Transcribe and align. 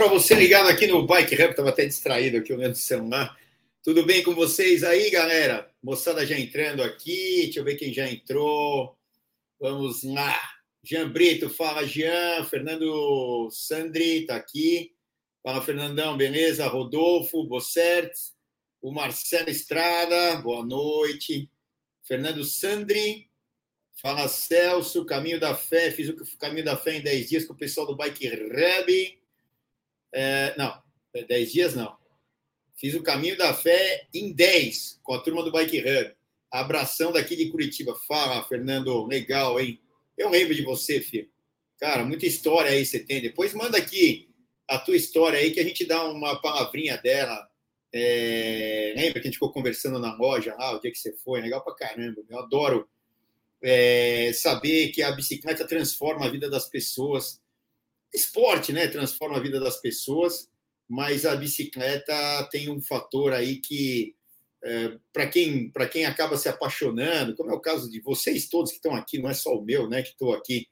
Para 0.00 0.08
você 0.08 0.34
ligado 0.34 0.66
aqui 0.66 0.86
no 0.86 1.06
Bike 1.06 1.34
Rap, 1.34 1.50
estava 1.50 1.68
até 1.68 1.84
distraído 1.84 2.38
aqui 2.38 2.54
olhando 2.54 2.72
o 2.72 2.78
celular. 2.78 3.38
Tudo 3.82 4.02
bem 4.02 4.22
com 4.22 4.34
vocês 4.34 4.82
aí, 4.82 5.10
galera? 5.10 5.70
Moçada 5.82 6.24
já 6.24 6.38
entrando 6.38 6.82
aqui, 6.82 7.42
deixa 7.42 7.60
eu 7.60 7.64
ver 7.64 7.74
quem 7.74 7.92
já 7.92 8.10
entrou. 8.10 8.96
Vamos 9.60 10.02
lá. 10.02 10.40
Jean 10.82 11.06
Brito, 11.10 11.50
fala 11.50 11.86
Jean. 11.86 12.46
Fernando 12.46 13.50
Sandri 13.50 14.22
está 14.22 14.36
aqui. 14.36 14.94
Fala 15.42 15.60
Fernandão, 15.60 16.16
beleza? 16.16 16.66
Rodolfo, 16.66 17.44
Bossert. 17.44 18.14
O 18.80 18.90
Marcelo 18.90 19.50
Estrada, 19.50 20.36
boa 20.36 20.64
noite. 20.64 21.50
Fernando 22.04 22.42
Sandri, 22.42 23.28
fala 23.96 24.28
Celso, 24.28 25.04
Caminho 25.04 25.38
da 25.38 25.54
Fé. 25.54 25.90
Fiz 25.90 26.08
o 26.08 26.38
Caminho 26.38 26.64
da 26.64 26.74
Fé 26.74 26.96
em 26.96 27.02
10 27.02 27.28
dias 27.28 27.44
com 27.44 27.52
o 27.52 27.58
pessoal 27.58 27.86
do 27.86 27.94
Bike 27.94 28.28
Rub. 28.28 29.19
É, 30.12 30.54
não, 30.56 30.80
10 31.12 31.52
dias 31.52 31.74
não. 31.74 31.96
Fiz 32.76 32.94
o 32.94 33.02
caminho 33.02 33.36
da 33.36 33.52
fé 33.52 34.06
em 34.14 34.32
10 34.32 35.00
com 35.02 35.12
a 35.12 35.20
turma 35.20 35.42
do 35.42 35.52
Bike 35.52 35.80
Hub. 35.80 36.14
Abração 36.50 37.12
daqui 37.12 37.36
de 37.36 37.50
Curitiba. 37.50 37.94
Fala, 38.08 38.42
Fernando. 38.44 39.06
Legal, 39.06 39.60
hein? 39.60 39.78
Eu 40.16 40.30
lembro 40.30 40.54
de 40.54 40.62
você, 40.62 41.00
filho. 41.00 41.28
Cara, 41.78 42.04
muita 42.04 42.26
história 42.26 42.70
aí 42.70 42.84
você 42.84 42.98
tem. 42.98 43.20
Depois 43.20 43.54
manda 43.54 43.76
aqui 43.76 44.28
a 44.68 44.78
tua 44.78 44.96
história 44.96 45.38
aí 45.38 45.50
que 45.50 45.60
a 45.60 45.64
gente 45.64 45.84
dá 45.84 46.04
uma 46.04 46.40
palavrinha 46.40 46.96
dela. 46.96 47.48
É... 47.92 48.94
Lembra 48.96 49.14
que 49.14 49.28
a 49.28 49.30
gente 49.30 49.34
ficou 49.34 49.52
conversando 49.52 49.98
na 49.98 50.16
loja 50.16 50.54
lá, 50.54 50.74
o 50.74 50.80
dia 50.80 50.90
que 50.90 50.98
você 50.98 51.12
foi? 51.18 51.40
Legal 51.40 51.62
pra 51.62 51.74
caramba. 51.74 52.22
Eu 52.28 52.38
adoro 52.38 52.88
é... 53.62 54.32
saber 54.32 54.88
que 54.88 55.02
a 55.02 55.12
bicicleta 55.12 55.66
transforma 55.66 56.26
a 56.26 56.30
vida 56.30 56.48
das 56.48 56.66
pessoas 56.66 57.40
esporte, 58.12 58.72
né? 58.72 58.88
Transforma 58.88 59.36
a 59.36 59.40
vida 59.40 59.60
das 59.60 59.80
pessoas, 59.80 60.48
mas 60.88 61.24
a 61.24 61.36
bicicleta 61.36 62.48
tem 62.50 62.70
um 62.70 62.80
fator 62.80 63.32
aí 63.32 63.56
que, 63.56 64.14
é, 64.64 64.96
para 65.12 65.26
quem, 65.26 65.72
quem 65.90 66.04
acaba 66.04 66.36
se 66.36 66.48
apaixonando, 66.48 67.34
como 67.34 67.50
é 67.50 67.54
o 67.54 67.60
caso 67.60 67.90
de 67.90 68.00
vocês 68.00 68.48
todos 68.48 68.70
que 68.70 68.78
estão 68.78 68.94
aqui, 68.94 69.18
não 69.18 69.30
é 69.30 69.34
só 69.34 69.54
o 69.54 69.64
meu, 69.64 69.88
né? 69.88 70.02
Que 70.02 70.10
estou 70.10 70.34
aqui 70.34 70.66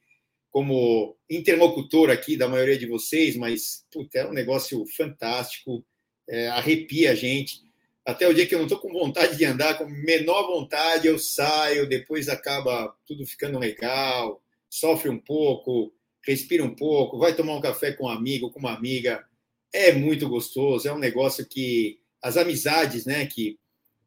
como 0.51 1.15
interlocutor 1.29 2.09
aqui 2.09 2.35
da 2.35 2.47
maioria 2.47 2.77
de 2.77 2.87
vocês, 2.87 3.35
mas 3.35 3.85
puta, 3.91 4.19
é 4.19 4.27
um 4.27 4.33
negócio 4.33 4.83
fantástico, 4.95 5.85
é, 6.27 6.47
arrepia 6.49 7.11
a 7.11 7.15
gente. 7.15 7.61
Até 8.05 8.27
o 8.27 8.33
dia 8.33 8.47
que 8.47 8.55
eu 8.55 8.59
não 8.59 8.65
estou 8.65 8.79
com 8.79 8.91
vontade 8.91 9.37
de 9.37 9.45
andar, 9.45 9.77
com 9.77 9.85
menor 9.85 10.47
vontade, 10.47 11.07
eu 11.07 11.19
saio, 11.19 11.87
depois 11.87 12.27
acaba 12.27 12.95
tudo 13.05 13.25
ficando 13.25 13.59
legal, 13.59 14.41
sofre 14.67 15.09
um 15.09 15.19
pouco, 15.19 15.93
respira 16.25 16.63
um 16.63 16.75
pouco, 16.75 17.17
vai 17.17 17.35
tomar 17.35 17.55
um 17.55 17.61
café 17.61 17.91
com 17.91 18.05
um 18.05 18.09
amigo, 18.09 18.49
com 18.49 18.59
uma 18.59 18.73
amiga. 18.73 19.25
É 19.71 19.91
muito 19.91 20.27
gostoso, 20.27 20.87
é 20.87 20.93
um 20.93 20.99
negócio 20.99 21.45
que 21.45 21.99
as 22.21 22.37
amizades, 22.37 23.05
né, 23.05 23.25
que, 23.25 23.57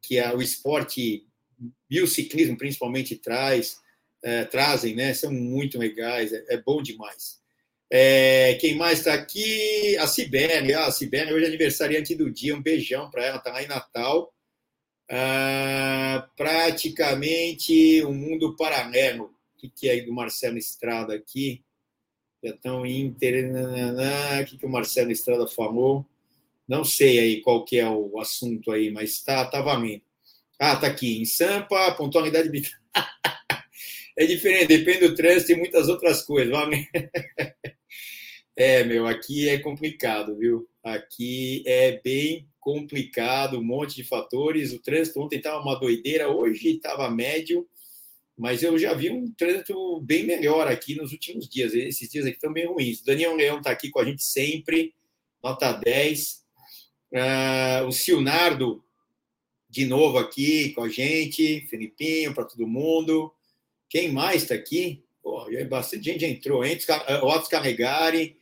que 0.01 0.19
a, 0.19 0.33
o 0.33 0.41
esporte 0.41 1.25
e 1.89 2.01
o 2.01 2.07
ciclismo 2.07 2.57
principalmente 2.57 3.15
traz, 3.15 3.79
é, 4.21 4.45
trazem, 4.45 4.95
né, 4.95 5.13
são 5.13 5.31
muito 5.31 5.77
legais, 5.77 6.33
é, 6.33 6.45
é 6.49 6.57
bom 6.57 6.81
demais. 6.81 7.41
É, 7.95 8.55
quem 8.55 8.75
mais 8.75 8.99
está 8.99 9.13
aqui? 9.13 9.95
A 9.97 10.07
Sibéria. 10.07 10.79
Ah, 10.79 10.87
a 10.87 10.91
Sibéria 10.91 11.31
hoje 11.31 11.45
é 11.45 11.47
aniversariante 11.47 12.15
do 12.15 12.31
dia. 12.31 12.55
Um 12.55 12.61
beijão 12.61 13.07
para 13.11 13.23
ela, 13.23 13.37
está 13.37 13.51
lá 13.51 13.61
em 13.61 13.67
Natal. 13.67 14.33
Ah, 15.07 16.27
praticamente 16.35 18.03
um 18.03 18.15
mundo 18.15 18.55
paralelo. 18.55 19.25
O 19.55 19.59
que, 19.59 19.69
que 19.69 19.89
é 19.89 20.01
do 20.01 20.11
Marcelo 20.11 20.57
Estrada 20.57 21.13
aqui? 21.13 21.63
Betão 22.43 22.85
Inter, 22.85 23.49
o 24.41 24.45
que, 24.45 24.57
que 24.57 24.65
o 24.65 24.69
Marcelo 24.69 25.11
Estrada 25.11 25.47
falou? 25.47 26.05
Não 26.67 26.83
sei 26.83 27.17
aí 27.17 27.41
qual 27.41 27.63
que 27.63 27.79
é 27.79 27.89
o 27.89 28.19
assunto 28.19 28.69
aí, 28.69 28.91
mas 28.91 29.23
tá, 29.23 29.45
tá 29.45 29.61
valendo. 29.61 30.01
Ah, 30.59 30.75
tá 30.75 30.87
aqui. 30.87 31.21
Em 31.21 31.25
Sampa, 31.25 31.93
pontualidade 31.93 32.49
é 34.17 34.25
diferente, 34.25 34.67
depende 34.67 35.07
do 35.07 35.15
trânsito 35.15 35.53
e 35.53 35.55
muitas 35.55 35.87
outras 35.87 36.21
coisas. 36.21 36.53
É, 38.55 38.83
meu, 38.83 39.07
aqui 39.07 39.49
é 39.49 39.57
complicado, 39.57 40.37
viu? 40.37 40.69
Aqui 40.83 41.63
é 41.65 41.99
bem 42.03 42.47
complicado, 42.59 43.57
um 43.57 43.63
monte 43.63 43.95
de 43.95 44.03
fatores. 44.03 44.71
O 44.71 44.79
trânsito 44.79 45.19
ontem 45.19 45.37
estava 45.37 45.59
uma 45.59 45.79
doideira, 45.79 46.29
hoje 46.29 46.75
estava 46.75 47.09
médio 47.09 47.67
mas 48.37 48.63
eu 48.63 48.77
já 48.77 48.93
vi 48.93 49.11
um 49.11 49.31
trânsito 49.31 50.01
bem 50.01 50.25
melhor 50.25 50.67
aqui 50.67 50.95
nos 50.95 51.11
últimos 51.11 51.47
dias. 51.47 51.73
Esses 51.73 52.09
dias 52.09 52.25
aqui 52.25 52.35
estão 52.35 52.51
bem 52.51 52.65
ruins. 52.65 53.01
O 53.01 53.05
Daniel 53.05 53.35
Leão 53.35 53.57
está 53.59 53.71
aqui 53.71 53.89
com 53.89 53.99
a 53.99 54.05
gente 54.05 54.23
sempre, 54.23 54.93
nota 55.41 55.71
10. 55.71 56.43
Uh, 57.11 57.17
ah, 57.17 57.85
o 57.87 57.91
Silnardo, 57.91 58.83
de 59.69 59.85
novo 59.85 60.17
aqui 60.17 60.71
com 60.71 60.83
a 60.83 60.89
gente. 60.89 61.61
Felipinho, 61.67 62.33
para 62.33 62.45
todo 62.45 62.67
mundo. 62.67 63.31
Quem 63.87 64.11
mais 64.11 64.41
está 64.43 64.55
aqui? 64.55 65.03
Pô, 65.21 65.45
bastante 65.69 66.03
gente 66.03 66.21
já 66.21 66.27
entrou. 66.27 66.65
Entre, 66.65 66.91
uh, 66.91 67.25
Otto 67.25 67.49
Carregari. 67.49 68.35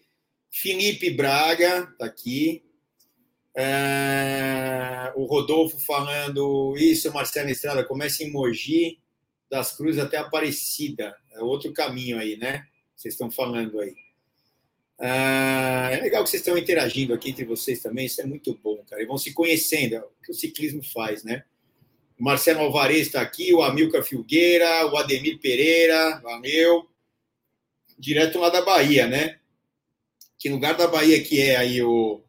Felipe 0.50 1.10
Braga 1.10 1.90
está 1.92 2.06
aqui. 2.06 2.64
Uh, 3.58 5.20
o 5.20 5.26
Rodolfo 5.26 5.78
falando 5.80 6.76
isso, 6.78 7.12
Marcelo 7.12 7.50
Estrada, 7.50 7.84
começa 7.84 8.24
em 8.24 8.32
Mogi 8.32 9.01
das 9.52 9.76
Cruzes 9.76 10.02
até 10.02 10.18
Aparecida. 10.18 11.14
É 11.34 11.42
outro 11.42 11.74
caminho 11.74 12.18
aí, 12.18 12.38
né? 12.38 12.66
Vocês 12.96 13.14
estão 13.14 13.30
falando 13.30 13.82
aí. 13.82 13.94
Ah, 14.98 15.90
é 15.92 16.00
legal 16.00 16.24
que 16.24 16.30
vocês 16.30 16.42
estão 16.42 16.58
interagindo 16.58 17.14
aqui 17.14 17.32
entre 17.32 17.44
vocês 17.44 17.82
também, 17.82 18.06
isso 18.06 18.22
é 18.22 18.26
muito 18.26 18.58
bom, 18.64 18.78
cara. 18.90 19.02
E 19.04 19.06
vão 19.06 19.18
se 19.18 19.34
conhecendo, 19.34 19.96
é 19.96 20.00
o 20.00 20.12
que 20.24 20.32
o 20.32 20.36
ciclismo 20.36 20.82
faz, 20.84 21.24
né? 21.24 21.44
O 22.18 22.24
Marcelo 22.24 22.62
Alvarez 22.62 23.08
está 23.08 23.20
aqui, 23.20 23.54
o 23.54 23.62
Amilcar 23.62 24.04
Filgueira, 24.04 24.86
o 24.88 24.96
Ademir 24.96 25.40
Pereira, 25.40 26.20
valeu. 26.20 26.88
Direto 27.98 28.40
lá 28.40 28.50
da 28.50 28.62
Bahia, 28.62 29.08
né? 29.08 29.40
Que 30.38 30.50
lugar 30.50 30.78
da 30.78 30.88
Bahia 30.88 31.22
que 31.22 31.42
é 31.42 31.58
aí 31.58 31.82
o, 31.82 32.24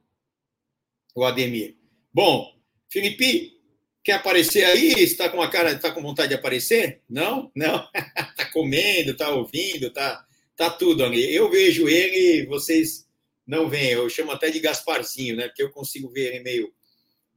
o 1.14 1.24
Ademir? 1.24 1.76
Bom, 2.12 2.58
Felipe, 2.90 3.60
Quer 4.04 4.12
aparecer 4.14 4.64
aí? 4.64 4.92
Está 4.94 5.28
com 5.28 5.36
uma 5.36 5.48
cara, 5.48 5.72
está 5.72 5.90
com 5.92 6.02
vontade 6.02 6.30
de 6.30 6.34
aparecer? 6.34 7.00
Não, 7.08 7.50
não. 7.54 7.88
Está 7.94 8.46
comendo, 8.52 9.12
está 9.12 9.30
ouvindo, 9.30 9.86
está 9.86 10.26
tá 10.56 10.70
tudo 10.70 11.04
ali. 11.04 11.34
Eu 11.34 11.50
vejo 11.50 11.88
ele, 11.88 12.46
vocês 12.46 13.06
não 13.46 13.68
veem. 13.68 13.92
Eu 13.92 14.08
chamo 14.08 14.32
até 14.32 14.50
de 14.50 14.58
Gasparzinho, 14.58 15.36
né? 15.36 15.46
Porque 15.46 15.62
eu 15.62 15.70
consigo 15.70 16.08
ver 16.08 16.34
ele 16.34 16.42
meio, 16.42 16.72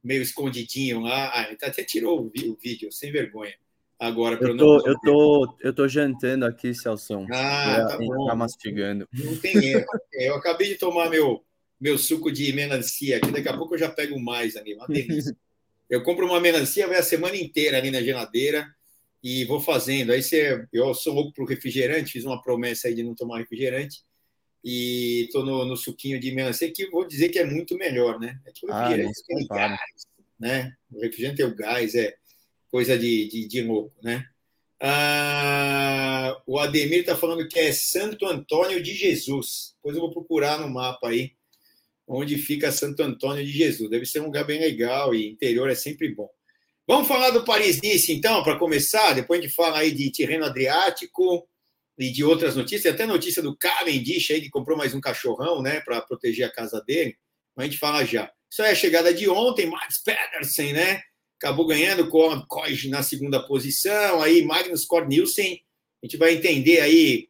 meio 0.02 0.22
escondidinho 0.22 1.00
lá. 1.00 1.30
Ah, 1.32 1.46
ele 1.48 1.58
até 1.62 1.84
tirou 1.84 2.20
o 2.20 2.56
vídeo, 2.60 2.90
sem 2.90 3.12
vergonha. 3.12 3.54
Agora, 3.98 4.34
eu 4.34 4.56
tô, 4.56 4.76
não... 4.78 4.86
eu 4.86 5.00
tô, 5.00 5.56
eu 5.62 5.74
tô 5.74 5.88
jantando 5.88 6.44
aqui, 6.44 6.74
Celso. 6.74 7.26
Ah, 7.32 7.86
tá 7.88 7.96
bom. 7.96 8.26
Tá 8.26 8.34
mastigando. 8.34 9.08
Não 9.12 9.36
tem 9.38 9.56
erro. 9.64 9.86
Eu 10.12 10.34
acabei 10.34 10.68
de 10.68 10.74
tomar 10.74 11.08
meu, 11.08 11.42
meu 11.80 11.96
suco 11.96 12.30
de 12.30 12.52
melancia 12.52 13.16
aqui. 13.16 13.30
Daqui 13.30 13.48
a 13.48 13.56
pouco 13.56 13.74
eu 13.74 13.78
já 13.78 13.88
pego 13.88 14.18
mais 14.20 14.56
ali. 14.56 14.74
Uma 14.74 14.86
delícia. 14.86 15.34
Eu 15.88 16.02
compro 16.02 16.26
uma 16.26 16.40
melancia, 16.40 16.86
vai 16.86 16.98
a 16.98 17.02
semana 17.02 17.36
inteira 17.36 17.78
ali 17.78 17.90
na 17.90 18.02
geladeira 18.02 18.66
e 19.22 19.44
vou 19.44 19.60
fazendo. 19.60 20.12
Aí 20.12 20.22
você, 20.22 20.66
eu 20.72 20.92
sou 20.94 21.14
louco 21.14 21.32
pro 21.32 21.46
refrigerante, 21.46 22.12
fiz 22.12 22.24
uma 22.24 22.42
promessa 22.42 22.88
aí 22.88 22.94
de 22.94 23.02
não 23.02 23.14
tomar 23.14 23.38
refrigerante 23.38 24.04
e 24.64 25.28
tô 25.32 25.44
no, 25.44 25.64
no 25.64 25.76
suquinho 25.76 26.18
de 26.18 26.32
melancia 26.32 26.72
que 26.72 26.90
vou 26.90 27.06
dizer 27.06 27.28
que 27.28 27.38
é 27.38 27.44
muito 27.44 27.76
melhor, 27.76 28.18
né? 28.18 28.40
É 28.44 28.50
que 28.50 28.66
o 28.66 28.72
ah, 28.72 28.88
refrigerante 28.88 29.20
ah, 29.20 29.26
tem 29.26 29.46
gás, 29.46 30.06
né? 30.38 30.72
O 30.90 31.00
refrigerante 31.00 31.36
tem 31.36 31.46
o 31.46 31.54
gás, 31.54 31.94
é 31.94 32.16
coisa 32.68 32.98
de, 32.98 33.28
de, 33.28 33.46
de 33.46 33.62
louco, 33.62 33.94
né? 34.02 34.26
Ah, 34.80 36.36
o 36.46 36.58
Ademir 36.58 37.00
está 37.00 37.16
falando 37.16 37.48
que 37.48 37.58
é 37.58 37.72
Santo 37.72 38.26
Antônio 38.26 38.82
de 38.82 38.92
Jesus. 38.92 39.74
Depois 39.76 39.96
eu 39.96 40.02
vou 40.02 40.12
procurar 40.12 40.58
no 40.58 40.68
mapa 40.68 41.08
aí 41.08 41.32
onde 42.06 42.38
fica 42.38 42.70
Santo 42.70 43.02
Antônio 43.02 43.44
de 43.44 43.50
Jesus. 43.50 43.90
Deve 43.90 44.06
ser 44.06 44.20
um 44.20 44.26
lugar 44.26 44.44
bem 44.44 44.60
legal 44.60 45.14
e 45.14 45.28
interior 45.28 45.68
é 45.68 45.74
sempre 45.74 46.08
bom. 46.14 46.30
Vamos 46.86 47.08
falar 47.08 47.30
do 47.30 47.44
Paris-Nice, 47.44 48.12
então, 48.12 48.44
para 48.44 48.58
começar. 48.58 49.12
Depois 49.12 49.40
a 49.40 49.42
gente 49.42 49.54
fala 49.54 49.78
aí 49.78 49.90
de 49.90 50.08
Tirreno 50.10 50.44
Adriático 50.44 51.48
e 51.98 52.12
de 52.12 52.22
outras 52.22 52.54
notícias. 52.54 52.94
Até 52.94 53.06
notícia 53.06 53.42
do 53.42 53.56
Cavendish 53.56 54.30
aí, 54.30 54.40
que 54.40 54.50
comprou 54.50 54.78
mais 54.78 54.94
um 54.94 55.00
cachorrão, 55.00 55.60
né, 55.60 55.80
para 55.80 56.00
proteger 56.00 56.46
a 56.46 56.52
casa 56.52 56.80
dele. 56.86 57.16
Mas 57.56 57.64
a 57.64 57.68
gente 57.70 57.80
fala 57.80 58.04
já. 58.04 58.30
Isso 58.48 58.62
é 58.62 58.70
a 58.70 58.74
chegada 58.74 59.12
de 59.12 59.28
ontem, 59.28 59.66
Max 59.66 59.98
Pedersen, 59.98 60.72
né? 60.72 61.02
Acabou 61.38 61.66
ganhando 61.66 62.08
com 62.08 62.40
Koij 62.46 62.88
na 62.88 63.02
segunda 63.02 63.44
posição. 63.44 64.22
Aí 64.22 64.44
Magnus 64.44 64.84
Kort 64.84 65.08
Nielsen, 65.08 65.60
a 66.02 66.06
gente 66.06 66.16
vai 66.16 66.34
entender 66.34 66.80
aí 66.80 67.28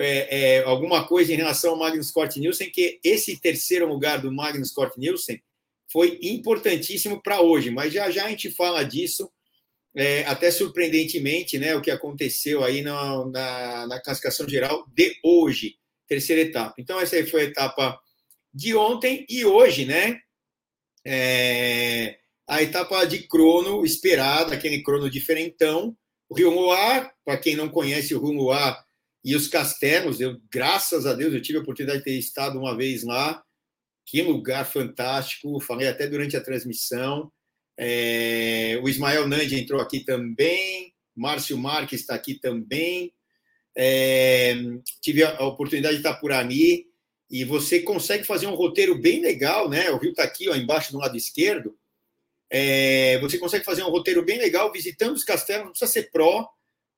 é, 0.00 0.56
é, 0.58 0.62
alguma 0.64 1.06
coisa 1.06 1.32
em 1.32 1.36
relação 1.36 1.72
ao 1.72 1.78
Magnus 1.78 2.10
Cort 2.10 2.36
Nielsen, 2.36 2.70
que 2.70 3.00
esse 3.02 3.40
terceiro 3.40 3.86
lugar 3.86 4.20
do 4.20 4.32
Magnus 4.32 4.70
Cort 4.70 4.96
Nielsen 4.96 5.42
foi 5.90 6.18
importantíssimo 6.22 7.22
para 7.22 7.40
hoje, 7.40 7.70
mas 7.70 7.92
já 7.92 8.10
já 8.10 8.24
a 8.24 8.28
gente 8.30 8.50
fala 8.50 8.82
disso, 8.82 9.30
é, 9.94 10.24
até 10.24 10.50
surpreendentemente, 10.50 11.58
né, 11.58 11.74
o 11.74 11.82
que 11.82 11.90
aconteceu 11.90 12.64
aí 12.64 12.80
na, 12.82 13.24
na, 13.26 13.86
na, 13.86 14.00
classificação 14.00 14.48
geral 14.48 14.86
de 14.88 15.14
hoje, 15.22 15.76
terceira 16.08 16.42
etapa. 16.42 16.74
Então, 16.78 16.98
essa 16.98 17.16
aí 17.16 17.26
foi 17.26 17.42
a 17.42 17.44
etapa 17.44 18.00
de 18.52 18.74
ontem 18.74 19.26
e 19.28 19.44
hoje, 19.44 19.84
né? 19.84 20.18
É, 21.04 22.18
a 22.46 22.62
etapa 22.62 23.04
de 23.04 23.26
crono 23.26 23.84
esperada, 23.84 24.54
aquele 24.54 24.82
crono 24.82 25.10
diferentão. 25.10 25.96
O 26.28 26.34
Rio 26.34 26.52
Moá, 26.52 27.10
para 27.24 27.36
quem 27.36 27.54
não 27.56 27.68
conhece 27.68 28.14
o 28.14 28.24
Rio 28.24 28.34
Moá 28.34 28.82
e 29.24 29.36
os 29.36 29.46
castelos, 29.46 30.20
eu, 30.20 30.40
graças 30.50 31.06
a 31.06 31.12
Deus, 31.12 31.32
eu 31.32 31.42
tive 31.42 31.58
a 31.58 31.62
oportunidade 31.62 32.00
de 32.00 32.04
ter 32.04 32.18
estado 32.18 32.58
uma 32.58 32.76
vez 32.76 33.04
lá. 33.04 33.42
Que 34.04 34.20
lugar 34.20 34.64
fantástico, 34.64 35.60
falei 35.60 35.86
até 35.86 36.08
durante 36.08 36.36
a 36.36 36.40
transmissão. 36.40 37.30
É, 37.78 38.78
o 38.82 38.88
Ismael 38.88 39.28
Nandi 39.28 39.58
entrou 39.58 39.80
aqui 39.80 40.00
também, 40.00 40.92
Márcio 41.14 41.56
Marques 41.56 42.00
está 42.00 42.14
aqui 42.14 42.34
também. 42.34 43.12
É, 43.76 44.54
tive 45.00 45.24
a 45.24 45.44
oportunidade 45.44 45.94
de 45.94 46.00
estar 46.00 46.14
por 46.14 46.32
ali 46.32 46.86
e 47.30 47.44
você 47.44 47.80
consegue 47.80 48.24
fazer 48.24 48.46
um 48.46 48.54
roteiro 48.54 49.00
bem 49.00 49.22
legal, 49.22 49.68
né? 49.68 49.90
O 49.90 49.98
rio 49.98 50.10
está 50.10 50.24
aqui, 50.24 50.48
ó, 50.48 50.54
embaixo 50.54 50.92
do 50.92 50.98
lado 50.98 51.16
esquerdo. 51.16 51.74
É, 52.50 53.18
você 53.20 53.38
consegue 53.38 53.64
fazer 53.64 53.82
um 53.82 53.88
roteiro 53.88 54.22
bem 54.22 54.38
legal 54.38 54.70
visitando 54.70 55.14
os 55.14 55.24
castelos, 55.24 55.64
não 55.64 55.70
precisa 55.70 55.90
ser 55.90 56.10
pró. 56.10 56.46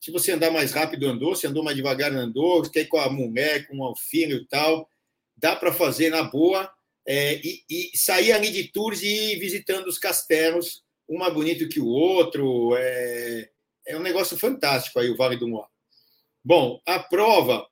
Se 0.05 0.11
você 0.11 0.33
andar 0.33 0.51
mais 0.51 0.71
rápido, 0.73 1.07
andou. 1.07 1.35
Se 1.35 1.47
andou 1.47 1.65
mais 1.65 1.75
devagar, 1.75 2.13
andou. 2.13 2.61
Quer 2.71 2.85
com 2.85 2.99
a 2.99 3.09
mulher, 3.09 3.67
com 3.67 3.81
o 3.81 3.97
filho 3.97 4.37
e 4.37 4.47
tal, 4.47 4.87
dá 5.35 5.57
para 5.57 5.73
fazer 5.73 6.11
na 6.11 6.23
boa. 6.23 6.71
É, 7.09 7.41
e, 7.43 7.65
e, 7.71 7.97
sair 7.97 8.33
ali 8.33 8.51
de 8.51 8.65
tours 8.65 9.01
e 9.03 9.33
ir 9.33 9.39
visitando 9.39 9.87
os 9.87 9.99
castelos, 9.99 10.83
um 11.09 11.17
mais 11.17 11.33
bonito 11.33 11.71
que 11.71 11.81
o 11.81 11.87
outro. 11.87 12.77
É, 12.77 13.49
é 13.87 13.97
um 13.97 14.03
negócio 14.03 14.37
fantástico 14.37 14.99
aí, 14.99 15.09
o 15.09 15.17
Vale 15.17 15.39
do 15.39 15.49
Moá. 15.49 15.67
Bom, 16.45 16.83
a 16.85 16.99
prova, 16.99 17.67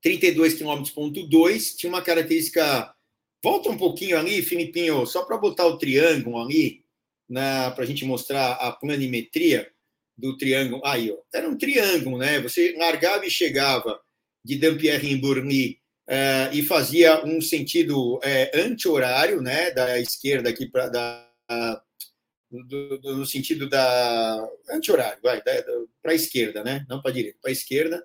32 0.00 0.54
km, 0.54 0.82
ponto 0.92 1.24
2, 1.24 1.76
tinha 1.76 1.88
uma 1.88 2.02
característica. 2.02 2.92
Volta 3.40 3.70
um 3.70 3.78
pouquinho 3.78 4.18
ali, 4.18 4.42
Filipinho, 4.42 5.06
só 5.06 5.24
para 5.24 5.38
botar 5.38 5.66
o 5.66 5.78
triângulo 5.78 6.42
ali, 6.42 6.84
para 7.28 7.84
a 7.84 7.86
gente 7.86 8.04
mostrar 8.04 8.54
a 8.54 8.72
planimetria 8.72 9.72
do 10.16 10.36
triângulo. 10.36 10.82
Aí, 10.84 11.10
ó, 11.10 11.16
era 11.34 11.48
um 11.48 11.56
triângulo, 11.56 12.18
né? 12.18 12.40
Você 12.40 12.74
largava 12.76 13.26
e 13.26 13.30
chegava 13.30 14.00
de 14.44 14.58
Dampierre 14.58 15.10
em 15.10 15.16
Burny 15.16 15.78
uh, 16.08 16.54
e 16.54 16.62
fazia 16.62 17.24
um 17.24 17.40
sentido 17.40 18.16
uh, 18.16 18.20
anti-horário, 18.54 19.40
né? 19.40 19.70
Da 19.70 19.98
esquerda 20.00 20.50
aqui 20.50 20.66
para 20.66 20.88
da 20.88 21.28
do, 22.50 22.98
do, 22.98 23.16
no 23.16 23.26
sentido 23.26 23.68
da 23.68 24.48
anti-horário, 24.70 25.20
vai, 25.22 25.40
para 25.40 26.12
a 26.12 26.14
esquerda, 26.14 26.62
né? 26.62 26.84
Não 26.88 27.00
para 27.00 27.12
direita, 27.12 27.38
para 27.40 27.50
a 27.50 27.52
esquerda. 27.52 28.04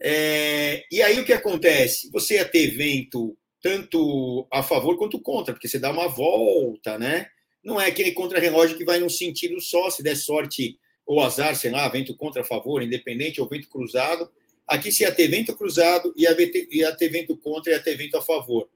É, 0.00 0.84
e 0.90 1.02
aí 1.02 1.18
o 1.20 1.24
que 1.24 1.32
acontece? 1.32 2.10
Você 2.10 2.34
ia 2.34 2.44
ter 2.44 2.68
vento 2.68 3.36
tanto 3.62 4.46
a 4.52 4.62
favor 4.62 4.96
quanto 4.98 5.20
contra, 5.20 5.54
porque 5.54 5.68
você 5.68 5.78
dá 5.78 5.90
uma 5.90 6.08
volta, 6.08 6.98
né? 6.98 7.26
Não 7.64 7.80
é 7.80 7.86
aquele 7.86 8.12
contra-relógio 8.12 8.76
que 8.76 8.84
vai 8.84 9.00
num 9.00 9.08
sentido 9.08 9.60
só, 9.60 9.88
se 9.88 10.02
der 10.02 10.16
sorte 10.16 10.78
ou 11.06 11.20
azar, 11.20 11.54
sei 11.54 11.70
lá, 11.70 11.88
vento 11.88 12.16
contra 12.16 12.42
a 12.42 12.44
favor, 12.44 12.82
independente, 12.82 13.40
ou 13.40 13.48
vento 13.48 13.68
cruzado. 13.68 14.30
Aqui 14.66 14.90
se 14.90 15.02
ia 15.02 15.12
ter 15.12 15.28
vento 15.28 15.54
cruzado, 15.56 16.12
ia 16.16 16.34
ter, 16.34 16.68
ia 16.70 16.94
ter 16.96 17.08
vento 17.08 17.36
contra, 17.36 17.72
ia 17.72 17.80
ter 17.80 17.96
vento 17.96 18.16
a 18.16 18.22
favor. 18.22 18.68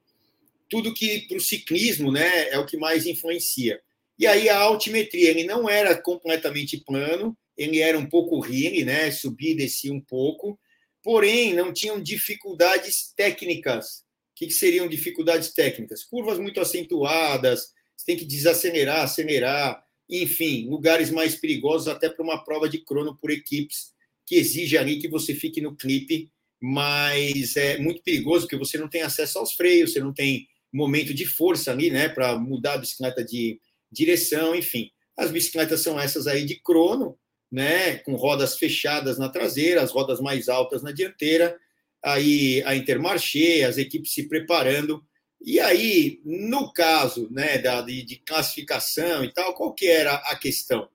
Tudo 0.69 0.93
que 0.93 1.27
para 1.27 1.39
o 1.39 1.41
ciclismo 1.41 2.13
né, 2.13 2.51
é 2.51 2.59
o 2.59 2.67
que 2.67 2.77
mais 2.77 3.07
influencia. 3.07 3.81
E 4.19 4.27
aí 4.27 4.49
a 4.49 4.59
altimetria, 4.59 5.31
ele 5.31 5.45
não 5.45 5.69
era 5.69 5.97
completamente 5.97 6.77
plano, 6.77 7.37
ele 7.57 7.81
era 7.81 7.99
um 7.99 8.07
pouco 8.07 8.41
rile, 8.41 8.85
né? 8.85 9.11
Subia 9.11 9.53
e 9.53 9.57
descia 9.57 9.93
um 9.93 10.01
pouco, 10.01 10.59
porém 11.03 11.55
não 11.55 11.73
tinham 11.73 12.01
dificuldades 12.01 13.13
técnicas. 13.17 14.05
O 14.33 14.35
que, 14.35 14.51
seriam 14.51 14.89
dificuldades 14.89 15.53
técnicas? 15.53 16.05
Curvas 16.05 16.39
muito 16.39 16.61
acentuadas, 16.61 17.73
você 17.97 18.07
tem 18.07 18.17
que 18.17 18.25
desacelerar, 18.25 19.03
acelerar, 19.03 19.85
enfim, 20.09 20.69
lugares 20.69 21.11
mais 21.11 21.37
perigosos 21.37 21.89
até 21.89 22.09
para 22.09 22.25
uma 22.25 22.43
prova 22.43 22.69
de 22.69 22.79
crono 22.79 23.17
por 23.17 23.31
equipes, 23.31 23.93
que 24.27 24.37
exige 24.37 24.77
ali 24.77 24.99
que 24.99 25.09
você 25.09 25.35
fique 25.35 25.61
no 25.61 25.77
clipe, 25.77 26.31
mas 26.61 27.57
é 27.57 27.79
muito 27.79 28.03
perigoso 28.03 28.47
porque 28.47 28.57
você 28.57 28.79
não 28.79 28.89
tem 28.89 29.03
acesso 29.03 29.39
aos 29.39 29.55
freios, 29.55 29.93
você 29.93 30.01
não 30.01 30.13
tem 30.13 30.47
momento 30.73 31.15
de 31.15 31.25
força 31.25 31.71
ali, 31.71 31.91
né, 31.91 32.09
para 32.09 32.39
mudar 32.39 32.75
a 32.75 32.79
bicicleta 32.79 33.25
de, 33.25 33.59
direção, 33.91 34.55
enfim. 34.55 34.91
As 35.17 35.31
bicicletas 35.31 35.81
são 35.81 35.99
essas 35.99 36.27
aí 36.27 36.45
de 36.45 36.61
crono, 36.61 37.19
né, 37.51 37.97
com 37.99 38.15
rodas 38.15 38.59
fechadas 38.59 39.19
na 39.19 39.29
traseira, 39.29 39.83
as 39.83 39.91
rodas 39.91 40.21
mais 40.21 40.49
altas 40.49 40.83
na 40.83 40.93
dianteira, 40.93 41.59
aí 42.03 42.63
a 42.65 42.77
Intermarché, 42.77 43.65
as 43.65 43.79
equipes 43.79 44.13
se 44.13 44.29
preparando. 44.29 45.03
E 45.41 45.61
aí, 45.61 46.21
no 46.25 46.73
caso 46.73 47.29
né, 47.31 47.59
da, 47.59 47.81
de, 47.81 48.03
de 48.03 48.17
classificação 48.17 49.25
e 49.25 49.33
tal, 49.33 49.55
qual 49.55 49.73
que 49.73 49.87
era 49.87 50.15
a 50.15 50.37
questão? 50.37 50.89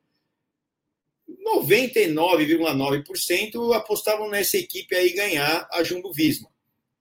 99,9% 1.46 3.76
apostavam 3.76 4.30
nessa 4.30 4.58
equipe 4.58 4.94
aí 4.96 5.14
ganhar 5.14 5.68
a 5.72 5.84
Jumbo 5.84 6.12
Visma. 6.12 6.50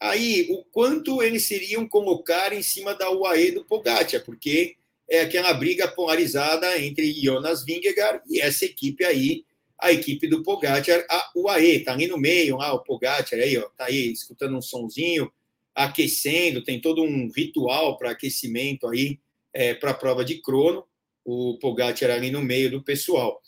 Aí, 0.00 0.46
o 0.50 0.64
quanto 0.64 1.22
eles 1.22 1.46
seriam 1.46 1.88
colocar 1.88 2.52
em 2.52 2.62
cima 2.62 2.94
da 2.94 3.10
UAE 3.10 3.52
do 3.52 3.64
Pogacar, 3.64 4.22
porque 4.24 4.76
é 5.08 5.20
aquela 5.20 5.54
briga 5.54 5.86
polarizada 5.86 6.80
entre 6.80 7.12
Jonas 7.12 7.64
Vingegaard 7.64 8.20
e 8.28 8.40
essa 8.40 8.64
equipe 8.64 9.04
aí, 9.04 9.44
a 9.78 9.92
equipe 9.92 10.26
do 10.26 10.42
Pogacar, 10.42 11.04
a 11.08 11.30
UAE, 11.36 11.80
tá 11.80 11.92
ali 11.92 12.06
no 12.06 12.18
meio, 12.18 12.56
lá, 12.56 12.72
o 12.72 12.82
Pogacar 12.82 13.38
aí, 13.38 13.56
ó, 13.58 13.68
tá 13.76 13.86
aí 13.86 14.12
escutando 14.12 14.56
um 14.56 14.62
sonzinho, 14.62 15.30
aquecendo, 15.74 16.62
tem 16.62 16.80
todo 16.80 17.02
um 17.02 17.30
ritual 17.34 17.96
para 17.96 18.10
aquecimento 18.10 18.86
aí 18.88 19.18
é, 19.52 19.74
para 19.74 19.90
a 19.90 19.94
prova 19.94 20.24
de 20.24 20.40
crono, 20.40 20.84
o 21.24 21.58
Pogacar 21.58 22.10
ali 22.10 22.30
no 22.30 22.42
meio 22.42 22.70
do 22.70 22.82
pessoal. 22.82 23.40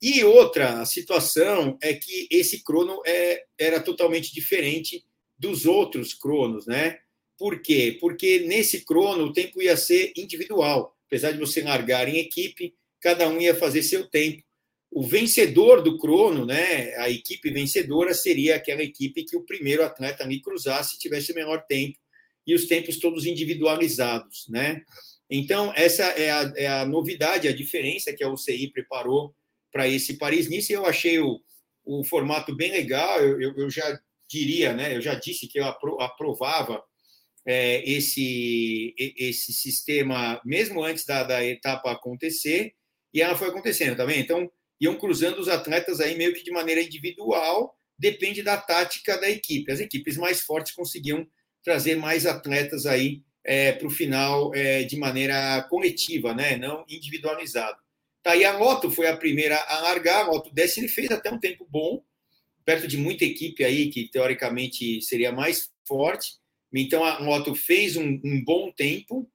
E 0.00 0.22
outra 0.24 0.84
situação 0.84 1.76
é 1.82 1.92
que 1.94 2.28
esse 2.30 2.62
crono 2.62 3.02
é, 3.04 3.44
era 3.58 3.80
totalmente 3.80 4.32
diferente 4.32 5.04
dos 5.36 5.66
outros 5.66 6.14
cronos, 6.14 6.66
né? 6.66 6.98
Por 7.36 7.60
quê? 7.60 7.96
Porque 8.00 8.40
nesse 8.40 8.84
crono 8.84 9.24
o 9.24 9.32
tempo 9.32 9.62
ia 9.62 9.76
ser 9.76 10.12
individual 10.16 10.96
apesar 11.08 11.32
de 11.32 11.38
você 11.38 11.62
largar 11.62 12.06
em 12.06 12.18
equipe, 12.18 12.74
cada 13.00 13.28
um 13.28 13.40
ia 13.40 13.54
fazer 13.54 13.82
seu 13.82 14.06
tempo. 14.06 14.42
O 14.90 15.06
vencedor 15.06 15.82
do 15.82 15.98
crono, 15.98 16.46
né, 16.46 16.94
a 16.96 17.10
equipe 17.10 17.50
vencedora, 17.50 18.14
seria 18.14 18.56
aquela 18.56 18.82
equipe 18.82 19.24
que 19.24 19.36
o 19.36 19.44
primeiro 19.44 19.84
atleta 19.84 20.24
ali 20.24 20.40
cruzasse 20.40 20.98
tivesse 20.98 21.32
o 21.32 21.34
menor 21.34 21.64
tempo, 21.68 21.98
e 22.46 22.54
os 22.54 22.66
tempos 22.66 22.98
todos 22.98 23.26
individualizados. 23.26 24.46
Né? 24.48 24.82
Então, 25.30 25.70
essa 25.76 26.04
é 26.04 26.30
a, 26.30 26.52
é 26.56 26.66
a 26.66 26.86
novidade, 26.86 27.46
a 27.46 27.54
diferença 27.54 28.14
que 28.14 28.24
a 28.24 28.30
UCI 28.30 28.72
preparou 28.72 29.34
para 29.70 29.86
esse 29.86 30.16
Paris-Nice. 30.16 30.72
Eu 30.72 30.86
achei 30.86 31.18
o, 31.18 31.42
o 31.84 32.02
formato 32.02 32.56
bem 32.56 32.72
legal, 32.72 33.20
eu, 33.20 33.40
eu, 33.40 33.54
eu 33.54 33.70
já 33.70 34.00
diria, 34.26 34.72
né, 34.72 34.96
eu 34.96 35.00
já 35.02 35.14
disse 35.14 35.46
que 35.46 35.58
eu 35.58 35.66
aprovava 35.66 36.82
é, 37.46 37.82
esse, 37.90 38.94
esse 38.98 39.52
sistema, 39.52 40.40
mesmo 40.44 40.82
antes 40.82 41.04
da, 41.04 41.22
da 41.22 41.44
etapa 41.44 41.92
acontecer, 41.92 42.74
e 43.12 43.22
ela 43.22 43.36
foi 43.36 43.48
acontecendo, 43.48 43.96
tá 43.96 44.04
vendo? 44.04 44.20
Então, 44.20 44.50
iam 44.80 44.96
cruzando 44.96 45.38
os 45.38 45.48
atletas 45.48 46.00
aí 46.00 46.16
meio 46.16 46.34
que 46.34 46.44
de 46.44 46.50
maneira 46.50 46.82
individual, 46.82 47.74
depende 47.98 48.42
da 48.42 48.56
tática 48.56 49.18
da 49.18 49.28
equipe. 49.28 49.72
As 49.72 49.80
equipes 49.80 50.16
mais 50.16 50.40
fortes 50.40 50.72
conseguiam 50.72 51.26
trazer 51.64 51.96
mais 51.96 52.26
atletas 52.26 52.86
aí 52.86 53.22
é, 53.44 53.72
para 53.72 53.86
o 53.86 53.90
final 53.90 54.54
é, 54.54 54.84
de 54.84 54.96
maneira 54.96 55.62
coletiva, 55.68 56.34
né? 56.34 56.56
não 56.56 56.84
individualizado. 56.88 57.78
Tá, 58.22 58.36
e 58.36 58.44
a 58.44 58.58
Moto 58.58 58.90
foi 58.90 59.06
a 59.06 59.16
primeira 59.16 59.56
a 59.56 59.80
largar, 59.80 60.22
a 60.22 60.26
Moto 60.26 60.50
desce, 60.52 60.80
ele 60.80 60.88
fez 60.88 61.10
até 61.10 61.32
um 61.32 61.38
tempo 61.38 61.66
bom, 61.68 62.02
perto 62.64 62.86
de 62.86 62.98
muita 62.98 63.24
equipe 63.24 63.64
aí 63.64 63.88
que 63.88 64.08
teoricamente 64.10 65.00
seria 65.00 65.32
mais 65.32 65.70
forte, 65.86 66.34
então 66.72 67.02
a 67.02 67.20
moto 67.22 67.54
fez 67.54 67.96
um, 67.96 68.20
um 68.22 68.44
bom 68.44 68.70
tempo, 68.70 69.26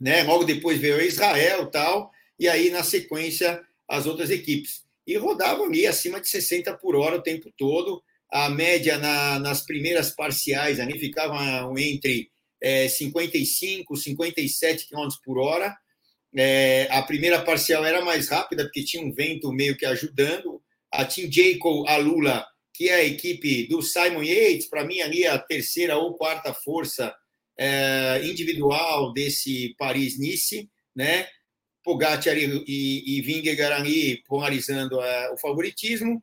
né? 0.00 0.22
Logo 0.22 0.44
depois 0.44 0.78
veio 0.78 1.00
Israel 1.00 1.66
tal, 1.66 2.12
e 2.38 2.48
aí 2.48 2.70
na 2.70 2.84
sequência 2.84 3.60
as 3.92 4.06
outras 4.06 4.30
equipes. 4.30 4.82
E 5.06 5.16
rodavam 5.16 5.66
ali 5.66 5.86
acima 5.86 6.20
de 6.20 6.28
60 6.28 6.76
por 6.78 6.96
hora 6.96 7.16
o 7.16 7.22
tempo 7.22 7.52
todo. 7.56 8.02
A 8.30 8.48
média 8.48 8.96
na, 8.98 9.38
nas 9.38 9.62
primeiras 9.62 10.10
parciais 10.10 10.80
ali 10.80 10.98
ficava 10.98 11.38
entre 11.78 12.30
é, 12.62 12.88
55, 12.88 13.96
57 13.96 14.88
km 14.88 15.08
por 15.24 15.38
hora. 15.38 15.76
É, 16.34 16.88
a 16.90 17.02
primeira 17.02 17.42
parcial 17.42 17.84
era 17.84 18.02
mais 18.02 18.28
rápida, 18.28 18.64
porque 18.64 18.84
tinha 18.84 19.04
um 19.04 19.12
vento 19.12 19.52
meio 19.52 19.76
que 19.76 19.84
ajudando. 19.84 20.62
A 20.90 21.04
Team 21.04 21.30
Jacob 21.30 21.86
Alula 21.88 22.46
que 22.74 22.88
é 22.88 22.94
a 22.94 23.04
equipe 23.04 23.66
do 23.68 23.82
Simon 23.82 24.22
Yates, 24.22 24.66
para 24.66 24.84
mim 24.84 25.00
ali 25.00 25.26
a 25.26 25.38
terceira 25.38 25.96
ou 25.96 26.14
quarta 26.14 26.54
força 26.54 27.14
é, 27.58 28.20
individual 28.24 29.12
desse 29.12 29.74
Paris-Nice, 29.78 30.68
né? 30.96 31.28
Pogacar 31.82 32.36
e, 32.36 32.64
e, 32.66 33.18
e 33.18 33.20
Vingegaard 33.22 33.74
ali 33.74 34.22
polarizando 34.26 35.00
é, 35.00 35.30
o 35.32 35.36
favoritismo. 35.36 36.22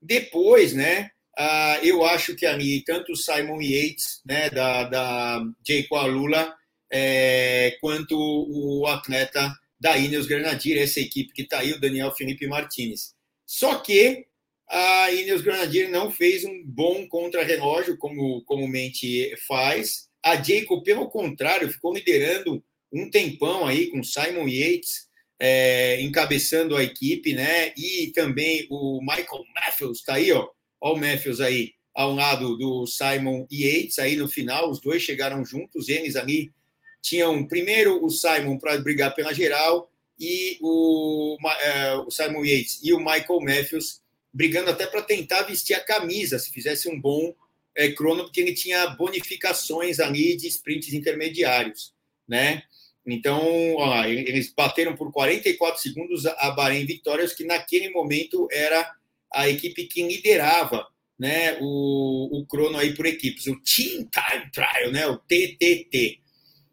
Depois, 0.00 0.72
né, 0.72 1.10
uh, 1.38 1.84
eu 1.84 2.04
acho 2.04 2.34
que 2.34 2.46
ali, 2.46 2.82
tanto 2.82 3.12
o 3.12 3.16
Simon 3.16 3.60
Yates, 3.60 4.20
né, 4.24 4.50
da, 4.50 4.84
da 4.84 5.42
Jake 5.62 5.88
Alula, 5.92 6.54
é, 6.90 7.76
quanto 7.80 8.16
o 8.16 8.86
atleta 8.86 9.52
da 9.78 9.96
Ineos 9.96 10.26
Grenadier, 10.26 10.82
essa 10.82 11.00
equipe 11.00 11.32
que 11.32 11.42
está 11.42 11.58
aí, 11.58 11.72
o 11.72 11.80
Daniel 11.80 12.12
Felipe 12.12 12.46
Martinez. 12.46 13.14
Só 13.44 13.76
que 13.76 14.26
a 14.68 15.12
Ineos 15.12 15.42
Grenadier 15.42 15.90
não 15.90 16.10
fez 16.10 16.44
um 16.44 16.62
bom 16.64 17.06
contra-relógio, 17.06 17.96
como 17.96 18.42
comumente 18.44 19.34
faz. 19.46 20.08
A 20.22 20.34
Jacob, 20.36 20.82
pelo 20.82 21.08
contrário, 21.08 21.70
ficou 21.70 21.94
liderando 21.94 22.62
um 22.92 23.10
tempão 23.10 23.66
aí 23.66 23.88
com 23.88 24.02
Simon 24.02 24.48
Yates 24.48 25.06
é, 25.38 26.00
encabeçando 26.00 26.76
a 26.76 26.82
equipe, 26.82 27.34
né? 27.34 27.72
E 27.76 28.12
também 28.14 28.66
o 28.70 29.00
Michael 29.00 29.44
Matthews 29.54 29.98
está 29.98 30.14
aí, 30.14 30.32
ó. 30.32 30.48
Ó 30.80 30.94
o 30.94 30.96
Matthews 30.96 31.40
aí 31.40 31.74
ao 31.94 32.14
lado 32.14 32.56
do 32.56 32.86
Simon 32.86 33.46
Yates 33.50 33.98
aí 33.98 34.16
no 34.16 34.28
final, 34.28 34.70
os 34.70 34.80
dois 34.80 35.02
chegaram 35.02 35.44
juntos, 35.44 35.88
eles 35.88 36.14
ali 36.14 36.52
tinham 37.00 37.46
primeiro 37.46 38.04
o 38.04 38.10
Simon 38.10 38.58
para 38.58 38.76
brigar 38.78 39.14
pela 39.14 39.32
geral 39.32 39.90
e 40.18 40.58
o, 40.60 41.38
é, 41.62 41.94
o 41.94 42.10
Simon 42.10 42.44
Yates 42.44 42.80
e 42.82 42.92
o 42.92 42.98
Michael 42.98 43.40
Matthews 43.40 44.02
brigando 44.32 44.70
até 44.70 44.86
para 44.86 45.00
tentar 45.00 45.42
vestir 45.44 45.72
a 45.72 45.80
camisa, 45.80 46.38
se 46.38 46.50
fizesse 46.50 46.90
um 46.90 47.00
bom 47.00 47.34
é, 47.74 47.90
crono, 47.92 48.24
porque 48.24 48.42
ele 48.42 48.52
tinha 48.52 48.86
bonificações 48.88 49.98
ali 49.98 50.36
de 50.36 50.46
sprints 50.48 50.92
intermediários, 50.92 51.94
né? 52.28 52.62
Então, 53.06 53.76
eles 54.04 54.52
bateram 54.52 54.96
por 54.96 55.12
44 55.12 55.80
segundos 55.80 56.26
a 56.26 56.50
Bahrein 56.50 56.84
Vitórias, 56.84 57.32
que 57.32 57.44
naquele 57.44 57.90
momento 57.90 58.48
era 58.50 58.90
a 59.32 59.48
equipe 59.48 59.86
que 59.86 60.02
liderava 60.02 60.86
né, 61.18 61.56
o, 61.60 62.40
o 62.40 62.46
crono 62.46 62.76
aí 62.76 62.94
por 62.94 63.06
equipes, 63.06 63.46
o 63.46 63.60
Team 63.62 64.08
Time 64.10 64.50
Trial, 64.52 64.90
né, 64.92 65.06
o 65.06 65.18
TTT. 65.18 66.18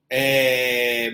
É, 0.10 1.12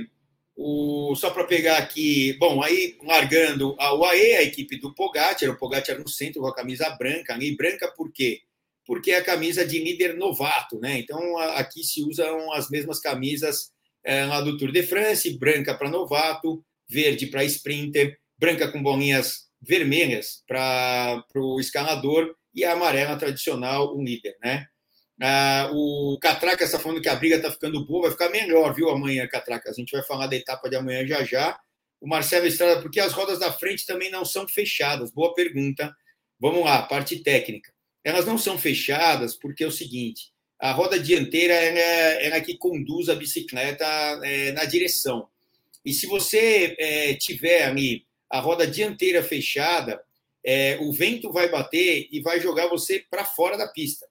o, 0.56 1.16
só 1.16 1.30
para 1.30 1.46
pegar 1.46 1.78
aqui, 1.78 2.34
bom, 2.40 2.62
aí 2.64 2.98
largando 3.04 3.76
a 3.80 3.94
UAE, 3.94 4.36
a 4.36 4.44
equipe 4.44 4.78
do 4.78 4.94
Pogacar, 4.94 5.50
o 5.50 5.58
Pogacar 5.58 6.00
no 6.00 6.08
centro 6.08 6.42
com 6.42 6.48
a 6.48 6.56
camisa 6.56 6.90
branca, 6.92 7.38
e 7.40 7.56
branca 7.56 7.92
por 7.96 8.12
quê? 8.12 8.42
Porque 8.86 9.12
é 9.12 9.18
a 9.18 9.24
camisa 9.24 9.66
de 9.66 9.80
líder 9.80 10.16
novato, 10.16 10.80
né? 10.80 11.00
Então 11.00 11.38
aqui 11.38 11.84
se 11.84 12.02
usam 12.04 12.52
as 12.54 12.70
mesmas 12.70 13.00
camisas 13.00 13.72
é, 14.04 14.26
lá 14.26 14.42
do 14.42 14.58
Tour 14.58 14.72
de 14.72 14.84
France, 14.84 15.38
branca 15.38 15.76
para 15.76 15.90
novato, 15.90 16.64
verde 16.88 17.28
para 17.28 17.44
sprinter, 17.46 18.18
branca 18.38 18.72
com 18.72 18.82
bolinhas 18.82 19.50
vermelhas 19.62 20.44
para 20.48 21.24
o 21.36 21.60
escalador 21.60 22.36
e 22.54 22.64
a 22.64 22.74
amarela 22.74 23.18
tradicional, 23.18 23.96
o 23.96 24.04
líder, 24.04 24.38
né? 24.42 24.68
Ah, 25.22 25.70
o 25.74 26.18
Catraca 26.22 26.64
está 26.64 26.80
falando 26.80 27.02
que 27.02 27.10
a 27.10 27.16
briga 27.16 27.36
está 27.36 27.52
ficando 27.52 27.86
boa, 27.86 28.04
vai 28.04 28.12
ficar 28.12 28.30
melhor, 28.30 28.74
viu, 28.74 28.90
amanhã, 28.90 29.28
Catraca? 29.28 29.70
A 29.70 29.74
gente 29.74 29.92
vai 29.92 30.02
falar 30.04 30.28
da 30.28 30.36
etapa 30.36 30.70
de 30.70 30.78
amanhã 30.78 31.06
já 31.06 31.24
já. 31.24 31.60
O 32.00 32.08
Marcelo 32.08 32.48
Estrada, 32.48 32.82
porque 32.82 33.02
as 33.02 33.12
rodas 33.12 33.38
da 33.38 33.52
frente 33.52 33.86
também 33.86 34.10
não 34.10 34.24
são 34.24 34.48
fechadas? 34.48 35.12
Boa 35.12 35.34
pergunta. 35.34 35.94
Vamos 36.40 36.64
lá, 36.64 36.84
parte 36.84 37.20
técnica. 37.22 37.74
Elas 38.02 38.26
não 38.26 38.38
são 38.38 38.58
fechadas 38.58 39.36
porque 39.36 39.66
é 39.66 39.68
o 39.68 39.72
seguinte: 39.72 40.32
a 40.60 40.74
roda 40.74 41.00
dianteira 41.00 41.54
é, 41.54 42.28
é 42.28 42.34
a 42.36 42.42
que 42.42 42.58
conduz 42.58 43.08
a 43.08 43.16
bicicleta 43.16 43.86
é, 44.24 44.52
na 44.52 44.66
direção. 44.66 45.28
E 45.86 45.94
se 45.94 46.06
você 46.06 46.76
é, 46.78 47.14
tiver 47.14 47.64
ali 47.64 48.06
a 48.30 48.40
roda 48.40 48.68
dianteira 48.68 49.24
fechada, 49.24 50.04
é, 50.44 50.78
o 50.82 50.92
vento 50.92 51.32
vai 51.32 51.50
bater 51.50 52.10
e 52.12 52.22
vai 52.22 52.42
jogar 52.42 52.68
você 52.68 53.06
para 53.10 53.24
fora 53.24 53.58
da 53.58 53.68
pista. 53.68 54.06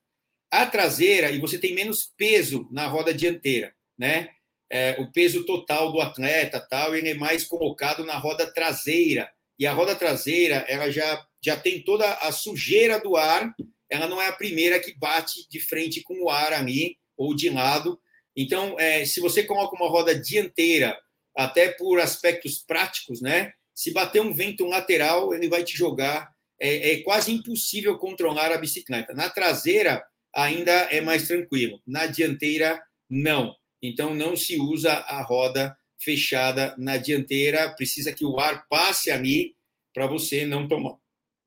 A 0.50 0.64
traseira, 0.64 1.30
e 1.30 1.38
você 1.38 1.58
tem 1.58 1.74
menos 1.74 2.10
peso 2.16 2.66
na 2.70 2.86
roda 2.86 3.12
dianteira, 3.12 3.74
né? 3.96 4.30
É, 4.70 4.96
o 4.98 5.10
peso 5.12 5.44
total 5.44 5.92
do 5.92 6.00
atleta, 6.00 6.60
tal, 6.60 6.94
ele 6.94 7.10
é 7.10 7.14
mais 7.14 7.44
colocado 7.44 8.04
na 8.04 8.16
roda 8.16 8.50
traseira. 8.52 9.30
E 9.58 9.66
a 9.66 9.72
roda 9.72 9.94
traseira, 9.94 10.64
ela 10.68 10.90
já, 10.90 11.26
já 11.42 11.56
tem 11.56 11.82
toda 11.82 12.10
a 12.14 12.32
sujeira 12.32 12.98
do 13.00 13.16
ar 13.16 13.54
ela 13.90 14.06
não 14.06 14.20
é 14.20 14.28
a 14.28 14.32
primeira 14.32 14.78
que 14.78 14.96
bate 14.96 15.48
de 15.48 15.60
frente 15.60 16.02
com 16.02 16.22
o 16.22 16.30
ar 16.30 16.52
ali 16.52 16.98
ou 17.16 17.34
de 17.34 17.48
lado. 17.48 17.98
Então, 18.36 18.78
é, 18.78 19.04
se 19.04 19.20
você 19.20 19.42
coloca 19.42 19.74
uma 19.74 19.88
roda 19.88 20.14
dianteira, 20.14 20.98
até 21.36 21.68
por 21.68 22.00
aspectos 22.00 22.58
práticos, 22.58 23.20
né? 23.20 23.52
Se 23.74 23.92
bater 23.92 24.20
um 24.20 24.34
vento 24.34 24.66
lateral, 24.66 25.32
ele 25.32 25.48
vai 25.48 25.64
te 25.64 25.76
jogar. 25.76 26.30
É, 26.60 26.92
é 26.92 27.02
quase 27.02 27.32
impossível 27.32 27.96
controlar 27.96 28.52
a 28.52 28.58
bicicleta. 28.58 29.14
Na 29.14 29.30
traseira, 29.30 30.04
ainda 30.34 30.72
é 30.72 31.00
mais 31.00 31.26
tranquilo. 31.26 31.80
Na 31.86 32.06
dianteira, 32.06 32.82
não. 33.08 33.54
Então, 33.80 34.14
não 34.14 34.36
se 34.36 34.60
usa 34.60 34.92
a 34.92 35.22
roda 35.22 35.76
fechada 35.98 36.74
na 36.76 36.96
dianteira. 36.96 37.72
Precisa 37.74 38.12
que 38.12 38.24
o 38.24 38.38
ar 38.38 38.66
passe 38.68 39.10
ali 39.10 39.56
para 39.94 40.06
você 40.06 40.44
não 40.44 40.68
tomar, 40.68 40.96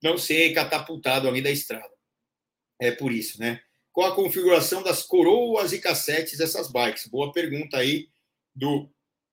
não 0.02 0.18
ser 0.18 0.54
catapultado 0.54 1.28
ali 1.28 1.42
da 1.42 1.52
estrada 1.52 1.92
é 2.82 2.90
por 2.92 3.14
isso, 3.14 3.40
né? 3.40 3.62
Qual 3.94 4.12
a 4.12 4.16
configuração 4.16 4.82
das 4.82 5.04
coroas 5.04 5.72
e 5.72 5.80
cassetes 5.80 6.40
dessas 6.40 6.72
bikes? 6.72 7.06
Boa 7.06 7.32
pergunta 7.32 7.78
aí 7.78 8.10
do, 8.56 8.90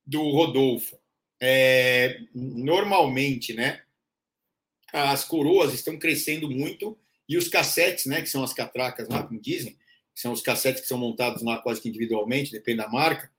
do 0.06 0.20
Rodolfo. 0.30 0.98
É, 1.40 2.20
normalmente, 2.34 3.54
né? 3.54 3.82
As 4.92 5.24
coroas 5.24 5.72
estão 5.72 5.98
crescendo 5.98 6.50
muito 6.50 6.98
e 7.26 7.38
os 7.38 7.48
cassetes, 7.48 8.04
né? 8.04 8.20
Que 8.20 8.28
são 8.28 8.44
as 8.44 8.52
catracas 8.52 9.08
lá, 9.08 9.22
como 9.22 9.40
dizem, 9.40 9.78
são 10.14 10.32
os 10.32 10.42
cassetes 10.42 10.82
que 10.82 10.88
são 10.88 10.98
montados 10.98 11.42
lá 11.42 11.58
quase 11.58 11.80
que 11.80 11.88
individualmente, 11.88 12.52
depende 12.52 12.78
da 12.78 12.88
marca, 12.88 13.30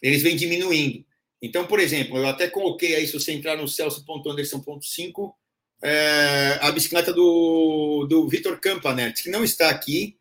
eles 0.00 0.22
vêm 0.22 0.36
diminuindo. 0.36 1.04
Então, 1.42 1.66
por 1.66 1.80
exemplo, 1.80 2.16
eu 2.16 2.26
até 2.26 2.48
coloquei 2.48 2.94
aí, 2.94 3.06
se 3.06 3.12
você 3.12 3.32
entrar 3.32 3.56
no 3.56 3.68
celso.anderson.5, 3.68 5.34
é, 5.82 6.58
a 6.60 6.70
bicicleta 6.70 7.12
do, 7.12 8.06
do 8.08 8.28
Vitor 8.28 8.58
Campanet, 8.60 9.22
que 9.22 9.30
não 9.30 9.42
está 9.42 9.70
aqui, 9.70 10.16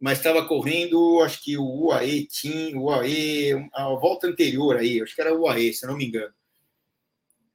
mas 0.00 0.18
estava 0.18 0.46
correndo, 0.46 1.20
acho 1.22 1.42
que 1.42 1.56
o 1.56 1.86
UAE 1.86 2.28
Team, 2.28 2.82
UAE, 2.82 3.68
a 3.74 3.84
volta 3.94 4.26
anterior 4.26 4.76
aí, 4.76 5.02
acho 5.02 5.14
que 5.14 5.20
era 5.20 5.34
o 5.34 5.42
UAE, 5.42 5.72
se 5.72 5.86
não 5.86 5.96
me 5.96 6.06
engano. 6.06 6.32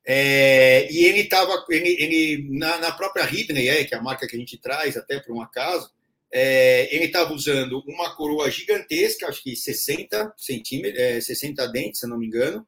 É, 0.05 0.91
e 0.91 1.05
ele 1.05 1.21
estava, 1.21 1.65
ele, 1.69 1.89
ele, 1.89 2.47
na, 2.49 2.77
na 2.77 2.91
própria 2.91 3.23
Ridley, 3.23 3.69
é, 3.69 3.85
que 3.85 3.95
é 3.95 3.97
a 3.97 4.01
marca 4.01 4.27
que 4.27 4.35
a 4.35 4.39
gente 4.39 4.57
traz, 4.57 4.97
até 4.97 5.19
por 5.19 5.33
um 5.33 5.41
acaso, 5.41 5.89
é, 6.31 6.93
ele 6.93 7.05
estava 7.05 7.31
usando 7.31 7.81
uma 7.87 8.13
coroa 8.15 8.49
gigantesca, 8.51 9.27
acho 9.27 9.41
que 9.41 9.55
60 9.55 10.33
centímetros, 10.35 10.99
é, 10.99 11.21
60 11.21 11.67
dentes, 11.67 11.99
se 12.01 12.07
não 12.07 12.17
me 12.17 12.25
engano, 12.25 12.67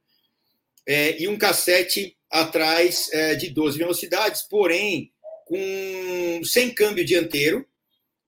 é, 0.88 1.20
e 1.22 1.28
um 1.28 1.38
cassete 1.38 2.16
atrás 2.42 3.10
é, 3.14 3.36
de 3.36 3.50
12 3.50 3.78
velocidades, 3.78 4.42
porém 4.44 5.12
com 5.46 6.42
sem 6.44 6.74
câmbio 6.74 7.06
dianteiro 7.06 7.66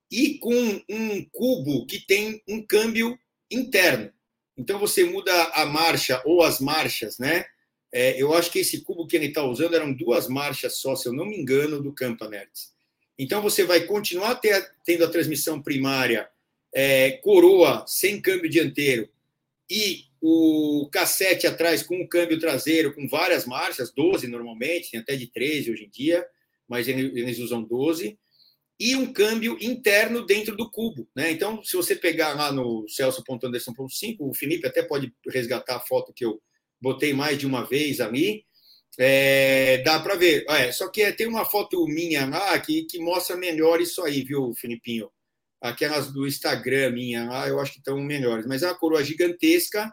e 0.10 0.38
com 0.38 0.82
um 0.90 1.26
cubo 1.26 1.86
que 1.86 2.00
tem 2.00 2.42
um 2.48 2.66
câmbio 2.66 3.18
interno. 3.52 4.12
Então 4.58 4.80
você 4.80 5.04
muda 5.04 5.32
a 5.54 5.66
marcha 5.66 6.22
ou 6.26 6.42
as 6.42 6.60
marchas, 6.60 7.18
né? 7.20 7.46
É, 7.92 8.22
eu 8.22 8.34
acho 8.34 8.52
que 8.52 8.60
esse 8.60 8.82
cubo 8.82 9.08
que 9.08 9.16
ele 9.16 9.28
está 9.28 9.44
usando 9.44 9.76
eram 9.76 9.94
duas 9.94 10.28
marchas 10.28 10.78
só, 10.78 10.96
se 10.96 11.08
eu 11.08 11.14
não 11.14 11.26
me 11.26 11.38
engano, 11.38 11.82
do 11.82 11.94
Campanertz. 11.94 12.74
Então 13.18 13.42
você 13.42 13.64
vai 13.64 13.82
continuar 13.82 14.36
ter, 14.36 14.72
tendo 14.86 15.04
a 15.04 15.10
transmissão 15.10 15.62
primária 15.62 16.30
é, 16.74 17.12
coroa 17.24 17.84
sem 17.88 18.22
câmbio 18.22 18.50
dianteiro 18.50 19.10
e 19.70 20.06
o 20.22 20.90
cassete 20.92 21.48
atrás 21.48 21.84
com 21.84 22.02
o 22.02 22.08
câmbio 22.08 22.40
traseiro 22.40 22.94
com 22.94 23.08
várias 23.08 23.46
marchas, 23.46 23.94
12 23.94 24.28
normalmente, 24.28 24.92
tem 24.92 25.00
até 25.00 25.16
de 25.16 25.28
13 25.28 25.72
hoje 25.72 25.86
em 25.86 25.90
dia, 25.90 26.26
mas 26.68 26.88
eles 26.88 27.40
usam 27.40 27.64
12, 27.64 28.18
e 28.80 28.96
um 28.96 29.12
câmbio 29.12 29.58
interno 29.60 30.26
dentro 30.26 30.56
do 30.56 30.70
cubo. 30.70 31.10
Né? 31.16 31.32
Então, 31.32 31.64
se 31.64 31.76
você 31.76 31.96
pegar 31.96 32.34
lá 32.34 32.52
no 32.52 32.88
celso.anderson.5, 32.88 34.18
o 34.20 34.34
Felipe 34.34 34.68
até 34.68 34.84
pode 34.84 35.12
resgatar 35.28 35.78
a 35.78 35.80
foto 35.80 36.14
que 36.14 36.24
eu 36.24 36.40
botei 36.80 37.14
mais 37.14 37.38
de 37.38 37.48
uma 37.48 37.66
vez 37.66 38.00
ali, 38.00 38.46
é, 39.00 39.80
dá 39.80 40.00
para 40.00 40.16
ver. 40.16 40.46
É, 40.50 40.72
só 40.72 40.90
que 40.90 41.12
tem 41.14 41.28
uma 41.28 41.46
foto 41.46 41.86
minha 41.88 42.26
lá 42.28 42.58
que, 42.60 42.84
que 42.84 43.00
mostra 43.00 43.36
melhor 43.36 43.82
isso 43.82 44.04
aí, 44.04 44.24
viu, 44.24 44.54
Filipinho? 44.54 45.10
Aquelas 45.60 46.12
do 46.12 46.28
Instagram 46.28 46.92
minha 46.92 47.26
lá, 47.26 47.48
eu 47.48 47.60
acho 47.60 47.74
que 47.74 47.80
estão 47.80 48.00
melhores. 48.00 48.46
Mas 48.46 48.62
é 48.62 48.68
uma 48.68 48.78
coroa 48.78 49.04
gigantesca, 49.04 49.92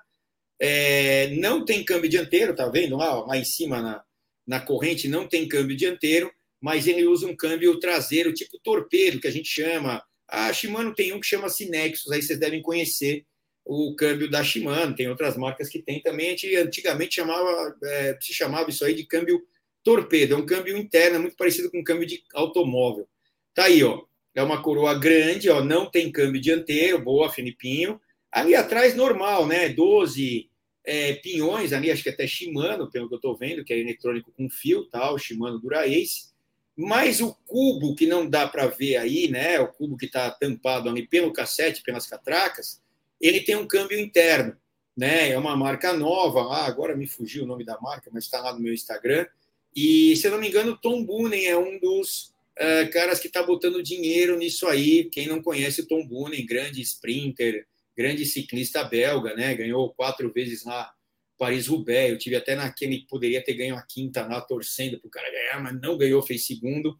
é, 0.60 1.28
não 1.36 1.64
tem 1.64 1.84
câmbio 1.84 2.08
dianteiro, 2.08 2.54
tá 2.54 2.68
vendo 2.68 2.96
lá, 2.96 3.24
lá 3.24 3.36
em 3.36 3.44
cima 3.44 3.80
na, 3.80 4.04
na 4.46 4.60
corrente 4.60 5.08
não 5.08 5.26
tem 5.26 5.48
câmbio 5.48 5.76
dianteiro, 5.76 6.30
mas 6.60 6.86
ele 6.86 7.06
usa 7.06 7.26
um 7.26 7.36
câmbio 7.36 7.78
traseiro, 7.78 8.32
tipo 8.32 8.58
torpedo, 8.62 9.20
que 9.20 9.28
a 9.28 9.32
gente 9.32 9.48
chama. 9.48 10.02
A 10.28 10.52
Shimano 10.52 10.94
tem 10.94 11.12
um 11.12 11.20
que 11.20 11.26
chama-se 11.26 11.70
aí 11.74 11.92
vocês 11.94 12.38
devem 12.38 12.62
conhecer 12.62 13.24
o 13.64 13.94
câmbio 13.96 14.30
da 14.30 14.44
Shimano, 14.44 14.94
tem 14.94 15.08
outras 15.08 15.36
marcas 15.36 15.68
que 15.68 15.82
tem 15.82 16.00
também. 16.00 16.28
A 16.28 16.30
gente 16.30 16.56
antigamente 16.56 17.16
chamava, 17.16 17.76
é, 17.84 18.18
se 18.20 18.32
chamava 18.32 18.70
isso 18.70 18.84
aí 18.84 18.94
de 18.94 19.04
câmbio 19.04 19.42
torpedo, 19.82 20.34
é 20.34 20.36
um 20.36 20.46
câmbio 20.46 20.76
interno, 20.76 21.16
é 21.16 21.18
muito 21.18 21.36
parecido 21.36 21.70
com 21.70 21.80
um 21.80 21.84
câmbio 21.84 22.06
de 22.06 22.22
automóvel. 22.32 23.06
Tá 23.54 23.64
aí, 23.64 23.84
ó. 23.84 24.02
é 24.34 24.42
uma 24.42 24.62
coroa 24.62 24.98
grande, 24.98 25.48
ó, 25.50 25.62
não 25.62 25.90
tem 25.90 26.10
câmbio 26.10 26.40
dianteiro, 26.40 26.98
boa, 26.98 27.30
Filipinho. 27.30 28.00
Ali 28.34 28.56
atrás, 28.56 28.96
normal, 28.96 29.46
né? 29.46 29.68
12 29.68 30.50
é, 30.84 31.12
pinhões 31.14 31.72
ali, 31.72 31.88
acho 31.88 32.02
que 32.02 32.08
até 32.08 32.26
Shimano, 32.26 32.90
pelo 32.90 33.06
que 33.06 33.14
eu 33.14 33.18
estou 33.18 33.36
vendo, 33.36 33.64
que 33.64 33.72
é 33.72 33.78
eletrônico 33.78 34.32
com 34.36 34.50
fio, 34.50 34.86
tal, 34.86 35.16
Shimano 35.16 35.60
Dura 35.60 35.86
Ace. 35.86 36.34
Mas 36.76 37.20
o 37.20 37.32
cubo 37.46 37.94
que 37.94 38.08
não 38.08 38.28
dá 38.28 38.48
para 38.48 38.66
ver 38.66 38.96
aí, 38.96 39.28
né? 39.30 39.60
O 39.60 39.68
cubo 39.68 39.96
que 39.96 40.06
está 40.06 40.32
tampado 40.32 40.88
ali 40.88 41.06
pelo 41.06 41.32
cassete, 41.32 41.84
pelas 41.84 42.08
catracas, 42.08 42.82
ele 43.20 43.40
tem 43.40 43.54
um 43.54 43.68
câmbio 43.68 44.00
interno, 44.00 44.56
né? 44.96 45.30
É 45.30 45.38
uma 45.38 45.56
marca 45.56 45.92
nova 45.92 46.42
lá, 46.42 46.66
agora 46.66 46.96
me 46.96 47.06
fugiu 47.06 47.44
o 47.44 47.46
nome 47.46 47.64
da 47.64 47.80
marca, 47.80 48.10
mas 48.12 48.24
está 48.24 48.40
lá 48.40 48.52
no 48.52 48.58
meu 48.58 48.74
Instagram. 48.74 49.28
E, 49.76 50.16
se 50.16 50.26
eu 50.26 50.32
não 50.32 50.40
me 50.40 50.48
engano, 50.48 50.76
Tom 50.76 51.04
Boonen 51.04 51.46
é 51.46 51.56
um 51.56 51.78
dos 51.78 52.34
uh, 52.58 52.90
caras 52.92 53.20
que 53.20 53.28
está 53.28 53.44
botando 53.44 53.80
dinheiro 53.80 54.36
nisso 54.36 54.66
aí. 54.66 55.04
Quem 55.04 55.28
não 55.28 55.40
conhece 55.40 55.82
o 55.82 55.86
Tom 55.86 56.04
Boonen, 56.04 56.44
grande 56.44 56.82
sprinter, 56.82 57.64
grande 57.96 58.24
ciclista 58.24 58.84
belga, 58.84 59.34
né? 59.34 59.54
Ganhou 59.54 59.92
quatro 59.94 60.32
vezes 60.32 60.64
lá 60.64 60.92
Paris-Roubaix. 61.38 62.10
Eu 62.10 62.18
tive 62.18 62.36
até 62.36 62.54
naquele 62.54 63.06
poderia 63.08 63.42
ter 63.42 63.54
ganho 63.54 63.76
a 63.76 63.82
quinta 63.82 64.26
lá 64.26 64.40
torcendo 64.40 64.98
para 65.00 65.08
o 65.08 65.10
cara 65.10 65.30
ganhar, 65.30 65.62
mas 65.62 65.80
não 65.80 65.96
ganhou, 65.96 66.22
fez 66.22 66.46
segundo 66.46 66.96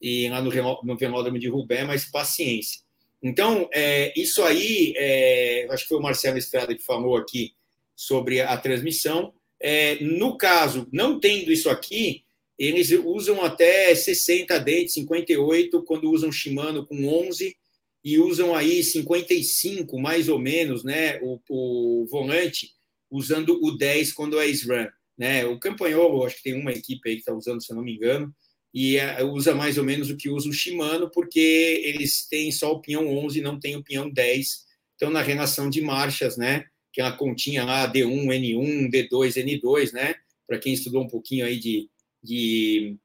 e 0.00 0.28
lá 0.28 0.42
no, 0.42 0.50
no 0.82 0.96
velódromo 0.96 1.38
de 1.38 1.48
Roubaix, 1.48 1.86
mas 1.86 2.04
paciência. 2.04 2.80
Então, 3.22 3.68
é, 3.72 4.12
isso 4.14 4.42
aí, 4.42 4.92
é, 4.96 5.66
acho 5.70 5.84
que 5.84 5.88
foi 5.88 5.98
o 5.98 6.02
Marcelo 6.02 6.36
Estrada 6.36 6.74
que 6.74 6.82
falou 6.82 7.16
aqui 7.16 7.54
sobre 7.96 8.42
a 8.42 8.54
transmissão. 8.58 9.32
É, 9.58 9.96
no 10.04 10.36
caso, 10.36 10.86
não 10.92 11.18
tendo 11.18 11.50
isso 11.50 11.70
aqui, 11.70 12.22
eles 12.58 12.90
usam 12.90 13.42
até 13.42 13.94
60 13.94 14.58
dentes, 14.58 14.94
58, 14.94 15.82
quando 15.84 16.10
usam 16.10 16.30
Shimano 16.30 16.86
com 16.86 17.06
11, 17.06 17.56
e 18.04 18.18
usam 18.18 18.54
aí 18.54 18.84
55, 18.84 19.98
mais 19.98 20.28
ou 20.28 20.38
menos, 20.38 20.84
né, 20.84 21.18
o, 21.22 21.40
o 21.48 22.06
volante, 22.06 22.70
usando 23.10 23.58
o 23.62 23.70
10 23.70 24.12
quando 24.12 24.38
é 24.38 24.46
SRAM. 24.48 24.90
Né? 25.16 25.46
O 25.46 25.58
Campanholo, 25.58 26.24
acho 26.24 26.36
que 26.36 26.42
tem 26.42 26.60
uma 26.60 26.72
equipe 26.72 27.08
aí 27.08 27.14
que 27.14 27.20
está 27.20 27.32
usando, 27.32 27.62
se 27.62 27.72
eu 27.72 27.76
não 27.76 27.82
me 27.82 27.94
engano, 27.94 28.34
e 28.74 28.96
é, 28.96 29.22
usa 29.22 29.54
mais 29.54 29.78
ou 29.78 29.84
menos 29.84 30.10
o 30.10 30.16
que 30.16 30.28
usa 30.28 30.48
o 30.48 30.52
Shimano, 30.52 31.08
porque 31.08 31.80
eles 31.84 32.26
têm 32.28 32.50
só 32.52 32.72
o 32.72 32.80
pinhão 32.80 33.06
11, 33.06 33.40
não 33.40 33.58
tem 33.58 33.76
o 33.76 33.84
pinhão 33.84 34.10
10. 34.10 34.64
Então, 34.96 35.10
na 35.10 35.22
relação 35.22 35.70
de 35.70 35.80
marchas, 35.80 36.36
né, 36.36 36.66
que 36.92 37.00
é 37.00 37.04
uma 37.04 37.16
continha 37.16 37.64
lá, 37.64 37.90
D1, 37.90 38.26
N1, 38.26 38.90
D2, 38.90 39.44
N2, 39.44 39.92
né, 39.92 40.16
para 40.46 40.58
quem 40.58 40.74
estudou 40.74 41.02
um 41.02 41.08
pouquinho 41.08 41.46
aí 41.46 41.58
de, 41.58 41.88
de 42.22 42.96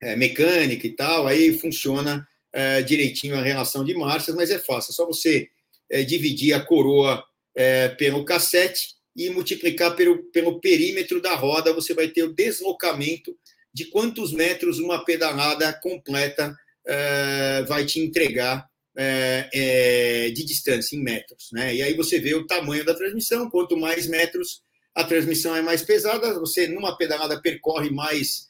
é, 0.00 0.16
mecânica 0.16 0.86
e 0.86 0.90
tal, 0.90 1.26
aí 1.26 1.56
funciona 1.58 2.26
é, 2.52 2.82
direitinho 2.82 3.36
a 3.36 3.42
relação 3.42 3.84
de 3.84 3.94
marchas, 3.94 4.34
mas 4.34 4.50
é 4.50 4.58
fácil, 4.58 4.92
é 4.92 4.94
só 4.94 5.06
você 5.06 5.48
é, 5.90 6.02
dividir 6.02 6.52
a 6.54 6.60
coroa 6.60 7.24
é, 7.54 7.88
pelo 7.88 8.24
cassete 8.24 8.94
e 9.16 9.30
multiplicar 9.30 9.94
pelo, 9.94 10.22
pelo 10.24 10.60
perímetro 10.60 11.20
da 11.20 11.34
roda, 11.34 11.72
você 11.72 11.94
vai 11.94 12.08
ter 12.08 12.22
o 12.22 12.32
deslocamento 12.32 13.36
de 13.72 13.86
quantos 13.86 14.32
metros 14.32 14.78
uma 14.78 15.04
pedalada 15.04 15.72
completa 15.72 16.56
é, 16.86 17.62
vai 17.66 17.84
te 17.84 18.00
entregar 18.00 18.68
é, 18.96 19.48
é, 19.52 20.30
de 20.30 20.44
distância 20.44 20.96
em 20.96 21.02
metros. 21.02 21.50
Né? 21.52 21.76
E 21.76 21.82
aí 21.82 21.94
você 21.94 22.18
vê 22.18 22.34
o 22.34 22.46
tamanho 22.46 22.84
da 22.84 22.94
transmissão, 22.94 23.48
quanto 23.48 23.76
mais 23.76 24.06
metros 24.06 24.62
a 24.94 25.04
transmissão 25.04 25.56
é 25.56 25.62
mais 25.62 25.82
pesada, 25.82 26.38
você 26.38 26.66
numa 26.66 26.96
pedalada 26.98 27.40
percorre 27.40 27.88
mais, 27.88 28.46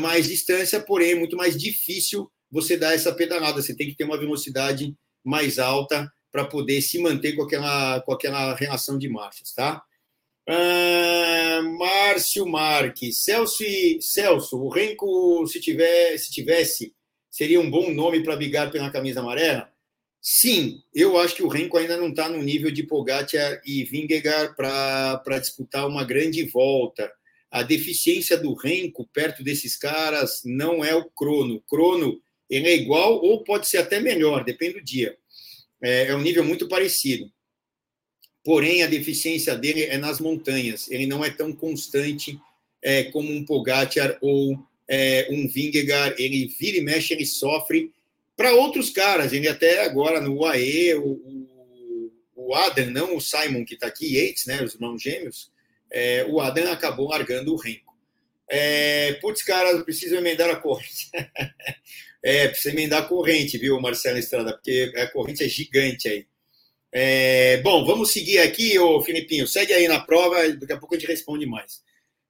mais 0.00 0.26
distância, 0.26 0.80
porém 0.80 1.10
é 1.10 1.14
muito 1.14 1.36
mais 1.36 1.54
difícil 1.54 2.30
você 2.50 2.76
dar 2.76 2.94
essa 2.94 3.12
pedalada, 3.12 3.60
você 3.60 3.74
tem 3.74 3.88
que 3.88 3.96
ter 3.96 4.04
uma 4.04 4.18
velocidade 4.18 4.94
mais 5.24 5.58
alta 5.58 6.10
para 6.30 6.44
poder 6.44 6.80
se 6.82 6.98
manter 6.98 7.32
com 7.34 7.42
aquela, 7.42 8.00
com 8.00 8.12
aquela 8.12 8.54
relação 8.54 8.98
de 8.98 9.08
marchas, 9.08 9.52
tá? 9.52 9.82
Ah, 10.48 11.60
Márcio 11.78 12.46
Marques, 12.46 13.24
Celso, 13.24 13.64
e, 13.64 14.00
Celso, 14.00 14.56
o 14.58 14.68
Renko, 14.68 15.46
se, 15.48 15.60
tiver, 15.60 16.16
se 16.18 16.30
tivesse, 16.30 16.94
seria 17.30 17.60
um 17.60 17.70
bom 17.70 17.90
nome 17.90 18.22
para 18.22 18.36
brigar 18.36 18.70
pela 18.70 18.90
camisa 18.90 19.20
amarela? 19.20 19.68
Sim, 20.22 20.82
eu 20.94 21.18
acho 21.18 21.36
que 21.36 21.42
o 21.42 21.48
Renko 21.48 21.76
ainda 21.78 21.96
não 21.96 22.08
está 22.08 22.28
no 22.28 22.42
nível 22.42 22.70
de 22.70 22.82
Pogacar 22.82 23.60
e 23.64 23.84
Vingegaard 23.84 24.54
para 24.56 25.38
disputar 25.38 25.86
uma 25.86 26.04
grande 26.04 26.44
volta. 26.44 27.10
A 27.50 27.62
deficiência 27.62 28.36
do 28.36 28.52
Renko 28.54 29.08
perto 29.12 29.42
desses 29.42 29.76
caras 29.76 30.42
não 30.44 30.84
é 30.84 30.94
o 30.94 31.04
crono. 31.10 31.54
O 31.56 31.60
crono 31.62 32.20
ele 32.48 32.68
é 32.68 32.76
igual 32.76 33.22
ou 33.22 33.42
pode 33.42 33.68
ser 33.68 33.78
até 33.78 34.00
melhor, 34.00 34.44
depende 34.44 34.74
do 34.74 34.84
dia. 34.84 35.16
É, 35.82 36.06
é 36.08 36.14
um 36.14 36.22
nível 36.22 36.44
muito 36.44 36.68
parecido 36.68 37.30
porém 38.46 38.84
a 38.84 38.86
deficiência 38.86 39.56
dele 39.56 39.82
é 39.82 39.98
nas 39.98 40.20
montanhas. 40.20 40.88
Ele 40.88 41.04
não 41.04 41.24
é 41.24 41.30
tão 41.30 41.52
constante 41.52 42.38
é, 42.80 43.02
como 43.02 43.32
um 43.32 43.44
Pogacar 43.44 44.16
ou 44.20 44.56
é, 44.88 45.26
um 45.32 45.48
Vingegaard. 45.48 46.14
Ele 46.16 46.46
vira 46.56 46.78
e 46.78 46.80
mexe, 46.80 47.12
ele 47.12 47.26
sofre. 47.26 47.90
Para 48.36 48.54
outros 48.54 48.88
caras, 48.90 49.32
ele 49.32 49.48
até 49.48 49.84
agora 49.84 50.20
no 50.20 50.42
UAE, 50.42 50.94
o, 50.94 51.48
o, 52.36 52.54
Adam, 52.54 52.86
não 52.90 53.16
o 53.16 53.20
Simon 53.20 53.64
que 53.64 53.74
está 53.74 53.88
aqui, 53.88 54.16
Yates, 54.16 54.46
né, 54.46 54.62
os 54.62 54.74
irmãos 54.74 55.02
gêmeos, 55.02 55.50
é, 55.90 56.24
o 56.28 56.40
Adam 56.40 56.70
acabou 56.70 57.08
largando 57.08 57.52
o 57.52 57.56
Renko. 57.56 57.96
É, 58.48 59.14
putz, 59.14 59.42
cara, 59.42 59.82
preciso 59.82 60.14
emendar 60.14 60.48
a 60.48 60.54
corrente. 60.54 61.10
é, 62.26 62.48
precisa 62.48 62.74
emendar 62.74 63.04
a 63.04 63.06
corrente, 63.06 63.56
viu, 63.56 63.80
Marcelo 63.80 64.18
Estrada, 64.18 64.52
porque 64.52 64.92
a 64.96 65.06
corrente 65.12 65.44
é 65.44 65.48
gigante 65.48 66.08
aí. 66.08 66.26
É, 66.90 67.58
bom, 67.58 67.86
vamos 67.86 68.10
seguir 68.10 68.38
aqui, 68.40 68.76
ô 68.80 69.00
Filipinho. 69.00 69.46
Segue 69.46 69.72
aí 69.72 69.86
na 69.86 70.00
prova, 70.00 70.48
daqui 70.54 70.72
a 70.72 70.76
pouco 70.76 70.96
a 70.96 70.98
gente 70.98 71.06
responde 71.06 71.46
mais. 71.46 71.82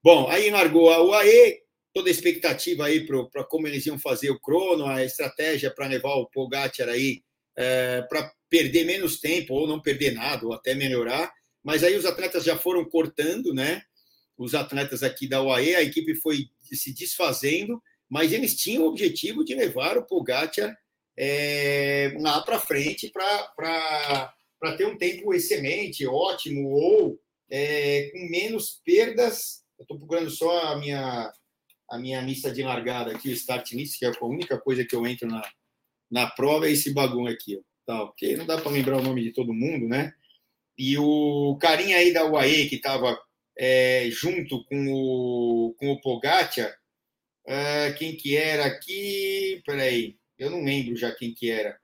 Bom, 0.04 0.28
aí 0.28 0.50
largou 0.50 0.90
a 0.90 1.02
UAE, 1.02 1.61
toda 1.94 2.11
a 2.11 2.12
expectativa 2.12 2.85
aí 2.85 3.06
para 3.06 3.42
como 3.44 3.66
eles 3.66 3.87
iam 3.87 3.98
fazer 3.98 4.28
o 4.28 4.38
crono, 4.38 4.85
a 4.85 5.02
estratégia 5.02 5.70
para 5.70 5.87
levar 5.87 6.14
o 6.16 6.26
Pogacar 6.26 6.90
aí 6.90 7.22
é, 7.56 8.02
para 8.02 8.30
perder 8.50 8.85
menos 8.85 9.18
tempo, 9.18 9.54
ou 9.54 9.66
não 9.66 9.80
perder 9.80 10.12
nada, 10.12 10.44
ou 10.44 10.52
até 10.52 10.74
melhorar. 10.74 11.32
Mas 11.64 11.82
aí 11.82 11.96
os 11.96 12.04
atletas 12.04 12.44
já 12.44 12.59
foram 12.59 12.85
cortando, 12.85 13.54
né? 13.54 13.80
Os 14.37 14.54
atletas 14.54 15.02
aqui 15.02 15.26
da 15.26 15.42
UAE, 15.42 15.74
a 15.74 15.82
equipe 15.82 16.14
foi 16.16 16.50
se 16.70 16.92
desfazendo, 16.92 17.82
mas 18.09 18.33
eles 18.33 18.55
tinham 18.55 18.85
o 18.85 18.88
objetivo 18.88 19.45
de 19.45 19.55
levar 19.55 19.99
o 19.99 20.07
Pogacar 20.07 20.77
é, 21.19 22.14
lá 22.21 22.40
para 22.42 22.61
frente 22.61 23.11
para 23.11 24.77
ter 24.77 24.87
um 24.87 24.97
tempo 24.97 25.33
excelente, 25.35 26.07
ótimo, 26.07 26.71
ou 26.71 27.19
é, 27.51 28.11
com 28.12 28.19
menos 28.29 28.81
perdas. 28.85 29.64
Eu 29.79 29.83
estou 29.83 29.99
procurando 29.99 30.31
só 30.31 30.73
a 30.73 30.77
minha, 30.79 31.33
a 31.90 31.99
minha 31.99 32.21
lista 32.21 32.51
de 32.51 32.62
largada 32.62 33.12
aqui, 33.12 33.29
o 33.29 33.33
start 33.33 33.73
list, 33.73 33.99
que 33.99 34.05
é 34.05 34.11
a 34.11 34.25
única 34.25 34.59
coisa 34.59 34.85
que 34.85 34.95
eu 34.95 35.07
entro 35.07 35.27
na, 35.27 35.42
na 36.11 36.27
prova, 36.29 36.69
é 36.69 36.73
esse 36.73 36.92
bagulho 36.92 37.33
aqui. 37.33 37.57
Ó, 37.57 37.61
tá, 37.87 38.07
porque 38.07 38.37
não 38.37 38.47
dá 38.47 38.61
para 38.61 38.71
lembrar 38.71 38.99
o 38.99 39.03
nome 39.03 39.23
de 39.23 39.33
todo 39.33 39.55
mundo, 39.55 39.88
né? 39.88 40.12
E 40.79 40.99
o 40.99 41.57
carinha 41.61 41.97
aí 41.97 42.12
da 42.12 42.27
UAE, 42.27 42.69
que 42.69 42.77
estava 42.77 43.19
é, 43.59 44.09
junto 44.11 44.62
com 44.64 44.87
o, 44.88 45.75
com 45.79 45.92
o 45.92 46.01
Pogacar, 46.01 46.77
é, 47.46 47.92
quem 47.92 48.16
que 48.16 48.37
era 48.37 48.66
aqui? 48.66 49.62
Peraí, 49.64 50.18
eu 50.37 50.50
não 50.50 50.64
lembro 50.64 50.96
já 50.96 51.12
quem 51.12 51.32
que 51.32 51.48
era. 51.50 51.78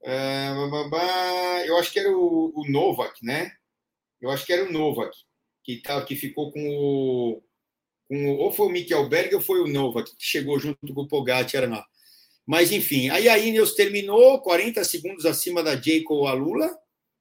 Uh, 0.00 1.66
eu 1.66 1.76
acho 1.76 1.92
que 1.92 1.98
era 1.98 2.10
o, 2.10 2.52
o, 2.54 2.70
Novak, 2.70 3.24
né? 3.24 3.52
Eu 4.20 4.30
acho 4.30 4.46
que 4.46 4.52
era 4.52 4.64
o 4.64 4.72
Novak, 4.72 5.14
que, 5.62 5.82
tá, 5.82 6.02
que 6.04 6.16
ficou 6.16 6.50
com 6.50 6.68
o, 6.68 7.42
com 8.08 8.32
o. 8.32 8.38
Ou 8.38 8.52
foi 8.52 8.66
o 8.66 8.70
Mikkelberg 8.70 9.34
ou 9.34 9.40
foi 9.40 9.60
o 9.60 9.66
Novak, 9.66 10.10
que 10.16 10.24
chegou 10.24 10.58
junto 10.58 10.94
com 10.94 11.02
o 11.02 11.08
Pogacar 11.08 11.68
lá. 11.68 11.84
Mas, 12.46 12.72
enfim, 12.72 13.10
aí 13.10 13.28
a 13.28 13.38
Ineos 13.38 13.74
terminou 13.74 14.40
40 14.40 14.82
segundos 14.84 15.26
acima 15.26 15.62
da 15.62 15.76
Jacob 15.76 16.26
Alula. 16.26 16.74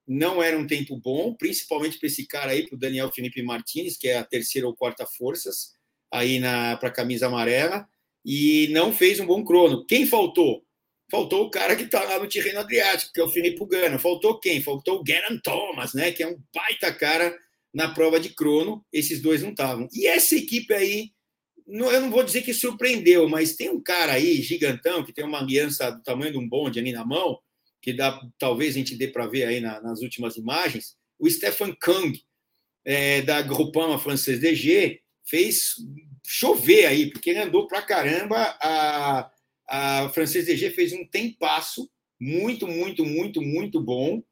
Não 0.07 0.41
era 0.41 0.57
um 0.57 0.65
tempo 0.65 0.95
bom, 0.95 1.33
principalmente 1.33 1.99
para 1.99 2.07
esse 2.07 2.25
cara 2.25 2.51
aí, 2.53 2.65
para 2.65 2.77
o 2.77 2.79
Daniel 2.79 3.11
Felipe 3.11 3.43
Martinez, 3.43 3.97
que 3.97 4.07
é 4.07 4.17
a 4.17 4.23
terceira 4.23 4.65
ou 4.65 4.73
quarta 4.73 5.05
forças 5.05 5.76
aí 6.11 6.39
para 6.79 6.89
a 6.89 6.93
camisa 6.93 7.27
amarela. 7.27 7.87
E 8.25 8.67
não 8.71 8.91
fez 8.91 9.19
um 9.19 9.25
bom 9.25 9.43
crono. 9.43 9.85
Quem 9.85 10.05
faltou? 10.05 10.67
faltou 11.09 11.45
o 11.45 11.49
cara 11.49 11.75
que 11.75 11.83
está 11.83 12.03
lá 12.03 12.19
no 12.19 12.27
Tirreno 12.27 12.59
Adriático, 12.59 13.11
que 13.13 13.19
é 13.19 13.23
o 13.23 13.29
Filipe 13.29 13.65
Gana. 13.65 13.97
Faltou 13.97 14.39
quem? 14.39 14.61
Faltou 14.61 15.01
o 15.01 15.03
Geran 15.05 15.39
Thomas, 15.39 15.93
né? 15.93 16.11
Que 16.11 16.23
é 16.23 16.27
um 16.27 16.37
baita 16.53 16.93
cara 16.93 17.37
na 17.73 17.93
prova 17.93 18.19
de 18.19 18.29
crono. 18.29 18.85
Esses 18.91 19.21
dois 19.21 19.41
não 19.41 19.51
estavam. 19.51 19.87
E 19.93 20.07
essa 20.07 20.35
equipe 20.35 20.73
aí, 20.73 21.11
eu 21.65 22.01
não 22.01 22.11
vou 22.11 22.23
dizer 22.23 22.41
que 22.41 22.53
surpreendeu, 22.53 23.27
mas 23.27 23.55
tem 23.55 23.69
um 23.69 23.81
cara 23.81 24.13
aí 24.13 24.41
gigantão 24.41 25.03
que 25.03 25.13
tem 25.13 25.25
uma 25.25 25.39
aliança 25.39 25.91
do 25.91 26.03
tamanho 26.03 26.33
de 26.33 26.37
um 26.37 26.47
bonde 26.47 26.79
ali 26.79 26.91
na 26.91 27.05
mão, 27.05 27.39
que 27.81 27.93
dá, 27.93 28.19
talvez 28.37 28.75
a 28.75 28.79
gente 28.79 28.95
dê 28.95 29.07
para 29.07 29.27
ver 29.27 29.45
aí 29.45 29.59
na, 29.59 29.81
nas 29.81 30.01
últimas 30.01 30.35
imagens. 30.35 30.95
O 31.19 31.29
Stefan 31.29 31.73
Kang, 31.79 32.21
é, 32.85 33.21
da 33.21 33.41
Groupama 33.41 33.99
Francês 33.99 34.39
DG, 34.39 35.01
fez 35.27 35.75
chover 36.25 36.85
aí, 36.85 37.09
porque 37.09 37.29
ele 37.29 37.39
andou 37.39 37.67
para 37.67 37.81
caramba 37.81 38.57
a 38.61 39.31
a 39.67 40.09
Francês 40.09 40.45
DG 40.45 40.69
fez 40.71 40.93
um 40.93 41.05
tempasso 41.05 41.89
muito, 42.19 42.67
muito, 42.67 43.05
muito, 43.05 43.41
muito 43.41 43.81
bom. 43.81 44.23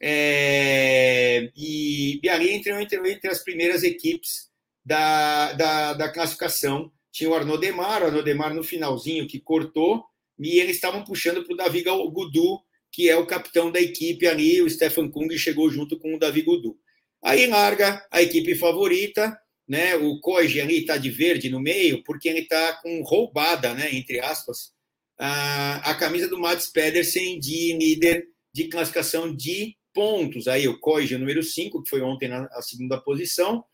É, 0.00 1.50
e, 1.56 2.20
e 2.22 2.28
ali 2.28 2.50
entrou 2.50 2.78
entre, 2.78 3.12
entre, 3.12 3.28
as 3.28 3.42
primeiras 3.42 3.82
equipes 3.82 4.48
da, 4.84 5.52
da, 5.54 5.92
da, 5.94 6.08
classificação. 6.08 6.92
Tinha 7.10 7.30
o 7.30 7.34
Arnaud 7.34 7.60
Demar, 7.60 8.02
o 8.02 8.06
Arnaud 8.06 8.24
Demar 8.24 8.54
no 8.54 8.62
finalzinho 8.62 9.26
que 9.26 9.40
cortou, 9.40 10.04
e 10.38 10.60
eles 10.60 10.76
estavam 10.76 11.02
puxando 11.02 11.44
para 11.44 11.54
o 11.54 11.56
Davi 11.56 11.82
Gudu, 11.82 12.60
que 12.92 13.08
é 13.08 13.16
o 13.16 13.26
capitão 13.26 13.72
da 13.72 13.80
equipe 13.80 14.26
ali. 14.26 14.62
O 14.62 14.70
Stefan 14.70 15.10
Kung 15.10 15.30
chegou 15.36 15.70
junto 15.70 15.98
com 15.98 16.14
o 16.14 16.18
Davi 16.18 16.42
Gudu. 16.42 16.78
Aí 17.24 17.46
larga 17.46 18.06
a 18.10 18.22
equipe 18.22 18.54
favorita, 18.54 19.36
né? 19.68 19.96
O 19.96 20.20
Koji 20.20 20.60
ali 20.60 20.78
está 20.78 20.96
de 20.96 21.10
verde 21.10 21.50
no 21.50 21.60
meio, 21.60 22.02
porque 22.04 22.28
ele 22.28 22.40
está 22.40 22.74
com 22.74 23.02
roubada, 23.02 23.74
né? 23.74 23.94
Entre 23.94 24.20
aspas, 24.20 24.72
a, 25.18 25.90
a 25.90 25.94
camisa 25.94 26.28
do 26.28 26.38
Mads 26.38 26.68
Pedersen 26.68 27.38
de 27.38 27.72
líder 27.72 28.28
de 28.52 28.68
classificação 28.68 29.34
de 29.34 29.76
pontos. 29.92 30.46
Aí 30.46 30.68
o 30.68 30.78
Koji, 30.78 31.16
número 31.16 31.42
5, 31.42 31.82
que 31.82 31.88
foi 31.88 32.00
ontem 32.02 32.28
na 32.28 32.48
segunda 32.62 33.00
posição. 33.00 33.64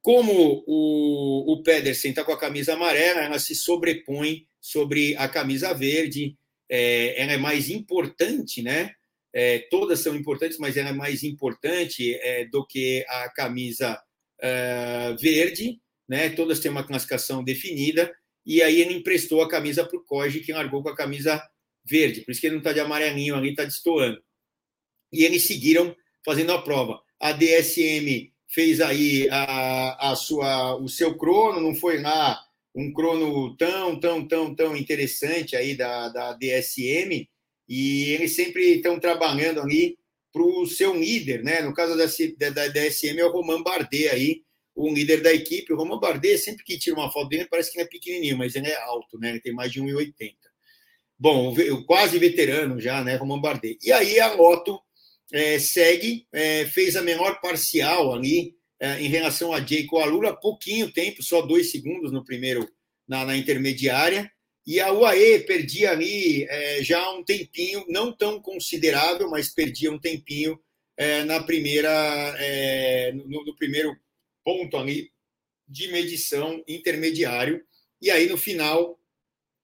Como 0.00 0.64
o, 0.66 1.52
o 1.52 1.62
Pedersen 1.62 2.10
está 2.10 2.24
com 2.24 2.32
a 2.32 2.38
camisa 2.38 2.72
amarela, 2.72 3.20
ela 3.20 3.38
se 3.38 3.54
sobrepõe 3.54 4.46
sobre 4.60 5.14
a 5.16 5.28
camisa 5.28 5.74
verde. 5.74 6.36
É, 6.70 7.20
ela 7.20 7.32
é 7.32 7.36
mais 7.36 7.68
importante, 7.68 8.62
né? 8.62 8.94
É, 9.32 9.58
todas 9.70 10.00
são 10.00 10.16
importantes, 10.16 10.58
mas 10.58 10.76
ela 10.76 10.88
é 10.88 10.92
mais 10.92 11.22
importante 11.22 12.14
é, 12.14 12.46
do 12.46 12.66
que 12.66 13.04
a 13.08 13.28
camisa 13.28 14.00
é, 14.42 15.14
verde, 15.18 15.80
né? 16.08 16.30
Todas 16.30 16.60
têm 16.60 16.70
uma 16.70 16.86
classificação 16.86 17.42
definida. 17.44 18.12
E 18.44 18.62
aí 18.62 18.80
ele 18.80 18.94
emprestou 18.94 19.42
a 19.42 19.48
camisa 19.48 19.84
para 19.84 19.98
o 19.98 20.04
Koji, 20.04 20.40
que 20.40 20.52
largou 20.52 20.82
com 20.82 20.88
a 20.88 20.96
camisa 20.96 21.42
verde. 21.84 22.22
Por 22.22 22.32
isso 22.32 22.40
que 22.40 22.46
ele 22.46 22.54
não 22.54 22.60
está 22.60 22.72
de 22.72 22.80
amarelinho 22.80 23.36
ali, 23.36 23.50
está 23.50 23.64
destoando 23.64 24.20
e 25.12 25.24
eles 25.24 25.44
seguiram 25.44 25.94
fazendo 26.24 26.52
a 26.52 26.62
prova. 26.62 27.00
A 27.18 27.32
DSM 27.32 28.32
fez 28.48 28.80
aí 28.80 29.28
a, 29.30 30.10
a 30.10 30.16
sua, 30.16 30.76
o 30.76 30.88
seu 30.88 31.16
crono, 31.16 31.60
não 31.60 31.74
foi 31.74 32.00
lá 32.00 32.40
um 32.74 32.92
crono 32.92 33.56
tão, 33.56 33.98
tão, 33.98 34.26
tão, 34.26 34.54
tão 34.54 34.76
interessante 34.76 35.56
aí 35.56 35.76
da, 35.76 36.08
da 36.08 36.32
DSM, 36.34 37.28
e 37.68 38.10
eles 38.10 38.34
sempre 38.34 38.76
estão 38.76 38.98
trabalhando 38.98 39.60
ali 39.60 39.96
para 40.32 40.42
o 40.42 40.66
seu 40.66 40.94
líder, 40.94 41.42
né? 41.42 41.60
No 41.60 41.74
caso 41.74 41.96
da, 41.96 42.06
da, 42.38 42.50
da 42.50 42.68
DSM 42.68 43.18
é 43.18 43.24
o 43.24 43.32
Roman 43.32 43.62
Bardet 43.62 44.08
aí, 44.08 44.42
o 44.74 44.92
líder 44.92 45.22
da 45.22 45.32
equipe. 45.32 45.72
O 45.72 45.76
Roman 45.76 45.98
Bardet, 45.98 46.38
sempre 46.38 46.64
que 46.64 46.78
tira 46.78 46.96
uma 46.96 47.10
foto 47.10 47.28
dele, 47.28 47.48
parece 47.50 47.72
que 47.72 47.78
ele 47.78 47.86
é 47.86 47.90
pequenininho, 47.90 48.38
mas 48.38 48.54
ele 48.54 48.68
é 48.68 48.76
alto, 48.82 49.18
né? 49.18 49.30
Ele 49.30 49.40
tem 49.40 49.52
mais 49.52 49.72
de 49.72 49.80
1,80. 49.80 50.34
Bom, 51.18 51.54
quase 51.86 52.18
veterano 52.18 52.80
já, 52.80 53.04
né? 53.04 53.16
Roman 53.16 53.40
Bardet. 53.40 53.78
E 53.82 53.92
aí 53.92 54.18
a 54.18 54.32
Loto 54.32 54.80
é, 55.32 55.58
segue, 55.58 56.26
é, 56.32 56.64
fez 56.66 56.96
a 56.96 57.02
menor 57.02 57.40
parcial 57.40 58.12
ali 58.12 58.54
é, 58.80 59.00
em 59.00 59.08
relação 59.08 59.52
a 59.52 59.60
Jayco 59.60 59.98
Alula, 59.98 60.34
pouquinho 60.34 60.90
tempo, 60.92 61.22
só 61.22 61.42
dois 61.42 61.70
segundos 61.70 62.10
no 62.10 62.24
primeiro, 62.24 62.66
na, 63.06 63.24
na 63.26 63.36
intermediária, 63.36 64.30
e 64.66 64.78
a 64.80 64.92
UAE 64.92 65.40
perdia 65.40 65.90
ali 65.90 66.44
é, 66.44 66.82
já 66.82 67.10
um 67.12 67.24
tempinho, 67.24 67.84
não 67.88 68.12
tão 68.12 68.40
considerável, 68.40 69.28
mas 69.30 69.52
perdia 69.52 69.90
um 69.90 69.98
tempinho 69.98 70.60
é, 70.96 71.24
na 71.24 71.42
primeira, 71.42 71.90
é, 72.38 73.12
no, 73.12 73.44
no 73.44 73.56
primeiro 73.56 73.96
ponto 74.44 74.76
ali 74.76 75.10
de 75.66 75.88
medição 75.88 76.62
intermediário, 76.66 77.64
e 78.02 78.10
aí 78.10 78.28
no 78.28 78.36
final 78.36 78.98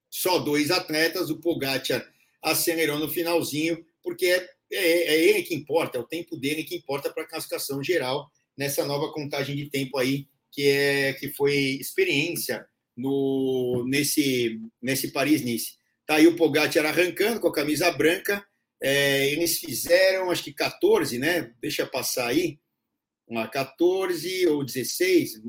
só 0.09 0.39
dois 0.39 0.71
atletas, 0.71 1.31
o 1.31 1.41
Pogacar 1.41 2.07
acelerou 2.43 2.99
no 2.99 3.09
finalzinho, 3.09 3.85
porque 4.03 4.27
é 4.27 4.57
é, 4.71 5.15
é 5.15 5.25
ele 5.29 5.43
que 5.43 5.55
importa, 5.55 5.99
é 5.99 6.01
o 6.01 6.07
tempo 6.07 6.37
dele 6.37 6.65
que 6.65 6.77
importa 6.77 7.13
para 7.13 7.23
a 7.23 7.29
classificação 7.29 7.83
geral 7.83 8.31
nessa 8.57 8.85
nova 8.85 9.13
contagem 9.13 9.55
de 9.55 9.71
tempo 9.71 9.99
aí, 9.99 10.27
que, 10.51 10.69
é, 10.69 11.13
que 11.15 11.29
foi 11.31 11.55
experiência 11.55 12.67
no, 12.97 13.85
nesse, 13.87 14.61
nesse 14.81 15.13
Paris-Nice. 15.13 15.73
Tá 16.07 16.17
aí 16.17 16.27
o 16.27 16.37
Pogacar 16.37 16.87
arrancando 16.87 17.41
com 17.41 17.49
a 17.49 17.53
camisa 17.53 17.91
branca, 17.91 18.45
é, 18.83 19.31
eles 19.33 19.59
fizeram 19.59 20.31
acho 20.31 20.45
que 20.45 20.53
14, 20.53 21.19
né? 21.19 21.53
Deixa 21.61 21.87
passar 21.87 22.29
aí, 22.29 22.59
uma 23.27 23.49
14 23.49 24.47
ou 24.47 24.65
16, 24.65 25.43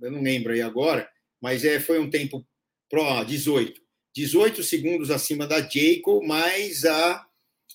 eu 0.00 0.10
não 0.10 0.22
lembro 0.22 0.52
aí 0.52 0.60
agora, 0.60 1.08
mas 1.40 1.64
é, 1.64 1.78
foi 1.78 1.98
um 1.98 2.10
tempo 2.10 2.44
pro 2.90 3.24
18. 3.24 3.80
18 4.14 4.62
segundos 4.62 5.10
acima 5.10 5.46
da 5.46 5.60
Jayco, 5.60 6.22
mais 6.26 6.84
a 6.84 7.26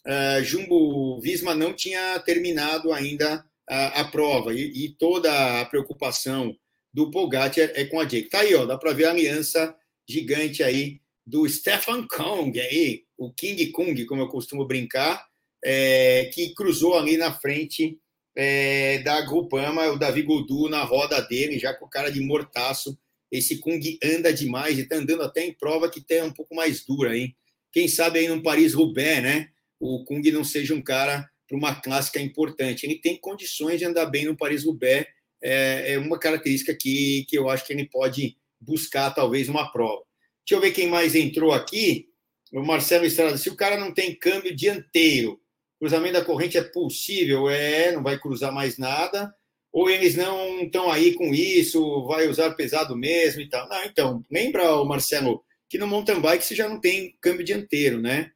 uh, 0.06 0.44
Jumbo 0.44 1.20
Visma 1.20 1.56
não 1.56 1.74
tinha 1.74 2.20
terminado 2.20 2.94
ainda 2.94 3.44
a, 3.68 4.02
a 4.02 4.06
prova 4.06 4.54
e, 4.54 4.86
e, 4.86 4.90
toda 4.98 5.62
a 5.62 5.66
preocupação 5.66 6.56
do 6.94 7.12
Pogacar 7.12 7.70
é 7.74 7.86
com 7.86 8.00
a 8.00 8.06
Jake. 8.06 8.30
Tá 8.30 8.40
aí, 8.40 8.56
ó, 8.56 8.66
dá 8.66 8.78
para 8.78 8.94
ver 8.94 9.06
a 9.06 9.12
aliança 9.12 9.76
gigante 10.08 10.64
aí 10.64 11.00
do 11.26 11.48
Stefan 11.48 12.08
Kong, 12.08 12.60
aí, 12.60 13.04
o 13.18 13.32
King 13.34 13.68
Kong, 13.72 14.06
como 14.06 14.22
eu 14.22 14.28
costumo 14.30 14.66
brincar, 14.66 15.28
é, 15.64 16.30
que 16.34 16.54
cruzou 16.54 16.98
ali 16.98 17.18
na 17.18 17.34
frente 17.34 18.00
é, 18.36 19.00
da 19.00 19.20
Grupama, 19.22 19.88
o 19.88 19.98
Davi 19.98 20.22
Godu 20.22 20.70
na 20.70 20.84
roda 20.84 21.20
dele, 21.22 21.60
já 21.60 21.74
com 21.74 21.88
cara 21.88 22.10
de 22.10 22.22
mortaço. 22.22 22.98
Esse 23.30 23.58
Kung 23.58 23.82
anda 24.02 24.32
demais 24.32 24.78
e 24.78 24.82
está 24.84 24.96
andando 24.96 25.24
até 25.24 25.44
em 25.44 25.54
prova 25.54 25.90
que 25.90 26.00
tem 26.00 26.24
um 26.24 26.32
pouco 26.32 26.56
mais 26.56 26.86
dura, 26.86 27.18
hein? 27.18 27.36
Quem 27.74 27.90
sabe 27.90 28.20
aí 28.20 28.28
no 28.30 28.42
Paris-Roubaix, 28.42 29.22
né? 29.22 29.50
o 29.80 30.04
Kung 30.04 30.22
não 30.32 30.44
seja 30.44 30.74
um 30.74 30.82
cara 30.82 31.30
para 31.48 31.58
uma 31.58 31.76
clássica 31.76 32.20
importante. 32.20 32.86
Ele 32.86 32.96
tem 32.96 33.18
condições 33.18 33.80
de 33.80 33.86
andar 33.86 34.06
bem 34.08 34.26
no 34.26 34.36
Paris-Roubaix, 34.36 35.08
é, 35.42 35.94
é, 35.94 35.98
uma 35.98 36.20
característica 36.20 36.76
que, 36.76 37.26
que 37.30 37.38
eu 37.38 37.50
acho 37.50 37.66
que 37.66 37.74
ele 37.74 37.90
pode 37.90 38.38
buscar, 38.60 39.12
talvez, 39.12 39.50
uma 39.50 39.72
prova. 39.72 40.04
Deixa 40.48 40.56
eu 40.56 40.62
ver 40.62 40.72
quem 40.72 40.88
mais 40.88 41.16
entrou 41.16 41.52
aqui. 41.52 42.08
O 42.54 42.64
Marcelo 42.64 43.06
Estrada. 43.06 43.38
Se 43.38 43.50
o 43.50 43.56
cara 43.56 43.78
não 43.78 43.94
tem 43.94 44.16
câmbio 44.16 44.56
dianteiro, 44.56 45.40
cruzamento 45.80 46.14
da 46.14 46.26
corrente 46.26 46.58
é 46.58 46.64
possível? 46.64 47.50
É, 47.50 47.92
não 47.92 48.02
vai 48.02 48.18
cruzar 48.18 48.52
mais 48.52 48.78
nada. 48.78 49.34
Ou 49.72 49.90
eles 49.90 50.16
não 50.16 50.64
estão 50.64 50.90
aí 50.90 51.14
com 51.14 51.34
isso, 51.34 52.08
vai 52.08 52.28
usar 52.28 52.56
pesado 52.56 52.96
mesmo 52.96 53.42
e 53.42 53.50
tal. 53.50 53.68
Não, 53.68 53.84
então, 53.84 54.26
lembra, 54.32 54.74
o 54.76 54.86
Marcelo, 54.86 55.44
que 55.70 55.78
no 55.78 55.86
mountain 55.86 56.20
bike 56.20 56.44
você 56.44 56.56
já 56.56 56.68
não 56.68 56.80
tem 56.80 57.16
câmbio 57.22 57.46
dianteiro, 57.46 58.02
né? 58.02 58.32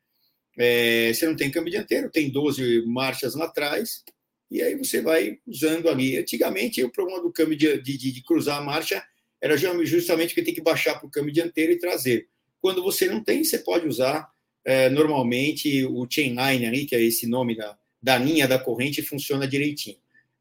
É, 0.57 1.11
você 1.13 1.25
não 1.25 1.35
tem 1.35 1.49
câmbio 1.49 1.71
dianteiro, 1.71 2.11
tem 2.11 2.29
12 2.29 2.85
marchas 2.85 3.33
lá 3.35 3.45
atrás, 3.45 4.03
e 4.51 4.61
aí 4.61 4.75
você 4.75 5.01
vai 5.01 5.39
usando 5.47 5.89
ali. 5.89 6.17
Antigamente, 6.17 6.83
o 6.83 6.91
problema 6.91 7.21
do 7.21 7.31
câmbio 7.31 7.57
de, 7.57 7.81
de, 7.81 7.97
de 7.97 8.23
cruzar 8.23 8.59
a 8.59 8.63
marcha 8.63 9.03
era 9.41 9.57
justamente 9.57 10.35
que 10.35 10.43
tem 10.43 10.53
que 10.53 10.61
baixar 10.61 10.99
para 10.99 11.07
o 11.07 11.09
câmbio 11.09 11.33
dianteiro 11.33 11.71
e 11.71 11.79
traseiro. 11.79 12.25
Quando 12.61 12.83
você 12.83 13.07
não 13.07 13.23
tem, 13.23 13.43
você 13.43 13.57
pode 13.57 13.87
usar 13.87 14.29
é, 14.63 14.89
normalmente 14.89 15.83
o 15.85 16.05
chainline 16.07 16.65
ali, 16.67 16.85
que 16.85 16.95
é 16.95 17.01
esse 17.01 17.25
nome 17.25 17.55
da, 17.55 17.75
da 18.01 18.17
linha 18.17 18.47
da 18.47 18.59
corrente, 18.59 19.01
funciona 19.01 19.47
direitinho. 19.47 19.97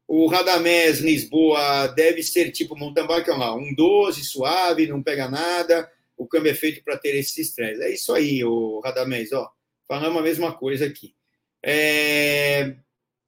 O 0.07 0.27
Radamés 0.27 0.99
Lisboa 0.99 1.87
deve 1.87 2.21
ser 2.21 2.51
tipo 2.51 2.77
mountain 2.77 3.07
bike, 3.07 3.29
lá, 3.31 3.55
um 3.55 3.73
12, 3.73 4.23
suave, 4.25 4.85
não 4.85 5.01
pega 5.01 5.29
nada, 5.29 5.89
o 6.17 6.27
câmbio 6.27 6.51
é 6.51 6.53
feito 6.53 6.83
para 6.83 6.97
ter 6.97 7.15
esse 7.15 7.41
estresse. 7.41 7.81
É 7.81 7.91
isso 7.91 8.13
aí, 8.13 8.43
o 8.43 8.81
Radamés, 8.81 9.31
ó 9.31 9.49
falamos 9.91 10.21
a 10.21 10.23
mesma 10.23 10.53
coisa 10.53 10.85
aqui. 10.85 11.13
É... 11.61 12.77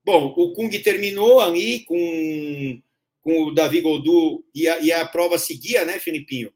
Bom, 0.05 0.33
o 0.37 0.53
Kung 0.53 0.69
terminou 0.79 1.39
ali 1.39 1.85
com, 1.85 2.81
com 3.21 3.43
o 3.43 3.51
Davi 3.53 3.79
Goldu 3.81 4.43
e 4.53 4.67
a, 4.67 4.79
e 4.79 4.91
a 4.91 5.05
prova 5.05 5.37
seguia, 5.37 5.85
né, 5.85 5.99
Filipinho? 5.99 6.51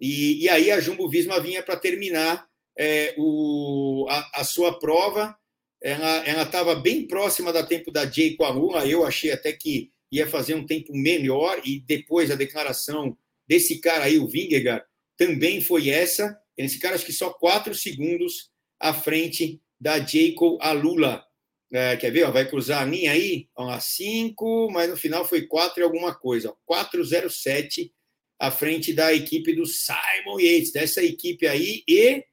E, 0.00 0.44
e 0.44 0.48
aí 0.48 0.70
a 0.70 0.80
Jumbo 0.80 1.08
Visma 1.08 1.40
vinha 1.40 1.62
para 1.62 1.76
terminar 1.76 2.46
é, 2.78 3.14
o, 3.18 4.06
a, 4.08 4.40
a, 4.40 4.44
sua 4.44 4.78
prova. 4.78 5.36
Ela 5.82 6.42
estava 6.42 6.74
bem 6.74 7.06
próxima 7.06 7.52
da 7.52 7.64
tempo 7.64 7.90
da 7.90 8.10
Jay 8.10 8.36
Alula. 8.40 8.86
Eu 8.86 9.04
achei 9.04 9.30
até 9.30 9.52
que 9.52 9.90
ia 10.10 10.26
fazer 10.26 10.54
um 10.54 10.66
tempo 10.66 10.94
melhor. 10.94 11.60
E 11.64 11.80
depois 11.80 12.30
a 12.30 12.34
declaração 12.34 13.16
desse 13.46 13.78
cara 13.78 14.04
aí, 14.04 14.18
o 14.18 14.26
Vingegaard, 14.26 14.84
também 15.16 15.60
foi 15.60 15.88
essa. 15.88 16.38
Esse 16.56 16.78
cara, 16.78 16.94
acho 16.94 17.06
que 17.06 17.12
só 17.12 17.30
quatro 17.30 17.74
segundos 17.74 18.50
à 18.80 18.92
frente 18.92 19.60
da 19.80 19.98
Jacob 19.98 20.58
Alula. 20.60 21.25
É, 21.72 21.96
quer 21.96 22.10
ver? 22.10 22.24
Ó, 22.24 22.30
vai 22.30 22.48
cruzar 22.48 22.82
a 22.82 22.84
linha 22.84 23.12
aí? 23.12 23.48
Ó, 23.56 23.68
a 23.68 23.80
5, 23.80 24.70
mas 24.70 24.88
no 24.88 24.96
final 24.96 25.26
foi 25.26 25.42
4 25.42 25.80
e 25.80 25.82
alguma 25.82 26.14
coisa. 26.14 26.54
407 26.64 27.92
à 28.38 28.50
frente 28.50 28.92
da 28.92 29.12
equipe 29.12 29.54
do 29.54 29.66
Simon 29.66 30.38
Yates, 30.38 30.72
dessa 30.72 31.02
equipe 31.02 31.46
aí, 31.46 31.82
e 31.88 32.24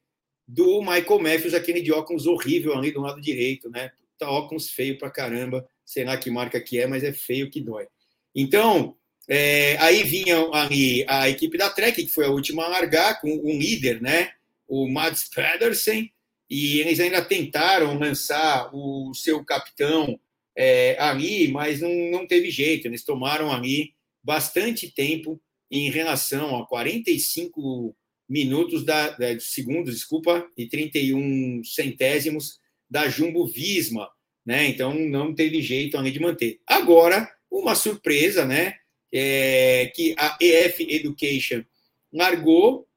do 0.48 0.82
Michael 0.82 1.20
Matthews, 1.20 1.54
aquele 1.54 1.82
de 1.82 1.92
óculos 1.92 2.28
horrível 2.28 2.78
ali 2.78 2.92
do 2.92 3.02
lado 3.02 3.22
direito, 3.22 3.70
né? 3.70 3.92
Tá 4.18 4.30
óculos 4.30 4.70
feio 4.70 4.98
pra 4.98 5.10
caramba. 5.10 5.68
Sei 5.86 6.04
lá 6.04 6.18
que 6.18 6.30
marca 6.30 6.62
que 6.62 6.80
é, 6.80 6.88
mas 6.88 7.04
é 7.04 7.14
feio 7.14 7.50
que 7.50 7.62
dói. 7.62 7.88
Então, 8.36 8.96
é, 9.28 9.78
aí 9.78 10.04
vinha 10.04 10.38
ali 10.52 11.06
a 11.08 11.30
equipe 11.30 11.58
da 11.58 11.70
Trek, 11.70 12.04
que 12.04 12.12
foi 12.12 12.26
a 12.26 12.32
última 12.32 12.66
a 12.66 12.70
largar, 12.70 13.20
com 13.20 13.30
um 13.30 13.58
líder, 13.58 14.02
né? 14.02 14.34
o 14.68 14.90
Mads 14.90 15.30
Pedersen, 15.30 16.12
e 16.50 16.80
eles 16.80 17.00
ainda 17.00 17.24
tentaram 17.24 17.98
lançar 17.98 18.70
o 18.74 19.14
seu 19.14 19.44
capitão 19.44 20.20
é, 20.56 20.96
ali, 21.00 21.48
mas 21.48 21.82
não, 21.82 21.90
não 22.12 22.28
teve 22.28 22.50
jeito. 22.52 22.88
Eles 22.88 23.04
tomaram 23.04 23.52
ali 23.52 23.94
bastante 24.24 24.92
tempo 24.92 25.42
em 25.72 25.90
relação 25.90 26.56
a 26.56 26.68
45 26.68 27.96
minutos 28.30 28.86
da, 28.86 29.10
da 29.10 29.40
segundos, 29.40 29.94
desculpa, 29.94 30.48
e 30.58 30.68
31 30.68 31.64
centésimos 31.64 32.60
da 32.90 33.10
Jumbo 33.10 33.48
Visma, 33.48 34.10
né? 34.46 34.68
Então 34.68 34.94
não 34.94 35.34
teve 35.34 35.62
jeito 35.62 35.98
ali 35.98 36.12
de 36.12 36.20
manter. 36.20 36.60
Agora, 36.68 37.30
uma 37.50 37.76
surpresa, 37.76 38.46
né? 38.46 38.76
É, 39.12 39.92
que 39.96 40.16
a 40.18 40.38
EF 40.40 40.82
Education 40.82 41.64
largou. 42.12 42.88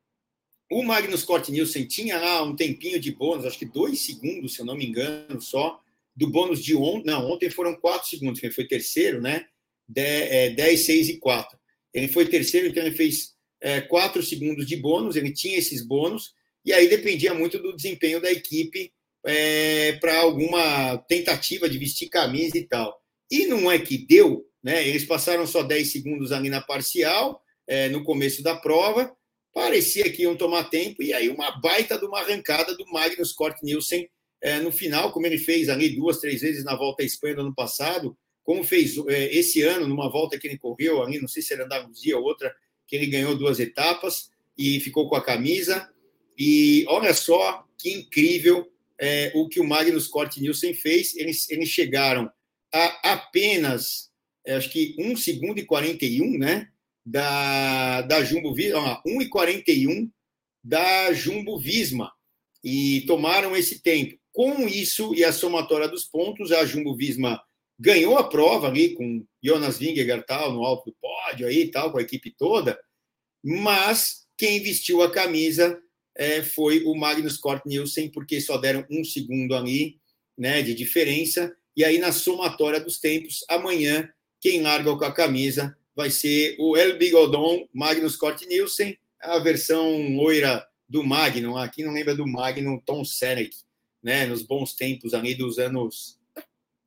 O 0.70 0.82
Magnus 0.82 1.22
Cort 1.22 1.48
Nielsen 1.48 1.86
tinha 1.86 2.18
lá 2.18 2.42
um 2.42 2.56
tempinho 2.56 2.98
de 2.98 3.12
bônus, 3.12 3.44
acho 3.44 3.58
que 3.58 3.64
dois 3.64 4.00
segundos, 4.00 4.54
se 4.54 4.60
eu 4.60 4.66
não 4.66 4.76
me 4.76 4.86
engano, 4.86 5.40
só, 5.40 5.80
do 6.14 6.28
bônus 6.28 6.62
de 6.62 6.74
ontem. 6.74 7.06
Não, 7.06 7.30
ontem 7.30 7.50
foram 7.50 7.76
quatro 7.76 8.08
segundos, 8.08 8.42
ele 8.42 8.52
foi 8.52 8.66
terceiro, 8.66 9.20
né? 9.20 9.46
10, 9.88 10.84
6 10.84 11.08
é, 11.08 11.12
e 11.12 11.18
4. 11.18 11.58
Ele 11.94 12.08
foi 12.08 12.26
terceiro, 12.26 12.66
então 12.66 12.84
ele 12.84 12.96
fez 12.96 13.34
é, 13.60 13.80
quatro 13.80 14.22
segundos 14.22 14.66
de 14.66 14.76
bônus, 14.76 15.14
ele 15.14 15.32
tinha 15.32 15.56
esses 15.56 15.86
bônus, 15.86 16.34
e 16.64 16.72
aí 16.72 16.88
dependia 16.88 17.32
muito 17.32 17.58
do 17.58 17.74
desempenho 17.74 18.20
da 18.20 18.30
equipe 18.30 18.92
é, 19.24 19.92
para 19.94 20.18
alguma 20.18 20.98
tentativa 21.08 21.68
de 21.68 21.78
vestir 21.78 22.08
camisa 22.08 22.58
e 22.58 22.66
tal. 22.66 23.00
E 23.30 23.46
não 23.46 23.70
é 23.70 23.78
que 23.78 23.98
deu, 23.98 24.44
né? 24.62 24.86
Eles 24.86 25.04
passaram 25.04 25.46
só 25.46 25.62
10 25.62 25.92
segundos 25.92 26.32
ali 26.32 26.48
na 26.48 26.60
parcial, 26.60 27.40
é, 27.68 27.88
no 27.88 28.02
começo 28.02 28.42
da 28.42 28.56
prova, 28.56 29.16
parecia 29.56 30.12
que 30.12 30.20
iam 30.20 30.36
tomar 30.36 30.64
tempo, 30.64 31.02
e 31.02 31.14
aí 31.14 31.30
uma 31.30 31.50
baita 31.50 31.98
de 31.98 32.04
uma 32.04 32.20
arrancada 32.20 32.76
do 32.76 32.84
Magnus 32.92 33.32
Cort 33.32 33.56
Nielsen 33.62 34.06
é, 34.42 34.60
no 34.60 34.70
final, 34.70 35.10
como 35.12 35.24
ele 35.24 35.38
fez 35.38 35.70
ali 35.70 35.96
duas, 35.96 36.18
três 36.18 36.42
vezes 36.42 36.62
na 36.62 36.76
volta 36.76 37.02
à 37.02 37.06
Espanha 37.06 37.36
do 37.36 37.40
ano 37.40 37.54
passado, 37.54 38.14
como 38.44 38.62
fez 38.62 38.98
é, 39.08 39.34
esse 39.34 39.62
ano, 39.62 39.88
numa 39.88 40.10
volta 40.10 40.38
que 40.38 40.46
ele 40.46 40.58
correu 40.58 41.02
ali, 41.02 41.18
não 41.18 41.26
sei 41.26 41.42
se 41.42 41.54
era 41.54 41.64
Andaluzia 41.64 42.18
ou 42.18 42.24
outra, 42.24 42.54
que 42.86 42.96
ele 42.96 43.06
ganhou 43.06 43.34
duas 43.34 43.58
etapas 43.58 44.30
e 44.58 44.78
ficou 44.80 45.08
com 45.08 45.16
a 45.16 45.24
camisa. 45.24 45.90
E 46.36 46.84
olha 46.88 47.14
só 47.14 47.64
que 47.78 47.90
incrível 47.90 48.70
é, 49.00 49.32
o 49.34 49.48
que 49.48 49.58
o 49.58 49.64
Magnus 49.64 50.06
Cort 50.06 50.36
Nielsen 50.36 50.74
fez. 50.74 51.16
Eles, 51.16 51.48
eles 51.48 51.70
chegaram 51.70 52.30
a 52.70 53.12
apenas, 53.12 54.10
é, 54.44 54.54
acho 54.54 54.70
que 54.70 54.94
1 54.98 55.16
segundo 55.16 55.58
e 55.58 55.64
41, 55.64 56.38
né? 56.38 56.68
Da, 57.06 58.02
da 58.02 58.24
Jumbo 58.24 58.52
Visma, 58.52 59.00
1 59.06 59.22
e 59.22 59.28
41 59.28 60.10
da 60.62 61.12
Jumbo 61.12 61.58
Visma. 61.58 62.12
E 62.64 63.02
tomaram 63.02 63.56
esse 63.56 63.80
tempo. 63.80 64.18
Com 64.32 64.66
isso 64.66 65.14
e 65.14 65.24
a 65.24 65.32
somatória 65.32 65.88
dos 65.88 66.04
pontos, 66.04 66.50
a 66.50 66.66
Jumbo 66.66 66.96
Visma 66.96 67.40
ganhou 67.78 68.16
a 68.16 68.28
prova 68.28 68.68
ali 68.68 68.94
com 68.94 69.24
Jonas 69.42 69.78
Vingegaard 69.78 70.24
tal, 70.26 70.52
no 70.52 70.64
alto 70.64 70.90
do 70.90 70.96
pódio 71.00 71.46
aí 71.46 71.70
tal, 71.70 71.92
com 71.92 71.98
a 71.98 72.02
equipe 72.02 72.34
toda, 72.36 72.78
mas 73.44 74.26
quem 74.36 74.62
vestiu 74.62 75.02
a 75.02 75.10
camisa 75.10 75.80
é, 76.16 76.42
foi 76.42 76.82
o 76.84 76.94
Magnus 76.94 77.36
Cort 77.36 77.64
Nielsen, 77.66 78.10
porque 78.10 78.40
só 78.40 78.56
deram 78.56 78.86
um 78.90 79.04
segundo 79.04 79.54
ali 79.54 80.00
né, 80.36 80.62
de 80.62 80.74
diferença, 80.74 81.54
e 81.76 81.84
aí 81.84 81.98
na 81.98 82.12
somatória 82.12 82.80
dos 82.80 82.98
tempos, 82.98 83.44
amanhã, 83.48 84.08
quem 84.40 84.62
larga 84.62 84.96
com 84.96 85.04
a 85.04 85.12
camisa 85.12 85.76
vai 85.96 86.10
ser 86.10 86.54
o 86.58 86.76
El 86.76 86.98
Bigodon 86.98 87.66
Magnus 87.72 88.14
Cort 88.14 88.42
Nielsen, 88.46 88.96
a 89.20 89.38
versão 89.38 90.14
loira 90.14 90.64
do 90.88 91.02
Magnum, 91.02 91.56
aqui 91.56 91.82
não 91.82 91.92
lembra 91.92 92.14
do 92.14 92.26
Magnum 92.26 92.78
Tom 92.78 93.04
Selleck, 93.04 93.56
né, 94.00 94.26
nos 94.26 94.42
bons 94.42 94.74
tempos 94.74 95.14
ali 95.14 95.34
dos 95.34 95.58
anos 95.58 96.20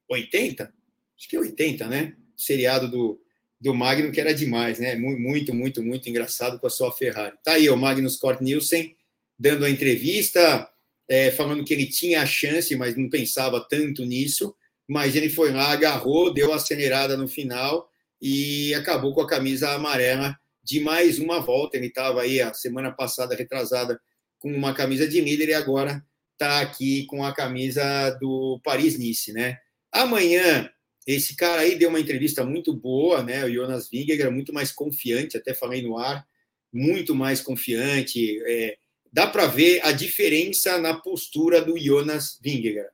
80, 0.07 0.73
acho 1.17 1.27
que 1.27 1.37
80, 1.37 1.87
né? 1.87 2.15
seriado 2.39 2.87
do, 2.87 3.21
do 3.59 3.73
Magno, 3.73 4.11
que 4.11 4.21
era 4.21 4.33
demais, 4.33 4.79
né? 4.79 4.95
Muito, 4.95 5.53
muito, 5.53 5.83
muito 5.83 6.09
engraçado 6.09 6.57
com 6.57 6.65
a 6.65 6.69
sua 6.69 6.91
Ferrari. 6.91 7.35
Tá 7.43 7.53
aí 7.53 7.69
o 7.69 7.75
Magnus 7.75 8.15
Cort 8.15 8.39
Nielsen 8.39 8.95
dando 9.37 9.65
a 9.65 9.69
entrevista, 9.69 10.69
é, 11.07 11.31
falando 11.31 11.63
que 11.65 11.73
ele 11.73 11.85
tinha 11.85 12.21
a 12.21 12.25
chance, 12.25 12.73
mas 12.75 12.95
não 12.95 13.09
pensava 13.09 13.59
tanto 13.59 14.05
nisso. 14.05 14.55
Mas 14.87 15.15
ele 15.15 15.29
foi 15.29 15.51
lá, 15.51 15.71
agarrou, 15.71 16.33
deu 16.33 16.53
acelerada 16.53 17.17
no 17.17 17.27
final 17.27 17.88
e 18.21 18.73
acabou 18.73 19.13
com 19.13 19.21
a 19.21 19.27
camisa 19.27 19.71
amarela 19.71 20.37
de 20.63 20.79
mais 20.79 21.19
uma 21.19 21.39
volta. 21.39 21.77
Ele 21.77 21.87
estava 21.87 22.21
aí 22.21 22.41
a 22.41 22.53
semana 22.53 22.91
passada, 22.91 23.35
retrasada, 23.35 23.99
com 24.39 24.51
uma 24.53 24.73
camisa 24.73 25.07
de 25.07 25.19
líder 25.21 25.49
e 25.49 25.53
agora 25.53 26.03
está 26.33 26.61
aqui 26.61 27.05
com 27.05 27.23
a 27.23 27.33
camisa 27.33 28.11
do 28.21 28.59
Paris-Nice, 28.63 29.33
né? 29.33 29.57
Amanhã 29.91 30.69
esse 31.05 31.35
cara 31.35 31.61
aí 31.61 31.75
deu 31.75 31.89
uma 31.89 31.99
entrevista 31.99 32.45
muito 32.45 32.73
boa, 32.73 33.23
né? 33.23 33.43
O 33.43 33.51
Jonas 33.51 33.89
Vingegaard, 33.89 34.33
muito 34.33 34.53
mais 34.53 34.71
confiante, 34.71 35.37
até 35.37 35.53
falei 35.53 35.81
no 35.81 35.97
ar, 35.97 36.25
muito 36.71 37.15
mais 37.15 37.41
confiante. 37.41 38.39
É, 38.45 38.77
dá 39.11 39.25
para 39.25 39.47
ver 39.47 39.81
a 39.83 39.91
diferença 39.91 40.77
na 40.77 40.93
postura 40.93 41.61
do 41.61 41.77
Jonas 41.79 42.37
Vingegaard. 42.41 42.91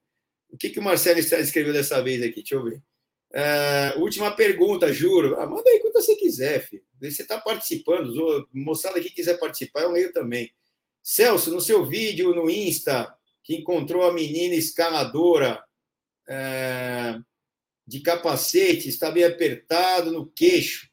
O 0.50 0.58
que, 0.58 0.70
que 0.70 0.80
o 0.80 0.84
Marcelo 0.84 1.20
escreveu 1.20 1.74
dessa 1.74 2.02
vez 2.02 2.22
aqui? 2.24 2.36
Deixa 2.36 2.56
eu 2.56 2.64
ver. 2.64 2.82
Uh, 3.36 4.00
última 4.00 4.32
pergunta, 4.32 4.94
juro. 4.94 5.38
Ah, 5.38 5.46
manda 5.46 5.70
aí 5.70 5.80
quando 5.80 5.94
você 5.94 6.16
quiser, 6.16 6.66
filho. 6.66 6.84
Você 7.02 7.22
está 7.22 7.38
participando. 7.38 8.48
Moçada 8.54 9.02
que 9.02 9.10
quiser 9.10 9.38
participar, 9.38 9.82
eu 9.82 9.92
leio 9.92 10.14
também. 10.14 10.52
Celso, 11.04 11.52
no 11.52 11.60
seu 11.60 11.86
vídeo 11.86 12.34
no 12.34 12.50
Insta, 12.50 13.14
que 13.44 13.56
encontrou 13.56 14.04
a 14.04 14.14
menina 14.14 14.56
escaladora. 14.56 15.62
Uh, 16.28 17.24
de 17.88 18.00
capacete, 18.00 18.90
está 18.90 19.12
bem 19.12 19.24
apertado 19.24 20.12
no 20.12 20.26
queixo. 20.26 20.90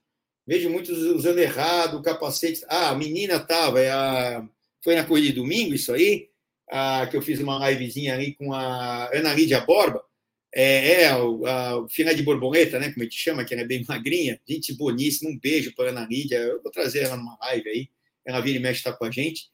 Vejo 0.47 0.69
muitos 0.69 0.99
usando 0.99 1.39
errado 1.39 1.99
o 1.99 2.03
capacete. 2.03 2.65
Ah, 2.69 2.91
a 2.91 2.95
menina 2.95 3.37
estava, 3.37 3.81
é 3.81 3.91
a... 3.91 4.47
foi 4.83 4.95
na 4.95 5.05
corrida 5.05 5.29
de 5.29 5.41
domingo 5.41 5.75
isso 5.75 5.93
aí, 5.93 6.29
a... 6.69 7.07
que 7.07 7.17
eu 7.17 7.23
fiz 7.23 7.41
uma 7.41 7.71
livezinha 7.71 8.15
ali 8.15 8.35
com 8.35 8.53
a 8.53 9.09
Ana 9.17 9.33
Lídia 9.33 9.61
Borba. 9.61 10.05
É, 10.55 11.03
é 11.03 11.07
a, 11.09 11.17
a 11.17 12.13
de 12.15 12.23
borboleta, 12.23 12.79
né? 12.79 12.91
Como 12.91 13.01
a 13.01 13.05
gente 13.05 13.17
chama, 13.17 13.45
que 13.45 13.55
ela 13.55 13.63
é 13.63 13.67
bem 13.67 13.85
magrinha. 13.89 14.41
Gente 14.47 14.75
boníssima, 14.75 15.31
um 15.31 15.39
beijo 15.39 15.75
para 15.75 15.87
a 15.87 15.91
Ana 15.91 16.07
Lídia. 16.07 16.37
Eu 16.37 16.63
vou 16.63 16.71
trazer 16.71 17.01
ela 17.01 17.17
numa 17.17 17.39
live 17.41 17.69
aí. 17.69 17.89
Ela 18.25 18.41
vira 18.41 18.59
e 18.59 18.61
mexe, 18.61 18.79
está 18.79 18.93
com 18.93 19.05
a 19.05 19.11
gente. 19.11 19.51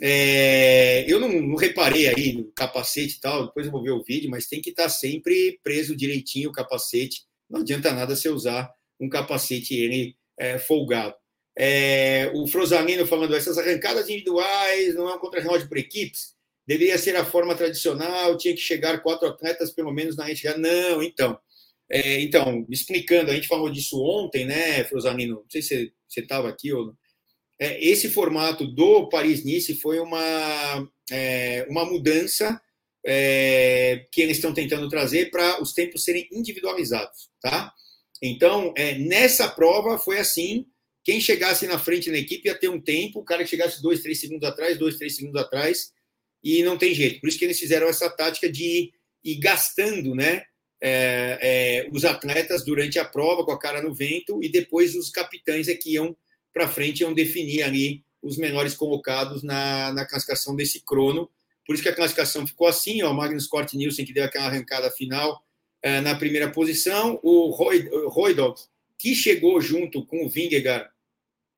É, 0.00 1.04
eu 1.06 1.20
não, 1.20 1.28
não, 1.28 1.56
reparei 1.56 2.08
aí 2.08 2.32
no 2.32 2.50
capacete 2.52 3.16
e 3.16 3.20
tal, 3.20 3.46
depois 3.46 3.66
eu 3.66 3.72
vou 3.72 3.82
ver 3.82 3.90
o 3.90 4.02
vídeo, 4.02 4.30
mas 4.30 4.46
tem 4.46 4.60
que 4.60 4.70
estar 4.70 4.84
tá 4.84 4.88
sempre 4.88 5.60
preso 5.62 5.94
direitinho 5.94 6.48
o 6.48 6.52
capacete. 6.52 7.24
Não 7.48 7.60
adianta 7.60 7.92
nada 7.92 8.16
você 8.16 8.28
usar 8.28 8.72
um 8.98 9.08
capacete 9.08 9.74
ele 9.74 10.16
é, 10.38 10.58
folgado. 10.58 11.14
É, 11.56 12.30
o 12.34 12.46
Frosalino 12.46 13.06
falando 13.06 13.34
essas 13.36 13.58
arrancadas 13.58 14.08
individuais 14.08 14.94
não 14.94 15.08
é 15.08 15.14
um 15.14 15.18
contra-relógio 15.18 15.68
para 15.68 15.80
equipes, 15.80 16.31
deveria 16.66 16.98
ser 16.98 17.16
a 17.16 17.24
forma 17.24 17.54
tradicional, 17.54 18.36
tinha 18.36 18.54
que 18.54 18.60
chegar 18.60 19.02
quatro 19.02 19.28
atletas 19.28 19.70
pelo 19.70 19.92
menos 19.92 20.16
na 20.16 20.24
retirada. 20.24 20.58
Não, 20.58 21.02
então. 21.02 21.38
É, 21.90 22.20
então, 22.20 22.66
explicando, 22.70 23.30
a 23.30 23.34
gente 23.34 23.48
falou 23.48 23.68
disso 23.70 24.02
ontem, 24.02 24.46
né, 24.46 24.82
Frosalino? 24.84 25.36
Não 25.36 25.50
sei 25.50 25.60
se 25.60 25.92
você 26.08 26.20
estava 26.20 26.48
aqui 26.48 26.72
ou 26.72 26.94
é, 27.62 27.78
esse 27.80 28.10
formato 28.10 28.66
do 28.66 29.08
Paris-Nice 29.08 29.76
foi 29.76 30.00
uma, 30.00 30.88
é, 31.10 31.64
uma 31.70 31.84
mudança 31.84 32.60
é, 33.06 34.06
que 34.10 34.20
eles 34.20 34.38
estão 34.38 34.52
tentando 34.52 34.88
trazer 34.88 35.30
para 35.30 35.62
os 35.62 35.72
tempos 35.72 36.02
serem 36.02 36.28
individualizados, 36.32 37.30
tá? 37.40 37.72
Então, 38.20 38.74
é, 38.76 38.98
nessa 38.98 39.48
prova 39.48 39.96
foi 39.96 40.18
assim, 40.18 40.66
quem 41.04 41.20
chegasse 41.20 41.66
na 41.68 41.78
frente 41.78 42.10
na 42.10 42.18
equipe 42.18 42.48
ia 42.48 42.58
ter 42.58 42.68
um 42.68 42.80
tempo, 42.80 43.20
o 43.20 43.24
cara 43.24 43.44
que 43.44 43.50
chegasse 43.50 43.80
dois, 43.80 44.00
três 44.00 44.20
segundos 44.20 44.48
atrás, 44.48 44.76
dois, 44.76 44.96
três 44.96 45.14
segundos 45.14 45.40
atrás, 45.40 45.92
e 46.42 46.62
não 46.62 46.76
tem 46.76 46.94
jeito. 46.94 47.20
Por 47.20 47.28
isso 47.28 47.38
que 47.38 47.44
eles 47.44 47.58
fizeram 47.58 47.86
essa 47.86 48.10
tática 48.10 48.50
de 48.50 48.92
ir 49.24 49.34
gastando, 49.36 50.14
né? 50.14 50.44
É, 50.84 51.38
é, 51.40 51.88
os 51.92 52.04
atletas 52.04 52.64
durante 52.64 52.98
a 52.98 53.04
prova 53.04 53.44
com 53.44 53.52
a 53.52 53.58
cara 53.58 53.80
no 53.80 53.94
vento 53.94 54.42
e 54.42 54.48
depois 54.48 54.96
os 54.96 55.10
capitães 55.10 55.68
é 55.68 55.74
que 55.74 55.92
iam 55.92 56.16
para 56.52 56.66
frente 56.66 57.02
iam 57.02 57.14
definir 57.14 57.62
ali 57.62 58.02
os 58.20 58.36
menores 58.36 58.74
colocados 58.74 59.44
na, 59.44 59.92
na 59.92 60.04
classificação 60.04 60.56
desse 60.56 60.80
crono. 60.80 61.30
Por 61.64 61.74
isso 61.74 61.82
que 61.82 61.88
a 61.88 61.94
classificação 61.94 62.46
ficou 62.46 62.66
assim, 62.66 63.02
ó, 63.02 63.12
Magnus 63.12 63.46
Cort 63.46 63.72
Nielsen, 63.74 64.04
que 64.04 64.12
deu 64.12 64.24
aquela 64.24 64.46
arrancada 64.46 64.90
final 64.90 65.40
é, 65.80 66.00
na 66.00 66.14
primeira 66.14 66.50
posição, 66.50 67.18
o 67.22 67.50
Roydog, 67.50 68.60
que 68.98 69.14
chegou 69.14 69.60
junto 69.60 70.04
com 70.04 70.24
o 70.24 70.28
Vingegaard 70.28 70.88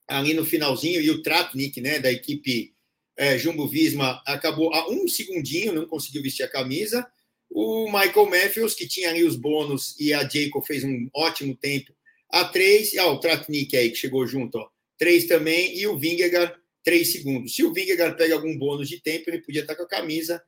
ali 0.07 0.35
no 0.35 0.45
finalzinho, 0.45 1.01
e 1.01 1.11
o 1.11 1.23
Tratnik, 1.23 1.81
né, 1.81 1.99
da 1.99 2.13
equipe 2.13 2.74
é, 3.17 3.39
Jumbo 3.39 3.69
Visma, 3.69 4.23
acabou 4.27 4.73
a 4.75 4.91
um 4.91 5.07
segundinho, 5.07 5.73
não 5.73 5.87
conseguiu 5.87 6.23
vestir 6.23 6.43
a 6.43 6.51
camisa. 6.51 7.07
O 7.51 7.87
Michael 7.87 8.29
Matthews, 8.29 8.75
que 8.75 8.89
tinha 8.89 9.11
ali 9.11 9.23
os 9.23 9.37
bônus, 9.37 9.95
e 10.01 10.13
a 10.13 10.29
Jacob 10.29 10.65
fez 10.67 10.83
um 10.85 11.09
ótimo 11.15 11.55
tempo 11.55 11.95
a 12.31 12.45
três. 12.45 12.97
Ah, 12.97 13.09
o 13.09 13.21
Tratnik 13.21 13.77
aí, 13.77 13.91
que 13.91 13.97
chegou 13.97 14.27
junto, 14.27 14.59
ó, 14.59 14.69
três 14.99 15.27
também, 15.27 15.79
e 15.79 15.87
o 15.87 15.99
Vingegaard 15.99 16.55
3 16.85 17.11
segundos. 17.11 17.55
Se 17.55 17.65
o 17.65 17.73
Vingegaard 17.73 18.17
pega 18.17 18.35
algum 18.35 18.57
bônus 18.57 18.89
de 18.89 19.01
tempo, 19.01 19.29
ele 19.29 19.41
podia 19.41 19.63
estar 19.63 19.75
com 19.75 19.83
a 19.83 19.89
camisa, 19.89 20.41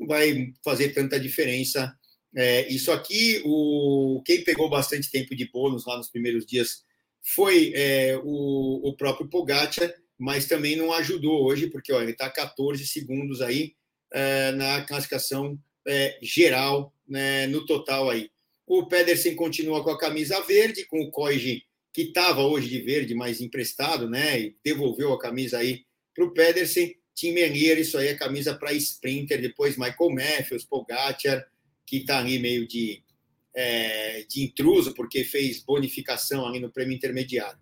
não 0.00 0.06
vai 0.08 0.52
fazer 0.64 0.88
tanta 0.88 1.20
diferença. 1.20 1.94
É, 2.34 2.66
isso 2.72 2.90
aqui, 2.90 3.42
o, 3.44 4.22
quem 4.24 4.42
pegou 4.42 4.70
bastante 4.70 5.10
tempo 5.10 5.36
de 5.36 5.48
bônus 5.52 5.84
lá 5.86 5.98
nos 5.98 6.08
primeiros 6.08 6.46
dias 6.46 6.82
foi 7.22 7.72
é, 7.74 8.18
o, 8.24 8.88
o 8.88 8.96
próprio 8.96 9.28
Pogacar, 9.28 9.94
mas 10.18 10.46
também 10.46 10.76
não 10.76 10.92
ajudou 10.92 11.44
hoje, 11.44 11.68
porque 11.68 11.92
ó, 11.92 12.00
ele 12.00 12.12
está 12.12 12.30
14 12.30 12.86
segundos 12.86 13.40
aí 13.40 13.74
é, 14.12 14.52
na 14.52 14.82
classificação 14.82 15.58
é, 15.86 16.18
geral, 16.22 16.94
né, 17.08 17.46
no 17.46 17.66
total 17.66 18.10
aí. 18.10 18.30
O 18.66 18.86
Pedersen 18.86 19.34
continua 19.34 19.82
com 19.82 19.90
a 19.90 19.98
camisa 19.98 20.40
verde, 20.42 20.86
com 20.86 21.00
o 21.00 21.10
Koigi 21.10 21.62
que 21.92 22.02
estava 22.02 22.42
hoje 22.42 22.68
de 22.68 22.80
verde, 22.80 23.14
mas 23.14 23.40
emprestado, 23.40 24.08
né? 24.08 24.40
E 24.40 24.56
devolveu 24.64 25.12
a 25.12 25.18
camisa 25.18 25.58
aí 25.58 25.84
para 26.14 26.24
o 26.24 26.32
Pedersen. 26.32 26.96
Tim 27.14 27.32
Merlier, 27.32 27.78
isso 27.78 27.98
aí 27.98 28.08
é 28.08 28.14
camisa 28.14 28.54
para 28.54 28.72
sprinter. 28.72 29.40
Depois 29.40 29.76
Michael 29.76 30.10
Matthews, 30.10 30.64
Pogacar, 30.64 31.46
que 31.86 31.98
está 31.98 32.18
ali 32.18 32.38
meio 32.38 32.66
de, 32.66 33.02
é, 33.54 34.24
de 34.24 34.42
intruso, 34.42 34.94
porque 34.94 35.22
fez 35.22 35.62
bonificação 35.62 36.46
ali 36.46 36.58
no 36.58 36.72
prêmio 36.72 36.96
intermediário. 36.96 37.58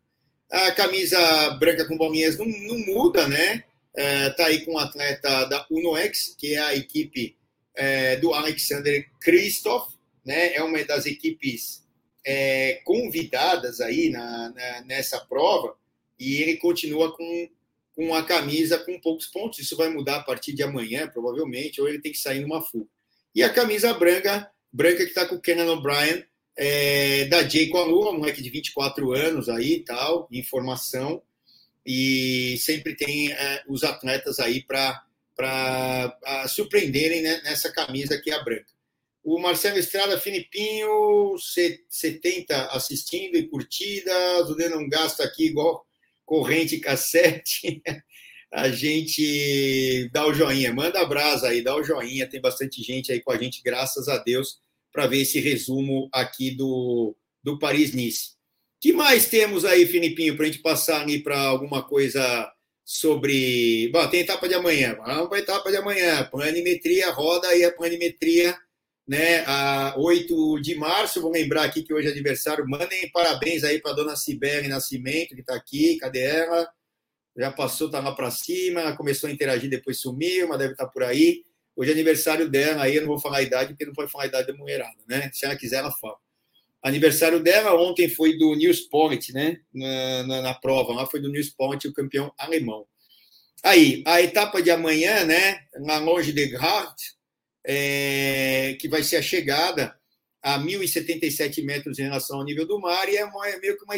A 0.51 0.73
camisa 0.73 1.51
branca 1.61 1.87
com 1.87 1.97
bolinhas 1.97 2.37
não, 2.37 2.47
não 2.47 2.79
muda, 2.79 3.29
né? 3.29 3.65
Está 3.97 4.45
é, 4.45 4.47
aí 4.47 4.65
com 4.65 4.75
o 4.75 4.79
atleta 4.79 5.45
da 5.47 5.67
UNOX, 5.71 6.35
que 6.39 6.55
é 6.55 6.59
a 6.59 6.75
equipe 6.75 7.37
é, 7.75 8.17
do 8.17 8.35
Alexander 8.35 9.09
Kristoff, 9.21 9.95
né? 10.25 10.55
É 10.55 10.63
uma 10.63 10.83
das 10.85 11.07
equipes 11.07 11.85
é, 12.25 12.81
convidadas 12.85 13.81
aí 13.81 14.11
na, 14.11 14.51
na, 14.51 14.81
nessa 14.83 15.21
prova 15.21 15.77
e 16.19 16.37
ele 16.43 16.57
continua 16.57 17.17
com, 17.17 17.49
com 17.95 18.15
a 18.15 18.25
camisa 18.25 18.79
com 18.79 19.01
poucos 19.01 19.27
pontos. 19.27 19.59
Isso 19.59 19.77
vai 19.77 19.89
mudar 19.89 20.17
a 20.17 20.23
partir 20.23 20.53
de 20.53 20.63
amanhã, 20.63 21.09
provavelmente, 21.09 21.81
ou 21.81 21.89
ele 21.89 22.01
tem 22.01 22.13
que 22.13 22.19
sair 22.19 22.41
numa 22.41 22.61
fuga. 22.61 22.89
E 23.35 23.43
a 23.43 23.53
camisa 23.53 23.95
branca, 23.95 24.51
branca 24.73 25.05
que 25.05 25.11
está 25.11 25.25
com 25.27 25.37
o 25.37 25.41
Kenan 25.41 25.73
O'Brien, 25.73 26.25
é, 26.62 27.25
da 27.25 27.42
Jay 27.49 27.70
Kwalu, 27.70 28.11
um 28.11 28.18
moleque 28.18 28.42
de 28.42 28.51
24 28.51 29.12
anos 29.12 29.49
aí 29.49 29.77
e 29.77 29.81
tal, 29.81 30.29
em 30.31 30.42
formação, 30.42 31.23
e 31.87 32.59
sempre 32.59 32.94
tem 32.94 33.33
é, 33.33 33.64
os 33.66 33.83
atletas 33.83 34.38
aí 34.38 34.62
para 34.62 35.03
surpreenderem 36.49 37.23
né, 37.23 37.40
nessa 37.44 37.73
camisa 37.73 38.20
que 38.20 38.31
é 38.31 38.35
a 38.35 38.44
branca. 38.44 38.66
O 39.25 39.38
Marcelo 39.38 39.79
Estrada, 39.79 40.20
Filipinho, 40.20 41.35
70 41.88 42.66
assistindo 42.73 43.37
e 43.37 43.49
curtidas. 43.49 44.51
O 44.51 44.57
não 44.57 44.87
gasta 44.87 45.25
aqui 45.25 45.46
igual 45.46 45.87
corrente 46.27 46.79
cassete. 46.79 47.83
A 48.53 48.68
gente 48.68 50.11
dá 50.12 50.27
o 50.27 50.35
joinha, 50.35 50.75
manda 50.75 51.01
a 51.01 51.05
brasa 51.05 51.51
aí, 51.51 51.62
dá 51.62 51.77
o 51.77 51.85
joinha. 51.85 52.29
Tem 52.29 52.40
bastante 52.40 52.83
gente 52.83 53.12
aí 53.12 53.20
com 53.20 53.31
a 53.31 53.38
gente, 53.38 53.62
graças 53.62 54.09
a 54.09 54.18
Deus, 54.18 54.61
para 54.92 55.07
ver 55.07 55.22
esse 55.22 55.40
resumo 55.40 56.09
aqui 56.12 56.50
do, 56.50 57.16
do 57.42 57.59
Paris-Nice. 57.59 58.31
que 58.81 58.92
mais 58.92 59.29
temos 59.29 59.64
aí, 59.64 59.87
Filipinho, 59.87 60.37
para 60.37 60.46
a 60.46 60.48
gente 60.48 60.62
passar 60.62 61.03
ali 61.03 61.22
para 61.22 61.40
alguma 61.40 61.83
coisa 61.83 62.50
sobre. 62.85 63.88
Bom, 63.92 64.07
tem 64.09 64.20
etapa 64.20 64.48
de 64.48 64.55
amanhã. 64.55 64.96
Vamos 64.96 65.29
para 65.29 65.38
a 65.38 65.40
etapa 65.40 65.70
de 65.70 65.76
amanhã. 65.76 66.24
Planimetria, 66.31 67.11
roda 67.11 67.48
aí 67.48 67.64
a 67.64 67.72
planimetria 67.72 68.57
né, 69.11 69.42
a 69.44 69.94
8 69.98 70.61
de 70.61 70.76
março, 70.76 71.20
vou 71.20 71.33
lembrar 71.33 71.64
aqui 71.64 71.83
que 71.83 71.92
hoje 71.92 72.07
é 72.07 72.12
aniversário, 72.12 72.64
mandem 72.64 73.11
parabéns 73.11 73.64
aí 73.64 73.81
para 73.81 73.92
dona 73.92 74.14
Cibele 74.14 74.68
Nascimento, 74.68 75.35
que 75.35 75.40
está 75.40 75.57
aqui, 75.57 75.96
cadê 75.96 76.20
ela? 76.20 76.68
Já 77.37 77.50
passou, 77.50 77.88
está 77.88 77.98
lá 77.98 78.14
para 78.14 78.31
cima, 78.31 78.96
começou 78.96 79.29
a 79.29 79.33
interagir, 79.33 79.68
depois 79.68 79.98
sumiu, 79.98 80.46
mas 80.46 80.59
deve 80.61 80.72
estar 80.74 80.87
tá 80.87 80.90
por 80.92 81.03
aí. 81.03 81.42
Hoje 81.81 81.93
é 81.93 81.95
aniversário 81.95 82.47
dela, 82.47 82.83
aí 82.83 82.97
eu 82.97 83.01
não 83.01 83.09
vou 83.09 83.19
falar 83.19 83.38
a 83.38 83.43
idade, 83.43 83.71
porque 83.71 83.87
não 83.87 83.95
pode 83.95 84.12
falar 84.12 84.25
a 84.25 84.27
idade 84.27 84.49
da 84.49 84.55
mulherada, 84.55 84.99
né? 85.09 85.31
Se 85.33 85.47
ela 85.47 85.57
quiser, 85.57 85.77
ela 85.77 85.90
fala. 85.90 86.19
Aniversário 86.83 87.43
dela 87.43 87.75
ontem 87.75 88.07
foi 88.07 88.37
do 88.37 88.55
Newsport, 88.55 89.31
né? 89.31 89.62
Na, 89.73 90.23
na, 90.25 90.43
na 90.43 90.55
prova, 90.55 90.93
lá 90.93 91.07
foi 91.07 91.23
do 91.23 91.31
Newsport, 91.31 91.83
o 91.87 91.93
campeão 91.95 92.31
alemão. 92.37 92.87
Aí, 93.64 94.05
a 94.07 94.21
etapa 94.21 94.61
de 94.61 94.71
amanhã, 94.71 95.25
né? 95.25 95.64
Na 95.77 95.97
longe 95.97 96.35
de 96.35 96.55
Hart, 96.55 97.01
é, 97.66 98.77
que 98.79 98.87
vai 98.87 99.03
ser 99.03 99.16
a 99.16 99.23
chegada 99.23 99.99
a 100.43 100.59
1.077 100.59 101.64
metros 101.64 101.99
em 101.99 102.03
relação 102.03 102.40
ao 102.40 102.45
nível 102.45 102.66
do 102.66 102.79
mar, 102.79 103.09
e 103.09 103.16
é, 103.16 103.25
uma, 103.25 103.49
é 103.49 103.59
meio 103.59 103.79
que 103.79 103.85
uma, 103.85 103.95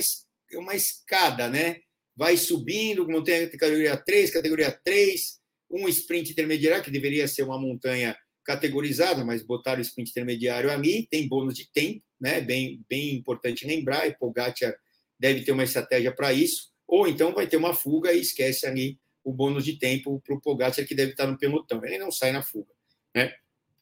uma 0.62 0.76
escada, 0.76 1.48
né? 1.48 1.80
Vai 2.14 2.36
subindo, 2.36 3.08
montanha 3.08 3.50
categoria 3.50 3.96
3, 3.96 4.30
categoria 4.30 4.70
3, 4.84 5.41
um 5.72 5.88
sprint 5.88 6.32
intermediário, 6.32 6.84
que 6.84 6.90
deveria 6.90 7.26
ser 7.26 7.42
uma 7.42 7.58
montanha 7.58 8.16
categorizada, 8.44 9.24
mas 9.24 9.42
botaram 9.42 9.78
o 9.78 9.82
sprint 9.82 10.10
intermediário 10.10 10.70
ali, 10.70 11.06
tem 11.10 11.28
bônus 11.28 11.54
de 11.54 11.70
tempo, 11.72 12.02
né? 12.20 12.40
Bem, 12.40 12.84
bem 12.88 13.14
importante 13.14 13.66
lembrar, 13.66 14.06
e 14.06 14.16
Pogacar 14.16 14.74
deve 15.18 15.42
ter 15.42 15.52
uma 15.52 15.64
estratégia 15.64 16.12
para 16.12 16.32
isso, 16.32 16.72
ou 16.86 17.06
então 17.06 17.32
vai 17.32 17.46
ter 17.46 17.56
uma 17.56 17.74
fuga 17.74 18.12
e 18.12 18.20
esquece 18.20 18.66
ali 18.66 18.98
o 19.24 19.32
bônus 19.32 19.64
de 19.64 19.78
tempo 19.78 20.20
para 20.20 20.34
o 20.34 20.40
Pogacar, 20.40 20.84
que 20.84 20.94
deve 20.94 21.12
estar 21.12 21.26
no 21.26 21.38
pelotão. 21.38 21.84
Ele 21.84 21.98
não 21.98 22.10
sai 22.10 22.32
na 22.32 22.42
fuga, 22.42 22.72
né? 23.14 23.32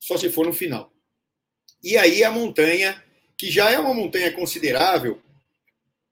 só 0.01 0.17
se 0.17 0.31
for 0.31 0.47
no 0.47 0.53
final. 0.53 0.93
E 1.83 1.97
aí 1.97 2.25
a 2.25 2.31
montanha, 2.31 3.03
que 3.37 3.51
já 3.51 3.71
é 3.71 3.79
uma 3.79 3.95
montanha 3.95 4.33
considerável, 4.33 5.23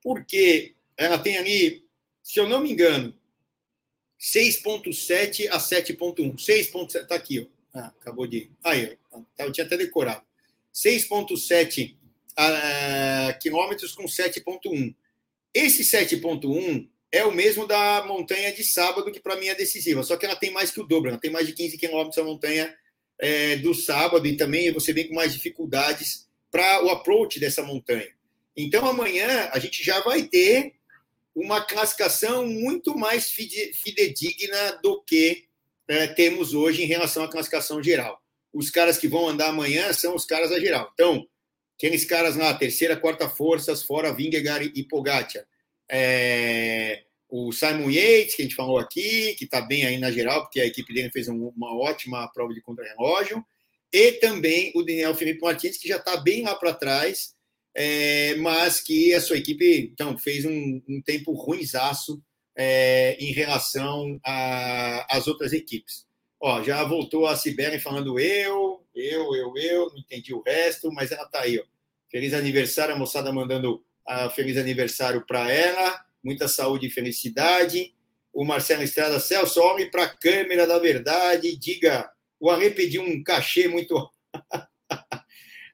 porque 0.03 0.75
ela 0.97 1.19
tem 1.19 1.39
ali, 1.39 1.85
se 2.23 2.39
eu 2.39 2.49
não 2.49 2.61
me 2.61 2.73
engano, 2.73 3.19
6.7 4.21 5.49
a 5.49 5.59
7.1. 5.59 6.35
6.7, 6.37 7.07
tá 7.07 7.15
aqui, 7.15 7.41
ó. 7.41 7.79
Ah, 7.79 7.93
acabou 8.01 8.27
de. 8.27 8.51
Aí, 8.65 8.99
ó. 9.13 9.21
Tá, 9.37 9.45
eu 9.45 9.53
tinha 9.53 9.67
até 9.67 9.77
decorado. 9.77 10.23
6.7 10.75 11.95
uh, 12.39 13.39
quilômetros 13.41 13.93
com 13.95 14.05
7.1. 14.05 14.95
Esse 15.55 15.83
7.1 15.83 16.89
é 17.11 17.25
o 17.25 17.33
mesmo 17.33 17.67
da 17.67 18.05
montanha 18.07 18.53
de 18.53 18.63
sábado, 18.63 19.11
que 19.11 19.21
para 19.21 19.37
mim 19.37 19.47
é 19.47 19.55
decisiva, 19.55 20.03
só 20.03 20.17
que 20.17 20.27
ela 20.27 20.37
tem 20.37 20.51
mais 20.51 20.71
que 20.71 20.81
o 20.81 20.85
dobro, 20.85 21.09
ela 21.09 21.19
tem 21.19 21.31
mais 21.31 21.47
de 21.47 21.55
15 21.55 21.79
quilômetros 21.79 22.19
a 22.19 22.25
montanha 22.25 22.75
é, 23.19 23.57
do 23.57 23.75
sábado 23.75 24.27
e 24.27 24.37
também 24.37 24.71
você 24.73 24.93
vem 24.93 25.09
com 25.09 25.15
mais 25.15 25.33
dificuldades 25.33 26.29
para 26.51 26.85
o 26.85 26.91
approach 26.91 27.41
dessa 27.41 27.63
montanha. 27.63 28.09
Então, 28.57 28.87
amanhã 28.87 29.49
a 29.53 29.59
gente 29.59 29.83
já 29.83 30.01
vai 30.01 30.23
ter 30.25 30.75
uma 31.39 31.61
classificação 31.61 32.47
muito 32.47 32.99
mais 32.99 33.31
fidedigna 33.31 34.73
do 34.83 35.01
que 35.05 35.45
é, 35.87 36.09
temos 36.09 36.53
hoje 36.53 36.83
em 36.83 36.87
relação 36.87 37.23
à 37.23 37.29
classificação 37.29 37.81
geral. 37.81 38.21
Os 38.53 38.71
caras 38.71 38.99
que 38.99 39.07
vão 39.07 39.29
andar 39.29 39.51
amanhã 39.51 39.93
são 39.93 40.17
os 40.17 40.25
caras 40.25 40.51
da 40.51 40.59
geral. 40.59 40.91
Então, 40.93 41.25
aqueles 41.77 42.05
caras 42.05 42.35
lá, 42.35 42.53
terceira, 42.55 42.97
quarta 42.97 43.29
forças, 43.29 43.85
fora 43.85 44.13
Vingegaard 44.13 44.73
e 44.75 44.83
Pogacar. 44.83 45.45
É, 45.89 47.05
o 47.29 47.53
Simon 47.53 47.89
Yates, 47.89 48.35
que 48.35 48.43
a 48.43 48.45
gente 48.45 48.57
falou 48.57 48.79
aqui, 48.79 49.35
que 49.35 49.45
está 49.45 49.61
bem 49.61 49.87
aí 49.87 49.97
na 49.97 50.11
geral, 50.11 50.43
porque 50.43 50.61
a 50.61 50.67
equipe 50.67 50.93
dele 50.93 51.11
fez 51.13 51.29
uma 51.29 51.79
ótima 51.79 52.27
prova 52.33 52.53
de 52.53 52.61
contrarrelógio, 52.61 53.45
e 53.93 54.13
também 54.13 54.73
o 54.75 54.83
Daniel 54.83 55.15
Felipe 55.15 55.41
Martins, 55.41 55.79
que 55.79 55.89
já 55.89 55.97
está 55.97 56.17
bem 56.17 56.43
lá 56.43 56.55
para 56.57 56.75
trás, 56.75 57.35
é, 57.81 58.35
mas 58.35 58.81
que 58.81 59.15
a 59.15 59.21
sua 59.21 59.37
equipe 59.37 59.91
então, 59.93 60.19
fez 60.19 60.45
um, 60.45 60.83
um 60.89 61.01
tempo 61.01 61.33
ruinzaço 61.33 62.21
é, 62.57 63.17
em 63.21 63.31
relação 63.33 64.19
às 65.09 65.29
outras 65.29 65.53
equipes. 65.53 66.05
Ó, 66.41 66.61
já 66.61 66.83
voltou 66.83 67.25
a 67.25 67.37
Sibeli 67.37 67.79
falando 67.79 68.19
eu, 68.19 68.85
eu, 68.93 69.33
eu, 69.37 69.57
eu, 69.57 69.91
não 69.91 69.99
entendi 69.99 70.35
o 70.35 70.43
resto, 70.43 70.91
mas 70.91 71.13
ela 71.13 71.23
está 71.23 71.43
aí. 71.43 71.57
Ó. 71.57 71.63
Feliz 72.11 72.35
aniversário, 72.35 72.97
a 72.97 72.99
moçada 72.99 73.33
mandando 73.33 73.77
uh, 74.09 74.29
feliz 74.35 74.57
aniversário 74.57 75.25
para 75.25 75.49
ela 75.49 76.05
muita 76.23 76.49
saúde 76.49 76.89
e 76.89 76.91
felicidade. 76.91 77.95
O 78.33 78.45
Marcelo 78.45 78.83
Estrada, 78.83 79.21
Celso, 79.21 79.61
olhe 79.61 79.89
para 79.89 80.03
a 80.03 80.09
câmera 80.09 80.67
da 80.67 80.81
verdade, 80.81 81.57
diga, 81.57 82.11
o 82.41 82.51
Arre 82.51 82.71
pediu 82.71 83.03
um 83.03 83.23
cachê 83.23 83.69
muito 83.69 83.97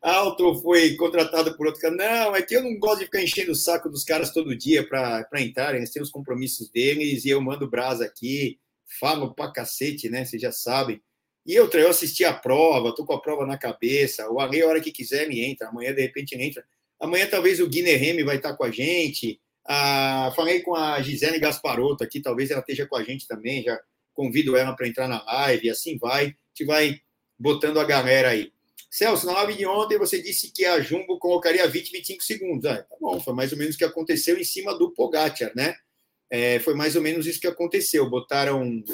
alto, 0.04 0.60
foi 0.60 0.94
contratado 0.96 1.56
por 1.56 1.66
outro 1.66 1.80
cara. 1.80 1.94
Não, 1.94 2.36
é 2.36 2.42
que 2.42 2.54
eu 2.54 2.62
não 2.62 2.78
gosto 2.78 2.98
de 2.98 3.04
ficar 3.06 3.22
enchendo 3.22 3.52
o 3.52 3.56
saco 3.56 3.88
dos 3.88 4.04
caras 4.04 4.30
todo 4.30 4.54
dia 4.54 4.86
para 4.86 5.26
entrarem, 5.40 5.78
eles 5.78 5.90
têm 5.90 6.02
os 6.02 6.10
compromissos 6.10 6.68
deles, 6.68 7.24
e 7.24 7.30
eu 7.30 7.40
mando 7.40 7.68
brasa 7.68 8.04
aqui, 8.04 8.58
falo 9.00 9.34
pra 9.34 9.50
cacete, 9.50 10.08
né, 10.10 10.24
vocês 10.24 10.40
já 10.40 10.52
sabem. 10.52 11.00
E 11.46 11.58
outra, 11.58 11.80
eu 11.80 11.88
assisti 11.88 12.24
a 12.24 12.32
prova, 12.32 12.94
tô 12.94 13.04
com 13.04 13.14
a 13.14 13.20
prova 13.20 13.46
na 13.46 13.58
cabeça, 13.58 14.30
o 14.30 14.38
Arre, 14.40 14.62
a 14.62 14.68
hora 14.68 14.80
que 14.80 14.92
quiser, 14.92 15.26
me 15.28 15.42
entra, 15.42 15.68
amanhã, 15.68 15.92
de 15.92 16.02
repente, 16.02 16.34
entra. 16.34 16.64
Amanhã, 17.00 17.26
talvez, 17.26 17.60
o 17.60 17.68
Guilherme 17.68 18.22
vai 18.22 18.36
estar 18.36 18.54
com 18.54 18.64
a 18.64 18.70
gente, 18.70 19.40
ah, 19.66 20.32
falei 20.36 20.60
com 20.60 20.74
a 20.74 21.00
Gisele 21.00 21.38
Gasparotto 21.38 22.04
aqui, 22.04 22.20
talvez 22.20 22.50
ela 22.50 22.60
esteja 22.60 22.86
com 22.86 22.96
a 22.96 23.02
gente 23.02 23.26
também, 23.26 23.62
já 23.62 23.78
convido 24.12 24.56
ela 24.56 24.74
para 24.74 24.86
entrar 24.86 25.08
na 25.08 25.22
live, 25.24 25.66
e 25.66 25.70
assim 25.70 25.98
vai, 25.98 26.24
a 26.24 26.28
gente 26.28 26.66
vai 26.66 27.00
botando 27.38 27.80
a 27.80 27.84
galera 27.84 28.28
aí. 28.30 28.52
Celso, 28.94 29.26
na 29.26 29.32
live 29.32 29.56
de 29.56 29.66
ontem 29.66 29.98
você 29.98 30.22
disse 30.22 30.52
que 30.52 30.64
a 30.64 30.80
Jumbo 30.80 31.18
colocaria 31.18 31.66
20, 31.66 31.90
25 31.90 32.22
segundos. 32.22 32.64
Ah, 32.64 32.80
tá 32.80 32.96
bom, 33.00 33.18
foi 33.18 33.34
mais 33.34 33.50
ou 33.50 33.58
menos 33.58 33.74
o 33.74 33.78
que 33.78 33.82
aconteceu 33.82 34.38
em 34.38 34.44
cima 34.44 34.72
do 34.78 34.92
Pogacar, 34.92 35.50
né? 35.56 35.74
É, 36.30 36.60
foi 36.60 36.74
mais 36.74 36.94
ou 36.94 37.02
menos 37.02 37.26
isso 37.26 37.40
que 37.40 37.48
aconteceu. 37.48 38.08
Botaram. 38.08 38.84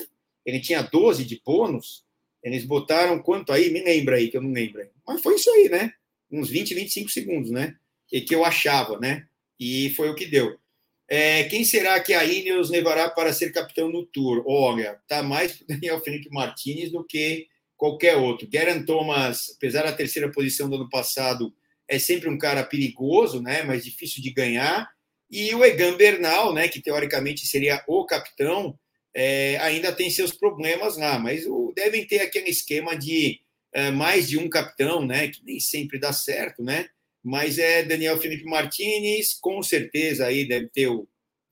Ele 0.47 0.59
tinha 0.59 0.81
12 0.81 1.23
de 1.23 1.43
bônus, 1.45 2.03
eles 2.43 2.65
botaram 2.65 3.23
quanto 3.23 3.53
aí? 3.53 3.69
Me 3.69 3.85
lembra 3.85 4.17
aí, 4.17 4.31
que 4.31 4.39
eu 4.39 4.41
não 4.41 4.53
lembro. 4.53 4.89
Mas 5.07 5.21
foi 5.21 5.35
isso 5.35 5.51
aí, 5.51 5.69
né? 5.69 5.93
Uns 6.31 6.49
20, 6.49 6.73
25 6.73 7.11
segundos, 7.11 7.51
né? 7.51 7.77
E 8.11 8.23
que 8.23 8.35
eu 8.35 8.43
achava, 8.43 8.99
né? 8.99 9.27
E 9.59 9.91
foi 9.91 10.09
o 10.09 10.15
que 10.15 10.25
deu. 10.25 10.59
É, 11.07 11.45
quem 11.45 11.63
será 11.63 12.01
que 12.01 12.15
a 12.15 12.25
Ineos 12.25 12.71
levará 12.71 13.11
para 13.11 13.35
ser 13.35 13.53
capitão 13.53 13.91
no 13.91 14.07
Tour? 14.07 14.45
Olha, 14.47 14.99
tá 15.07 15.23
mais 15.23 15.59
para 15.59 15.67
Daniel 15.77 16.01
Felipe 16.01 16.31
Martinez 16.31 16.91
do 16.91 17.05
que 17.05 17.51
qualquer 17.81 18.17
outro. 18.17 18.47
Geraint 18.53 18.85
Thomas, 18.85 19.55
apesar 19.57 19.85
da 19.85 19.93
terceira 19.93 20.31
posição 20.31 20.69
do 20.69 20.77
ano 20.77 20.89
passado, 20.91 21.53
é 21.89 21.99
sempre 21.99 22.29
um 22.29 22.37
cara 22.37 22.63
perigoso, 22.63 23.43
né? 23.43 23.63
Mas 23.63 23.85
difícil 23.85 24.23
de 24.23 24.31
ganhar. 24.31 24.89
E 25.31 25.55
o 25.55 25.65
Egan 25.65 25.97
Bernal, 25.97 26.53
né? 26.53 26.69
Que 26.69 26.83
teoricamente 26.83 27.47
seria 27.47 27.83
o 27.89 28.05
capitão, 28.05 28.79
é, 29.15 29.57
ainda 29.59 29.93
tem 29.93 30.11
seus 30.11 30.33
problemas 30.33 30.99
lá. 30.99 31.19
Mas 31.19 31.47
o, 31.47 31.73
devem 31.75 32.07
ter 32.07 32.21
aquele 32.21 32.51
esquema 32.51 32.95
de 32.95 33.41
é, 33.73 33.91
mais 33.91 34.29
de 34.29 34.39
um 34.39 34.49
capitão, 34.49 35.05
né? 35.07 35.29
Que 35.29 35.43
nem 35.45 35.59
sempre 35.59 35.99
dá 35.99 36.13
certo, 36.13 36.63
né? 36.63 36.87
mas 37.23 37.59
é 37.59 37.83
Daniel 37.83 38.19
Felipe 38.19 38.45
Martinez, 38.45 39.35
com 39.35 39.63
certeza 39.63 40.27
aí 40.27 40.47
deve 40.47 40.69
ter 40.69 40.89
o. 40.89 41.07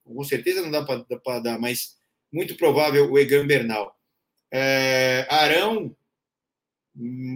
Com 0.04 0.24
certeza 0.24 0.62
não 0.62 0.70
dá 0.70 0.82
para 0.82 1.38
dar, 1.40 1.58
mas 1.58 1.98
muito 2.32 2.56
provável 2.56 3.10
o 3.10 3.18
Egan 3.18 3.46
Bernal. 3.46 3.94
É, 4.50 5.26
Arão, 5.28 5.94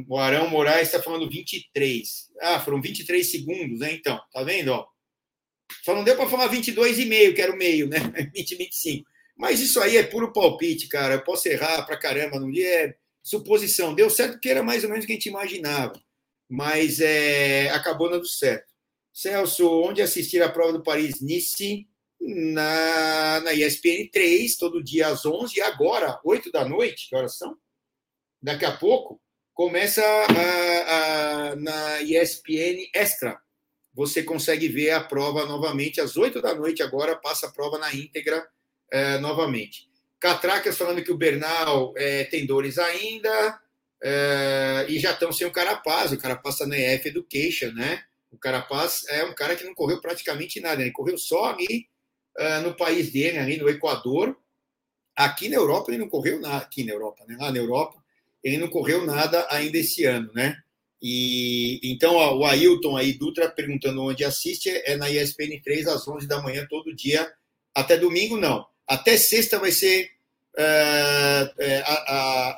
o 0.09 0.19
Arão 0.19 0.51
Moraes 0.51 0.89
está 0.89 1.03
falando 1.03 1.31
23. 1.31 2.31
Ah, 2.41 2.61
foram 2.61 2.81
23 2.81 3.31
segundos, 3.31 3.81
né? 3.81 3.93
Então, 3.93 4.21
tá 4.33 4.43
vendo? 4.43 4.73
Ó? 4.73 4.87
Só 5.85 5.95
não 5.95 6.05
deu 6.05 6.17
para 6.17 6.29
falar 6.29 6.51
22,5, 6.51 7.35
que 7.35 7.43
era 7.43 7.53
o 7.53 7.57
meio, 7.57 7.89
né? 7.89 7.99
20, 8.35 8.57
25. 8.57 9.11
Mas 9.37 9.61
isso 9.61 9.81
aí 9.81 9.97
é 9.97 10.03
puro 10.03 10.33
palpite, 10.33 10.89
cara. 10.89 11.15
Eu 11.15 11.25
posso 11.25 11.49
errar 11.49 11.83
para 11.85 11.97
caramba 11.97 12.39
no 12.39 12.51
dia, 12.51 12.69
é 12.69 12.95
suposição. 13.23 13.95
Deu 13.95 14.11
certo 14.11 14.33
porque 14.33 14.51
era 14.51 14.63
mais 14.63 14.85
ou 14.85 14.91
menos 14.91 15.05
o 15.05 15.07
que 15.07 15.13
a 15.13 15.17
gente 15.17 15.29
imaginava 15.29 16.01
mas 16.53 17.01
é, 17.01 17.71
acabou 17.71 18.11
dando 18.11 18.27
certo. 18.27 18.71
Celso, 19.11 19.67
onde 19.71 20.03
assistir 20.03 20.43
a 20.43 20.51
prova 20.51 20.75
do 20.75 20.83
Paris-Nice? 20.83 21.89
Na, 22.21 23.41
na 23.41 23.55
ESPN 23.55 24.11
3, 24.13 24.57
todo 24.57 24.85
dia 24.85 25.09
às 25.09 25.25
11, 25.25 25.59
e 25.59 25.63
agora, 25.63 26.21
8 26.23 26.53
da 26.53 26.69
noite, 26.69 27.09
que 27.09 27.17
horas 27.17 27.39
são? 27.39 27.57
Daqui 28.41 28.67
a 28.67 28.77
pouco, 28.77 29.21
começa 29.55 30.03
a, 30.03 31.50
a, 31.53 31.57
na 31.57 32.03
ESPN 32.03 32.88
Extra. 32.94 33.40
Você 33.94 34.22
consegue 34.22 34.68
ver 34.68 34.90
a 34.90 35.05
prova 35.05 35.44
novamente 35.44 36.00
às 36.00 36.16
8 36.16 36.40
da 36.40 36.55
noite, 36.55 36.82
agora 36.82 37.16
passa 37.16 37.46
a 37.46 37.53
prova 37.53 37.78
na 37.78 37.94
íntegra 37.94 38.46
é, 38.90 39.18
novamente. 39.18 39.88
Catracas 40.18 40.78
falando 40.78 41.03
que 41.03 41.12
o 41.12 41.16
Bernal 41.16 41.92
é, 41.96 42.24
tem 42.24 42.46
dores 42.46 42.78
ainda, 42.78 43.61
é, 44.03 44.86
e 44.88 44.98
já 44.98 45.12
estão 45.12 45.32
sem 45.32 45.46
o 45.46 45.53
Carapaz. 45.53 46.12
O 46.12 46.18
Carapaz 46.18 46.57
está 46.57 46.66
na 46.66 46.78
EF 46.78 47.07
Education, 47.07 47.72
né? 47.72 48.03
O 48.30 48.38
Carapaz 48.38 49.05
é 49.09 49.24
um 49.24 49.34
cara 49.34 49.55
que 49.55 49.64
não 49.64 49.74
correu 49.74 50.00
praticamente 50.00 50.59
nada. 50.61 50.80
Ele 50.80 50.90
correu 50.90 51.18
só 51.18 51.50
ali 51.50 51.86
uh, 52.38 52.62
no 52.62 52.74
país 52.74 53.12
dele, 53.12 53.38
ali 53.38 53.59
no 53.59 53.68
Equador. 53.68 54.36
Aqui 55.14 55.48
na 55.48 55.57
Europa 55.57 55.90
ele 55.90 55.98
não 55.98 56.09
correu 56.09 56.40
nada. 56.40 56.64
Aqui 56.64 56.82
na 56.82 56.92
Europa, 56.92 57.24
né? 57.28 57.36
Lá 57.38 57.53
na 57.53 57.59
Europa 57.59 58.01
ele 58.43 58.59
não 58.59 58.68
correu 58.68 59.05
nada 59.05 59.47
ainda 59.51 59.78
esse 59.78 60.05
ano, 60.05 60.30
né? 60.34 60.57
E 61.01 61.80
então 61.82 62.14
ó, 62.14 62.36
o 62.36 62.45
Ailton 62.45 62.97
aí 62.97 63.12
Dutra 63.12 63.51
perguntando 63.51 64.03
onde 64.03 64.24
assiste 64.24 64.70
é 64.70 64.97
na 64.97 65.11
ESPN 65.11 65.61
3 65.62 65.86
às 65.88 66.07
11 66.07 66.26
da 66.26 66.40
manhã 66.40 66.66
todo 66.68 66.95
dia 66.95 67.32
até 67.74 67.97
domingo 67.97 68.36
não. 68.36 68.66
Até 68.86 69.16
sexta 69.16 69.59
vai 69.59 69.72
ser 69.72 70.11
é, 70.57 71.53
é, 71.59 71.84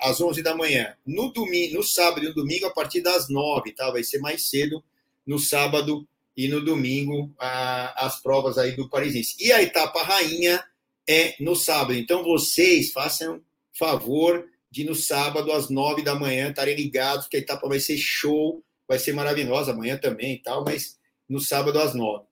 às 0.02 0.20
11 0.20 0.42
da 0.42 0.54
manhã. 0.54 0.94
No 1.06 1.32
domingo, 1.32 1.74
no 1.74 1.82
sábado 1.82 2.24
e 2.24 2.28
no 2.28 2.34
domingo, 2.34 2.66
a 2.66 2.70
partir 2.70 3.00
das 3.00 3.28
9, 3.28 3.72
tá? 3.72 3.90
Vai 3.90 4.02
ser 4.02 4.18
mais 4.18 4.48
cedo 4.48 4.82
no 5.26 5.38
sábado 5.38 6.06
e 6.36 6.48
no 6.48 6.60
domingo 6.64 7.32
a, 7.38 8.06
as 8.06 8.20
provas 8.20 8.58
aí 8.58 8.72
do 8.72 8.88
Parisiense. 8.88 9.36
E 9.38 9.52
a 9.52 9.62
etapa 9.62 10.02
rainha 10.02 10.64
é 11.08 11.36
no 11.40 11.54
sábado. 11.54 11.94
Então 11.94 12.24
vocês 12.24 12.90
façam 12.90 13.40
favor 13.78 14.44
de 14.74 14.82
no 14.82 14.96
sábado 14.96 15.52
às 15.52 15.70
9 15.70 16.02
da 16.02 16.16
manhã 16.16 16.50
estarem 16.50 16.74
ligados, 16.74 17.28
que 17.28 17.36
a 17.36 17.38
etapa 17.38 17.68
vai 17.68 17.78
ser 17.78 17.96
show, 17.96 18.60
vai 18.88 18.98
ser 18.98 19.12
maravilhosa 19.12 19.70
amanhã 19.70 19.96
também 19.96 20.34
e 20.34 20.38
tal, 20.38 20.64
mas 20.64 20.98
no 21.28 21.38
sábado 21.38 21.78
às 21.78 21.94
9. 21.94 22.24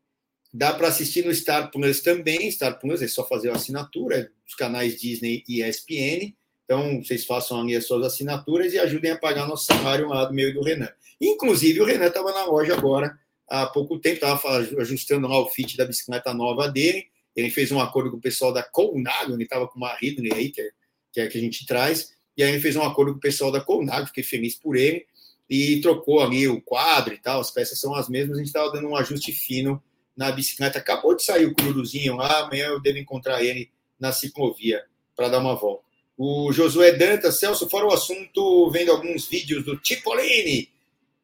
Dá 0.52 0.74
para 0.74 0.88
assistir 0.88 1.24
no 1.24 1.32
Star 1.32 1.70
Plus 1.70 2.00
também. 2.00 2.50
Star 2.50 2.80
Plus 2.80 3.00
é 3.00 3.06
só 3.06 3.24
fazer 3.28 3.50
a 3.50 3.54
assinatura 3.54 4.28
dos 4.44 4.56
canais 4.56 5.00
Disney 5.00 5.44
e 5.48 5.62
ESPN. 5.62 6.34
Então, 6.64 7.00
vocês 7.00 7.24
façam 7.24 7.60
ali 7.60 7.76
as 7.76 7.86
suas 7.86 8.04
assinaturas 8.04 8.72
e 8.72 8.78
ajudem 8.80 9.12
a 9.12 9.18
pagar 9.18 9.46
nosso 9.46 9.66
salário 9.66 10.08
lá 10.08 10.24
do 10.24 10.34
meu 10.34 10.48
e 10.48 10.52
do 10.52 10.64
Renan. 10.64 10.90
Inclusive, 11.20 11.80
o 11.80 11.84
Renan 11.84 12.08
estava 12.08 12.32
na 12.32 12.44
loja 12.44 12.74
agora 12.74 13.16
há 13.48 13.66
pouco 13.66 14.00
tempo, 14.00 14.16
estava 14.16 14.58
ajustando 14.80 15.28
lá 15.28 15.38
o 15.38 15.48
fit 15.48 15.76
da 15.76 15.84
bicicleta 15.84 16.34
nova 16.34 16.68
dele. 16.68 17.06
Ele 17.36 17.50
fez 17.50 17.70
um 17.70 17.78
acordo 17.78 18.10
com 18.10 18.16
o 18.16 18.20
pessoal 18.20 18.52
da 18.52 18.64
Colnago, 18.64 19.32
ele 19.32 19.44
estava 19.44 19.68
com 19.68 19.78
uma 19.78 19.94
Ridley 19.94 20.34
aí, 20.34 20.50
que 20.50 20.60
é, 20.60 20.70
que 21.12 21.20
é 21.20 21.26
que 21.28 21.38
a 21.38 21.40
gente 21.40 21.64
traz. 21.64 22.11
E 22.36 22.42
aí 22.42 22.50
ele 22.50 22.60
fez 22.60 22.76
um 22.76 22.82
acordo 22.82 23.12
com 23.12 23.18
o 23.18 23.20
pessoal 23.20 23.50
da 23.52 23.60
Colnago, 23.60 24.06
fiquei 24.06 24.24
feliz 24.24 24.54
por 24.54 24.76
ele. 24.76 25.06
E 25.48 25.80
trocou 25.80 26.20
ali 26.20 26.48
o 26.48 26.62
quadro 26.62 27.12
e 27.12 27.18
tal, 27.18 27.40
as 27.40 27.50
peças 27.50 27.78
são 27.78 27.94
as 27.94 28.08
mesmas, 28.08 28.36
a 28.36 28.38
gente 28.38 28.46
estava 28.46 28.72
dando 28.72 28.88
um 28.88 28.96
ajuste 28.96 29.32
fino 29.32 29.82
na 30.16 30.32
bicicleta. 30.32 30.78
Acabou 30.78 31.14
de 31.14 31.22
sair 31.22 31.46
o 31.46 31.54
Cururuzinho 31.54 32.16
lá, 32.16 32.40
amanhã 32.40 32.66
eu 32.68 32.80
devo 32.80 32.98
encontrar 32.98 33.42
ele 33.42 33.70
na 33.98 34.12
ciclovia 34.12 34.82
para 35.14 35.28
dar 35.28 35.40
uma 35.40 35.54
volta. 35.54 35.84
O 36.16 36.52
Josué 36.52 36.92
Dantas, 36.92 37.38
Celso, 37.38 37.68
fora 37.68 37.86
o 37.86 37.92
assunto, 37.92 38.70
vendo 38.70 38.92
alguns 38.92 39.26
vídeos 39.26 39.64
do 39.64 39.76
Tipolini. 39.76 40.70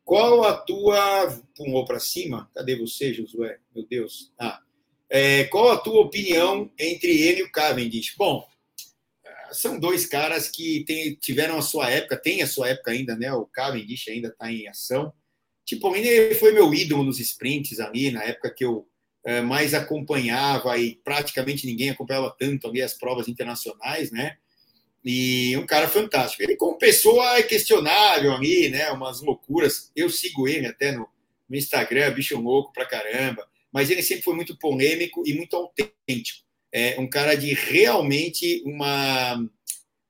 Qual 0.05 0.45
a 0.45 0.55
tua. 0.55 1.41
Pulou 1.55 1.85
para 1.85 2.01
cima? 2.01 2.51
Cadê 2.55 2.77
você, 2.77 3.13
Josué? 3.13 3.59
Meu 3.75 3.87
Deus. 3.87 4.33
Ah. 4.39 4.61
É, 5.11 5.45
qual 5.45 5.71
a 5.71 5.77
tua 5.79 6.01
opinião 6.01 6.71
entre 6.79 7.11
ele 7.11 7.41
e 7.41 7.43
o 7.43 7.53
Cavendish? 7.53 8.15
Bom, 8.17 8.47
são 9.53 9.79
dois 9.79 10.07
caras 10.07 10.49
que 10.49 10.85
tem, 10.87 11.15
tiveram 11.15 11.59
a 11.59 11.63
sua 11.63 11.91
época, 11.91 12.17
tem 12.17 12.43
a 12.43 12.47
sua 12.47 12.69
época 12.71 12.91
ainda, 12.91 13.17
né? 13.17 13.33
O 13.33 13.47
Cavendish 13.47 14.09
ainda 14.09 14.29
está 14.29 14.51
em 14.51 14.69
ação. 14.69 15.13
Tipo, 15.65 15.95
ele 15.95 16.35
foi 16.35 16.53
meu 16.53 16.73
ídolo 16.73 17.05
nos 17.05 17.21
sprints 17.21 17.79
ali, 17.79 18.11
na 18.11 18.23
época 18.25 18.51
que 18.55 18.65
eu 18.65 18.89
é, 19.25 19.43
mais 19.43 19.75
acompanhava 19.75 20.79
e 20.79 20.97
praticamente 21.05 21.67
ninguém 21.67 21.91
acompanhava 21.91 22.35
tanto 22.39 22.67
ali 22.67 22.81
as 22.81 22.95
provas 22.95 23.29
internacionais, 23.29 24.11
né? 24.11 24.37
E 25.05 25.57
um 25.57 25.67
cara 25.67 25.89
fantástico. 25.89 26.43
Ele, 26.43 26.57
como 26.57 26.79
pessoa, 26.79 27.37
é 27.37 27.43
questionável 27.43 28.33
ali, 28.33 28.69
né? 28.69 28.91
Umas 28.91 29.21
loucuras. 29.21 29.93
Eu 29.95 30.09
sigo 30.11 30.49
ele 30.49 30.67
até 30.67 30.93
no, 30.93 31.09
no 31.49 31.57
Instagram, 31.57 32.13
bicho 32.13 32.41
louco 32.41 32.73
pra 32.73 32.87
caramba. 32.87 33.47
Mas 33.73 33.91
ele 33.91 34.03
sempre 34.03 34.25
foi 34.25 34.35
muito 34.35 34.59
polêmico 34.59 35.23
e 35.27 35.35
muito 35.35 35.55
autêntico. 35.55 36.48
É 36.73 36.99
um 37.01 37.09
cara 37.09 37.35
de 37.35 37.55
realmente 37.55 38.63
uma, 38.65 39.45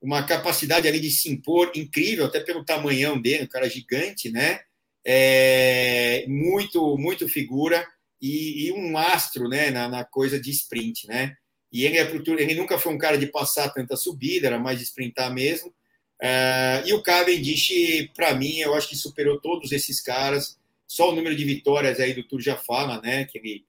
uma 0.01 0.23
capacidade 0.23 0.87
ali 0.87 0.99
de 0.99 1.11
se 1.11 1.29
impor 1.29 1.71
incrível, 1.75 2.25
até 2.25 2.39
pelo 2.39 2.65
tamanhão 2.65 3.19
dele, 3.19 3.43
um 3.43 3.47
cara 3.47 3.69
gigante, 3.69 4.29
né? 4.29 4.59
é, 5.05 6.25
muito, 6.27 6.97
muito 6.97 7.27
figura 7.27 7.85
e, 8.21 8.67
e, 8.67 8.71
um 8.71 8.97
astro 8.97 9.47
né, 9.47 9.71
na, 9.71 9.87
na, 9.87 10.03
coisa 10.03 10.39
de 10.39 10.51
sprint. 10.51 11.07
Né? 11.07 11.35
E 11.71 11.85
ele, 11.85 11.97
é 11.97 12.11
ele 12.37 12.55
nunca 12.55 12.77
foi 12.77 12.93
um 12.93 12.97
cara 12.97 13.17
de 13.17 13.27
passar 13.27 13.69
tanta 13.69 13.95
subida, 13.95 14.47
era 14.47 14.59
mais 14.59 14.79
de 14.79 14.85
sprintar 14.85 15.33
mesmo. 15.33 15.73
É, 16.21 16.83
e 16.85 16.93
o 16.93 17.01
Cavendish, 17.01 18.09
para 18.13 18.35
mim, 18.35 18.57
eu 18.59 18.73
acho 18.75 18.89
que 18.89 18.95
superou 18.95 19.39
todos 19.39 19.71
esses 19.71 20.01
caras. 20.01 20.59
Só 20.87 21.11
o 21.11 21.15
número 21.15 21.35
de 21.35 21.45
vitórias 21.45 21.99
aí 21.99 22.13
do 22.13 22.23
Tour 22.23 22.41
já 22.41 22.57
fala, 22.57 22.99
né? 23.01 23.25
Que 23.25 23.37
ele 23.37 23.65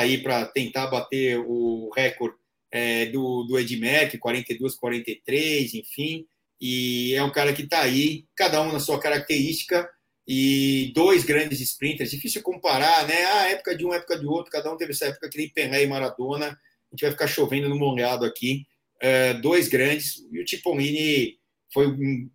aí 0.00 0.18
para 0.18 0.46
tentar 0.46 0.86
bater 0.86 1.38
o 1.38 1.90
recorde 1.94 2.36
é, 2.70 3.06
do, 3.06 3.44
do 3.44 3.58
Ed 3.58 3.76
Merck, 3.76 4.16
42, 4.18 4.74
43, 4.74 5.74
enfim. 5.74 6.26
E 6.60 7.14
é 7.14 7.22
um 7.22 7.30
cara 7.30 7.52
que 7.52 7.62
está 7.62 7.82
aí, 7.82 8.24
cada 8.34 8.62
um 8.62 8.72
na 8.72 8.78
sua 8.78 8.98
característica, 8.98 9.88
e 10.26 10.92
dois 10.94 11.24
grandes 11.24 11.60
sprinters, 11.60 12.10
difícil 12.10 12.42
comparar, 12.42 13.06
né? 13.06 13.24
A 13.24 13.50
época 13.50 13.76
de 13.76 13.84
um, 13.84 13.92
época 13.92 14.18
de 14.18 14.24
outro, 14.24 14.52
cada 14.52 14.72
um 14.72 14.76
teve 14.76 14.92
essa 14.92 15.06
época 15.06 15.28
que 15.28 15.36
nem 15.36 15.48
Pelé 15.48 15.82
e 15.82 15.86
Maradona, 15.86 16.46
a 16.46 16.94
gente 16.94 17.02
vai 17.02 17.10
ficar 17.10 17.26
chovendo 17.26 17.68
no 17.68 17.76
molhado 17.76 18.24
aqui. 18.24 18.64
Uh, 19.02 19.40
dois 19.40 19.66
grandes, 19.68 20.24
e 20.30 20.40
o 20.40 20.44
Tipolini 20.44 21.36
foi. 21.74 21.86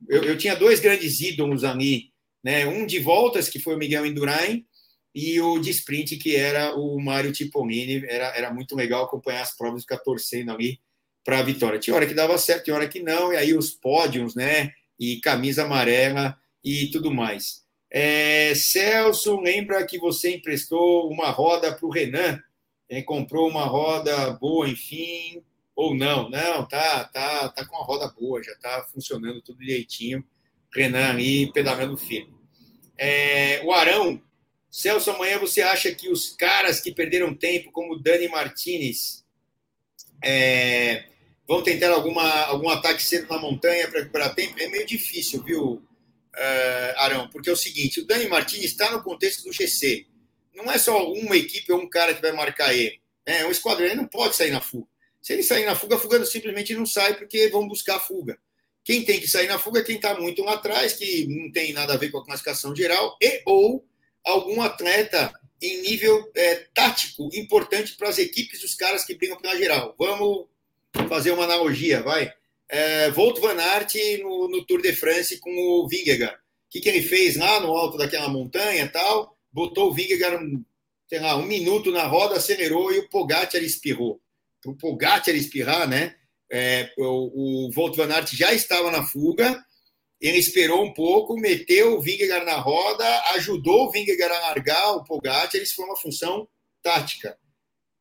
Eu, 0.09 0.23
eu, 0.23 0.37
tinha 0.37 0.55
dois 0.55 0.81
grandes 0.81 1.21
ídolos 1.21 1.63
ali, 1.63 2.11
né? 2.43 2.67
Um 2.67 2.85
de 2.85 2.99
voltas, 2.99 3.47
que 3.47 3.59
foi 3.59 3.75
o 3.75 3.77
Miguel 3.77 4.05
Indurain, 4.05 4.65
e 5.19 5.41
o 5.41 5.57
de 5.57 5.71
sprint, 5.71 6.15
que 6.17 6.35
era 6.35 6.75
o 6.75 6.99
Mário 6.99 7.31
Tipolini. 7.31 8.05
Era, 8.07 8.27
era 8.37 8.53
muito 8.53 8.75
legal 8.75 9.03
acompanhar 9.03 9.41
as 9.41 9.57
provas 9.57 9.79
e 9.79 9.81
ficar 9.81 9.97
torcendo 9.97 10.51
ali 10.51 10.79
para 11.25 11.39
a 11.39 11.41
vitória. 11.41 11.79
Tinha 11.79 11.95
hora 11.95 12.05
que 12.05 12.13
dava 12.13 12.37
certo, 12.37 12.65
tinha 12.65 12.75
hora 12.75 12.87
que 12.87 13.01
não, 13.01 13.33
e 13.33 13.35
aí 13.35 13.57
os 13.57 13.71
pódios, 13.71 14.35
né? 14.35 14.71
E 14.99 15.19
camisa 15.19 15.63
amarela 15.63 16.37
e 16.63 16.91
tudo 16.91 17.11
mais. 17.11 17.63
É, 17.89 18.53
Celso, 18.53 19.41
lembra 19.41 19.83
que 19.87 19.97
você 19.97 20.35
emprestou 20.35 21.09
uma 21.11 21.31
roda 21.31 21.73
para 21.73 21.87
o 21.87 21.91
Renan? 21.91 22.39
É, 22.87 23.01
comprou 23.01 23.49
uma 23.49 23.65
roda 23.65 24.33
boa, 24.33 24.69
enfim. 24.69 25.43
ou 25.75 25.95
não. 25.95 26.29
Não, 26.29 26.67
tá, 26.67 27.05
tá, 27.05 27.49
tá 27.49 27.65
com 27.65 27.75
a 27.75 27.83
roda 27.83 28.07
boa, 28.07 28.43
já 28.43 28.53
tá 28.57 28.85
funcionando 28.93 29.41
tudo 29.41 29.57
direitinho. 29.57 30.23
Renan 30.71 31.15
aí 31.15 31.51
pedalando 31.51 31.97
firme. 31.97 32.37
É, 32.95 33.63
o 33.63 33.71
Arão, 33.71 34.21
Celso, 34.69 35.11
amanhã 35.11 35.39
você 35.39 35.61
acha 35.61 35.93
que 35.93 36.09
os 36.09 36.29
caras 36.35 36.79
que 36.79 36.91
perderam 36.91 37.33
tempo, 37.33 37.71
como 37.71 37.97
Dani 37.97 38.27
Martinez, 38.27 39.25
é, 40.23 41.05
vão 41.47 41.63
tentar 41.63 41.91
alguma, 41.91 42.29
algum 42.43 42.69
ataque 42.69 43.01
cedo 43.01 43.27
na 43.29 43.39
montanha 43.39 43.87
para 43.87 44.01
recuperar 44.01 44.35
tempo? 44.35 44.59
É 44.59 44.67
meio 44.67 44.85
difícil, 44.85 45.41
viu, 45.43 45.63
uh, 45.63 46.97
Arão? 46.97 47.29
Porque 47.29 47.49
é 47.49 47.53
o 47.53 47.57
seguinte: 47.57 48.01
o 48.01 48.05
Dani 48.05 48.27
Martinez 48.27 48.71
está 48.71 48.91
no 48.91 49.01
contexto 49.01 49.43
do 49.43 49.53
GC. 49.53 50.05
Não 50.53 50.71
é 50.71 50.77
só 50.77 51.11
uma 51.11 51.37
equipe 51.37 51.71
ou 51.71 51.79
um 51.79 51.89
cara 51.89 52.13
que 52.13 52.21
vai 52.21 52.31
marcar 52.31 52.73
ele. 52.73 52.99
É 53.25 53.45
um 53.45 53.51
esquadrão, 53.51 53.85
ele 53.85 53.95
não 53.95 54.07
pode 54.07 54.35
sair 54.35 54.51
na 54.51 54.61
fuga. 54.61 54.87
Se 55.21 55.33
ele 55.33 55.43
sair 55.43 55.65
na 55.65 55.75
fuga, 55.75 55.95
a 55.95 55.99
fuga 55.99 56.25
simplesmente 56.25 56.73
não 56.73 56.85
sai 56.85 57.15
porque 57.15 57.49
vão 57.49 57.67
buscar 57.67 57.97
a 57.97 57.99
fuga. 57.99 58.37
Quem 58.83 59.03
tem 59.03 59.19
que 59.19 59.27
sair 59.27 59.47
na 59.47 59.59
fuga 59.59 59.81
é 59.81 59.83
quem 59.83 59.97
está 59.97 60.17
muito 60.17 60.41
lá 60.43 60.53
atrás, 60.53 60.93
que 60.93 61.27
não 61.27 61.51
tem 61.51 61.73
nada 61.73 61.93
a 61.93 61.97
ver 61.97 62.09
com 62.09 62.19
a 62.19 62.25
classificação 62.25 62.73
geral, 62.73 63.17
e 63.21 63.41
ou 63.45 63.85
algum 64.27 64.61
atleta 64.61 65.33
em 65.61 65.81
nível 65.81 66.29
é, 66.35 66.55
tático 66.73 67.29
importante 67.33 67.95
para 67.95 68.09
as 68.09 68.19
equipes 68.19 68.61
dos 68.61 68.75
caras 68.75 69.03
que 69.03 69.15
brigam 69.15 69.37
pela 69.37 69.57
geral. 69.57 69.95
Vamos 69.97 70.45
fazer 71.09 71.31
uma 71.31 71.45
analogia, 71.45 72.01
vai. 72.03 72.31
É, 72.69 73.09
Volt 73.11 73.39
Van 73.39 73.57
Aert 73.57 73.93
no, 74.21 74.49
no, 74.49 74.65
Tour 74.65 74.81
de 74.81 74.93
France 74.93 75.37
com 75.39 75.49
o 75.49 75.87
Vingegaard. 75.87 76.35
O 76.35 76.69
que, 76.69 76.81
que 76.81 76.89
ele 76.89 77.01
fez 77.01 77.37
lá 77.37 77.59
no 77.61 77.71
alto 77.71 77.97
daquela 77.97 78.27
montanha 78.27 78.87
tal? 78.87 79.37
Botou 79.51 79.89
o 79.89 79.93
Vingegaard, 79.93 80.43
um, 80.43 80.63
sei 81.07 81.19
lá, 81.19 81.37
um 81.37 81.45
minuto 81.45 81.91
na 81.91 82.03
roda, 82.03 82.35
acelerou 82.35 82.91
e 82.91 82.99
o 82.99 83.09
Pogacar 83.09 83.63
espirrou. 83.63 84.19
Para 84.61 84.71
o 84.71 84.77
Pogacar 84.77 85.33
espirrar, 85.33 85.87
né? 85.87 86.15
É, 86.51 86.91
o, 86.97 87.67
o 87.67 87.71
Volt 87.71 87.95
Van 87.95 88.13
Aert 88.13 88.33
já 88.33 88.53
estava 88.53 88.91
na 88.91 89.03
fuga, 89.03 89.65
ele 90.19 90.37
esperou 90.37 90.83
um 90.83 90.93
pouco, 90.93 91.39
meteu 91.39 91.95
o 91.95 92.01
Vingegaard 92.01 92.45
na 92.45 92.57
roda, 92.57 93.05
ajudou 93.35 93.85
o 93.85 93.91
Vingegaard 93.91 94.35
a 94.35 94.39
largar 94.39 94.91
o 94.93 95.03
Pogacar, 95.03 95.61
isso 95.61 95.75
foi 95.75 95.85
uma 95.85 95.97
função 95.97 96.47
tática. 96.81 97.37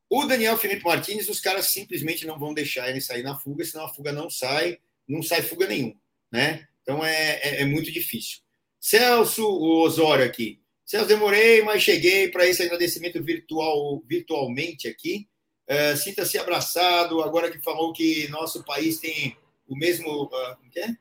O 0.09 0.25
Daniel 0.25 0.57
Felipe 0.57 0.83
Martins, 0.83 1.27
os 1.27 1.39
caras 1.39 1.67
simplesmente 1.67 2.25
não 2.25 2.39
vão 2.39 2.53
deixar 2.53 2.89
ele 2.89 3.01
sair 3.01 3.23
na 3.23 3.37
fuga, 3.37 3.63
senão 3.65 3.85
a 3.85 3.93
fuga 3.93 4.11
não 4.11 4.29
sai, 4.29 4.79
não 5.07 5.21
sai 5.21 5.41
fuga 5.41 5.67
nenhuma, 5.67 5.95
né? 6.31 6.67
Então 6.81 7.05
é, 7.05 7.39
é, 7.43 7.61
é 7.61 7.65
muito 7.65 7.91
difícil. 7.91 8.39
Celso, 8.79 9.45
o 9.45 9.81
Osório 9.81 10.25
aqui. 10.25 10.61
Celso, 10.85 11.07
demorei, 11.07 11.61
mas 11.61 11.83
cheguei 11.83 12.29
para 12.29 12.47
esse 12.47 12.63
agradecimento 12.63 13.21
virtual, 13.21 14.01
virtualmente 14.07 14.87
aqui. 14.87 15.27
Uh, 15.69 15.97
Sinta-se 15.97 16.37
abraçado, 16.37 17.21
agora 17.21 17.51
que 17.51 17.61
falou 17.61 17.91
que 17.91 18.29
nosso 18.29 18.63
país 18.63 18.97
tem 18.99 19.35
o 19.67 19.75
mesmo, 19.75 20.23
uh, 20.23 20.57
é? 20.77 20.95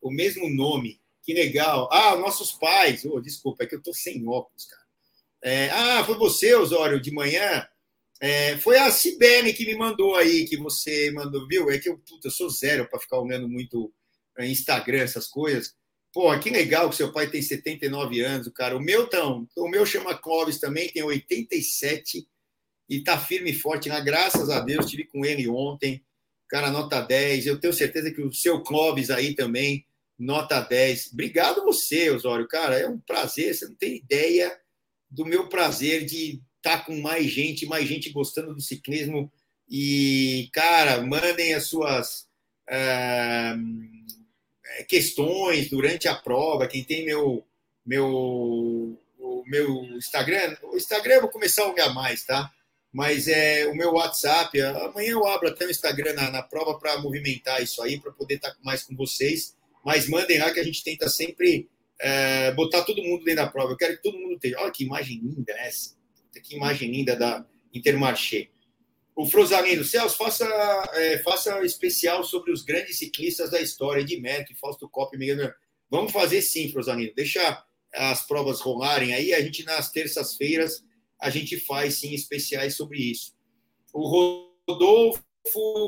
O 0.00 0.10
mesmo 0.10 0.48
nome. 0.48 1.00
Que 1.22 1.34
legal. 1.34 1.88
Ah, 1.92 2.16
nossos 2.16 2.52
pais. 2.52 3.04
Oh, 3.04 3.20
desculpa, 3.20 3.64
é 3.64 3.66
que 3.66 3.74
eu 3.74 3.78
estou 3.78 3.94
sem 3.94 4.26
óculos, 4.26 4.64
cara. 4.64 4.82
É, 5.42 5.70
ah, 5.70 6.04
foi 6.04 6.16
você, 6.16 6.54
Osório, 6.54 7.00
de 7.00 7.10
manhã? 7.10 7.66
É, 8.20 8.56
foi 8.58 8.78
a 8.78 8.90
Cibele 8.90 9.52
que 9.52 9.64
me 9.64 9.76
mandou 9.76 10.16
aí, 10.16 10.44
que 10.44 10.56
você 10.56 11.10
mandou, 11.12 11.46
viu? 11.46 11.70
É 11.70 11.78
que 11.78 11.88
eu, 11.88 11.98
puta, 11.98 12.26
eu 12.26 12.32
sou 12.32 12.50
zero 12.50 12.88
para 12.88 12.98
ficar 12.98 13.20
olhando 13.20 13.48
muito 13.48 13.92
é, 14.36 14.46
Instagram, 14.46 15.02
essas 15.02 15.28
coisas. 15.28 15.74
Pô, 16.12 16.36
que 16.38 16.50
legal 16.50 16.88
que 16.90 16.96
seu 16.96 17.12
pai 17.12 17.30
tem 17.30 17.42
79 17.42 18.20
anos, 18.22 18.48
cara. 18.48 18.76
O 18.76 18.80
meu 18.80 19.06
tão, 19.08 19.46
o 19.56 19.68
meu 19.68 19.86
chama 19.86 20.16
Clóvis 20.16 20.58
também, 20.58 20.88
tem 20.88 21.02
87 21.02 22.26
e 22.88 23.04
tá 23.04 23.18
firme 23.18 23.50
e 23.50 23.54
forte 23.54 23.88
lá, 23.88 24.00
graças 24.00 24.48
a 24.50 24.60
Deus. 24.60 24.90
Tive 24.90 25.04
com 25.04 25.24
ele 25.24 25.48
ontem, 25.48 26.02
cara, 26.48 26.70
nota 26.70 27.00
10. 27.00 27.46
Eu 27.46 27.60
tenho 27.60 27.72
certeza 27.72 28.10
que 28.10 28.22
o 28.22 28.32
seu 28.32 28.62
Clóvis 28.62 29.10
aí 29.10 29.34
também, 29.34 29.84
nota 30.18 30.60
10. 30.60 31.12
Obrigado 31.12 31.64
você, 31.64 32.10
Osório, 32.10 32.48
cara. 32.48 32.78
É 32.78 32.88
um 32.88 32.98
prazer, 32.98 33.54
você 33.54 33.66
não 33.66 33.74
tem 33.74 33.96
ideia 33.96 34.58
do 35.10 35.24
meu 35.24 35.48
prazer 35.48 36.04
de 36.04 36.42
tá 36.60 36.78
com 36.78 37.00
mais 37.00 37.26
gente, 37.26 37.66
mais 37.66 37.88
gente 37.88 38.10
gostando 38.10 38.54
do 38.54 38.60
ciclismo. 38.60 39.32
E, 39.68 40.48
cara, 40.52 41.00
mandem 41.02 41.54
as 41.54 41.64
suas 41.64 42.26
uh, 42.68 44.84
questões 44.88 45.70
durante 45.70 46.08
a 46.08 46.14
prova. 46.14 46.66
Quem 46.66 46.82
tem 46.82 47.04
meu, 47.04 47.46
meu, 47.84 48.98
meu 49.46 49.84
Instagram, 49.96 50.56
o 50.62 50.76
Instagram 50.76 51.14
eu 51.14 51.20
vou 51.22 51.30
começar 51.30 51.64
a 51.64 51.70
olhar 51.70 51.94
mais, 51.94 52.24
tá? 52.24 52.50
Mas 52.90 53.28
é 53.28 53.66
o 53.66 53.74
meu 53.74 53.92
WhatsApp. 53.92 54.58
Amanhã 54.60 55.10
eu 55.10 55.26
abro 55.26 55.48
até 55.48 55.66
o 55.66 55.70
Instagram 55.70 56.14
na, 56.14 56.30
na 56.30 56.42
prova 56.42 56.78
para 56.78 56.98
movimentar 56.98 57.62
isso 57.62 57.82
aí, 57.82 58.00
para 58.00 58.12
poder 58.12 58.36
estar 58.36 58.50
tá 58.50 58.56
mais 58.62 58.82
com 58.82 58.96
vocês. 58.96 59.54
Mas 59.84 60.08
mandem 60.08 60.38
lá 60.38 60.52
que 60.52 60.60
a 60.60 60.64
gente 60.64 60.82
tenta 60.82 61.08
sempre 61.08 61.68
é, 62.00 62.52
botar 62.52 62.82
todo 62.82 63.02
mundo 63.02 63.24
dentro 63.24 63.44
da 63.44 63.50
prova. 63.50 63.72
Eu 63.72 63.76
quero 63.76 63.96
que 63.96 64.02
todo 64.02 64.18
mundo 64.18 64.38
tenha. 64.38 64.58
Olha 64.58 64.72
que 64.72 64.84
imagem 64.84 65.18
linda 65.18 65.52
essa 65.52 65.98
que 66.40 66.56
imagem 66.56 66.90
linda 66.90 67.16
da 67.16 67.44
Intermarché. 67.72 68.48
O 69.14 69.26
Frosalino, 69.26 69.84
Celso, 69.84 70.16
faça, 70.16 70.46
é, 70.94 71.18
faça 71.18 71.64
especial 71.64 72.22
sobre 72.22 72.52
os 72.52 72.62
grandes 72.62 72.98
ciclistas 72.98 73.50
da 73.50 73.60
história, 73.60 74.04
de 74.04 74.20
Metro, 74.20 74.54
Fausto 74.56 74.88
Coppi, 74.88 75.18
Miguel. 75.18 75.52
Vamos 75.90 76.12
fazer 76.12 76.40
sim, 76.40 76.70
Frosalino. 76.70 77.12
Deixa 77.14 77.64
as 77.92 78.26
provas 78.26 78.60
rolarem 78.60 79.12
aí. 79.12 79.34
A 79.34 79.40
gente, 79.40 79.64
nas 79.64 79.90
terças-feiras, 79.90 80.84
a 81.20 81.30
gente 81.30 81.58
faz 81.58 81.94
sim 81.94 82.14
especiais 82.14 82.76
sobre 82.76 82.98
isso. 82.98 83.34
O 83.92 84.54
Rodolfo, 84.68 85.22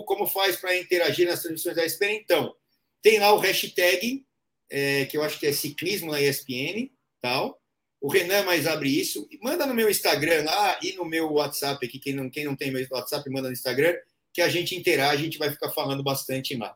como 0.07 0.27
faz 0.27 0.57
para 0.57 0.77
interagir 0.77 1.29
nas 1.29 1.41
transmissões 1.41 1.77
da 1.77 1.87
ESPN? 1.87 2.15
Então, 2.15 2.57
tem 3.03 3.19
lá 3.19 3.33
o 3.33 3.39
hashtag, 3.39 4.25
é, 4.71 5.05
que 5.07 5.17
eu 5.17 5.23
acho 5.23 5.39
que 5.39 5.47
é 5.47 5.53
ciclismo 5.53 6.13
na 6.13 6.21
ESPN, 6.21 6.91
tal. 7.21 7.61
O 8.01 8.09
Renan 8.09 8.45
mais 8.45 8.67
abre 8.67 8.89
isso. 8.89 9.29
Manda 9.43 9.67
no 9.67 9.75
meu 9.75 9.91
Instagram 9.91 10.45
lá 10.45 10.79
e 10.83 10.93
no 10.95 11.05
meu 11.05 11.33
WhatsApp 11.33 11.85
aqui. 11.85 11.99
Quem 11.99 12.15
não, 12.15 12.31
quem 12.31 12.45
não 12.45 12.57
tem 12.57 12.71
meu 12.71 12.87
WhatsApp, 12.91 13.29
manda 13.29 13.49
no 13.49 13.53
Instagram, 13.53 13.95
que 14.33 14.41
a 14.41 14.49
gente 14.49 14.75
interage, 14.75 15.21
a 15.21 15.25
gente 15.25 15.39
vai 15.39 15.51
ficar 15.51 15.71
falando 15.71 16.03
bastante 16.03 16.57
lá. 16.57 16.75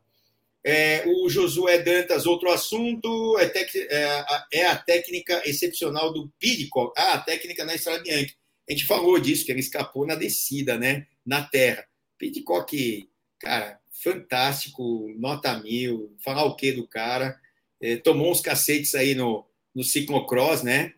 É, 0.66 1.04
o 1.06 1.28
Josué 1.28 1.78
Dantas, 1.78 2.24
outro 2.24 2.50
assunto, 2.50 3.38
é, 3.38 3.46
tec, 3.46 3.74
é, 3.76 4.24
é 4.52 4.66
a 4.66 4.76
técnica 4.76 5.42
excepcional 5.46 6.12
do 6.12 6.30
Pidcock. 6.38 6.92
Ah, 6.96 7.14
a 7.14 7.20
técnica 7.20 7.64
na 7.64 7.74
Estrada 7.74 8.02
Bianchi. 8.02 8.34
A 8.68 8.72
gente 8.72 8.86
falou 8.86 9.18
disso, 9.18 9.44
que 9.44 9.52
ele 9.52 9.60
escapou 9.60 10.06
na 10.06 10.14
descida, 10.14 10.78
né? 10.78 11.06
Na 11.24 11.42
terra. 11.42 11.86
Pidcock, 12.18 13.08
cara, 13.38 13.78
fantástico, 14.02 15.12
nota 15.18 15.58
mil. 15.58 16.14
Falar 16.22 16.44
o 16.44 16.56
quê 16.56 16.72
do 16.72 16.86
cara? 16.86 17.38
É, 17.80 17.96
tomou 17.96 18.30
uns 18.30 18.40
cacetes 18.40 18.94
aí 18.94 19.14
no, 19.14 19.46
no 19.74 19.84
ciclocross, 19.84 20.62
né? 20.62 20.94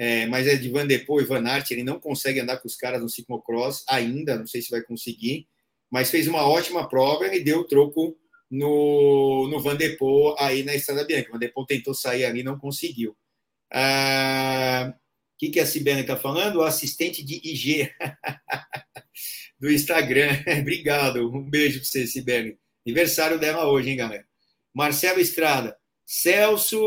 é, 0.00 0.24
mas 0.24 0.46
é 0.46 0.56
de 0.56 0.70
Van 0.70 0.86
Der 0.86 1.04
Poel 1.04 1.26
e 1.26 1.28
Van 1.28 1.46
Aert, 1.46 1.70
ele 1.70 1.84
não 1.84 2.00
consegue 2.00 2.40
andar 2.40 2.56
com 2.56 2.66
os 2.66 2.74
caras 2.74 3.02
no 3.02 3.08
ciclocross 3.10 3.84
ainda, 3.86 4.34
não 4.34 4.46
sei 4.46 4.62
se 4.62 4.70
vai 4.70 4.80
conseguir, 4.80 5.46
mas 5.90 6.10
fez 6.10 6.26
uma 6.26 6.48
ótima 6.48 6.88
prova 6.88 7.26
e 7.26 7.44
deu 7.44 7.64
troco 7.64 8.16
no, 8.50 9.46
no 9.50 9.60
Van 9.60 9.76
Der 9.76 9.98
Poel 9.98 10.34
aí 10.38 10.62
na 10.62 10.74
Estrada 10.74 11.04
Bianca. 11.04 11.30
Van 11.30 11.38
Der 11.38 11.52
Poel 11.52 11.66
tentou 11.66 11.92
sair 11.92 12.24
ali 12.24 12.42
não 12.42 12.58
conseguiu. 12.58 13.14
Ah, 13.70 14.94
o 14.94 15.38
que, 15.38 15.50
que 15.50 15.60
a 15.60 15.66
Sibeli 15.66 16.00
está 16.00 16.16
falando? 16.16 16.56
O 16.56 16.62
assistente 16.62 17.22
de 17.22 17.34
IG 17.34 17.92
do 19.60 19.70
Instagram. 19.70 20.30
Obrigado, 20.60 21.30
um 21.30 21.48
beijo 21.48 21.78
para 21.80 21.88
você, 21.88 22.06
Sibeli. 22.06 22.58
Aniversário 22.84 23.38
dela 23.38 23.68
hoje, 23.68 23.90
hein, 23.90 23.96
galera? 23.96 24.26
Marcelo 24.72 25.20
Estrada. 25.20 25.76
Celso, 26.06 26.80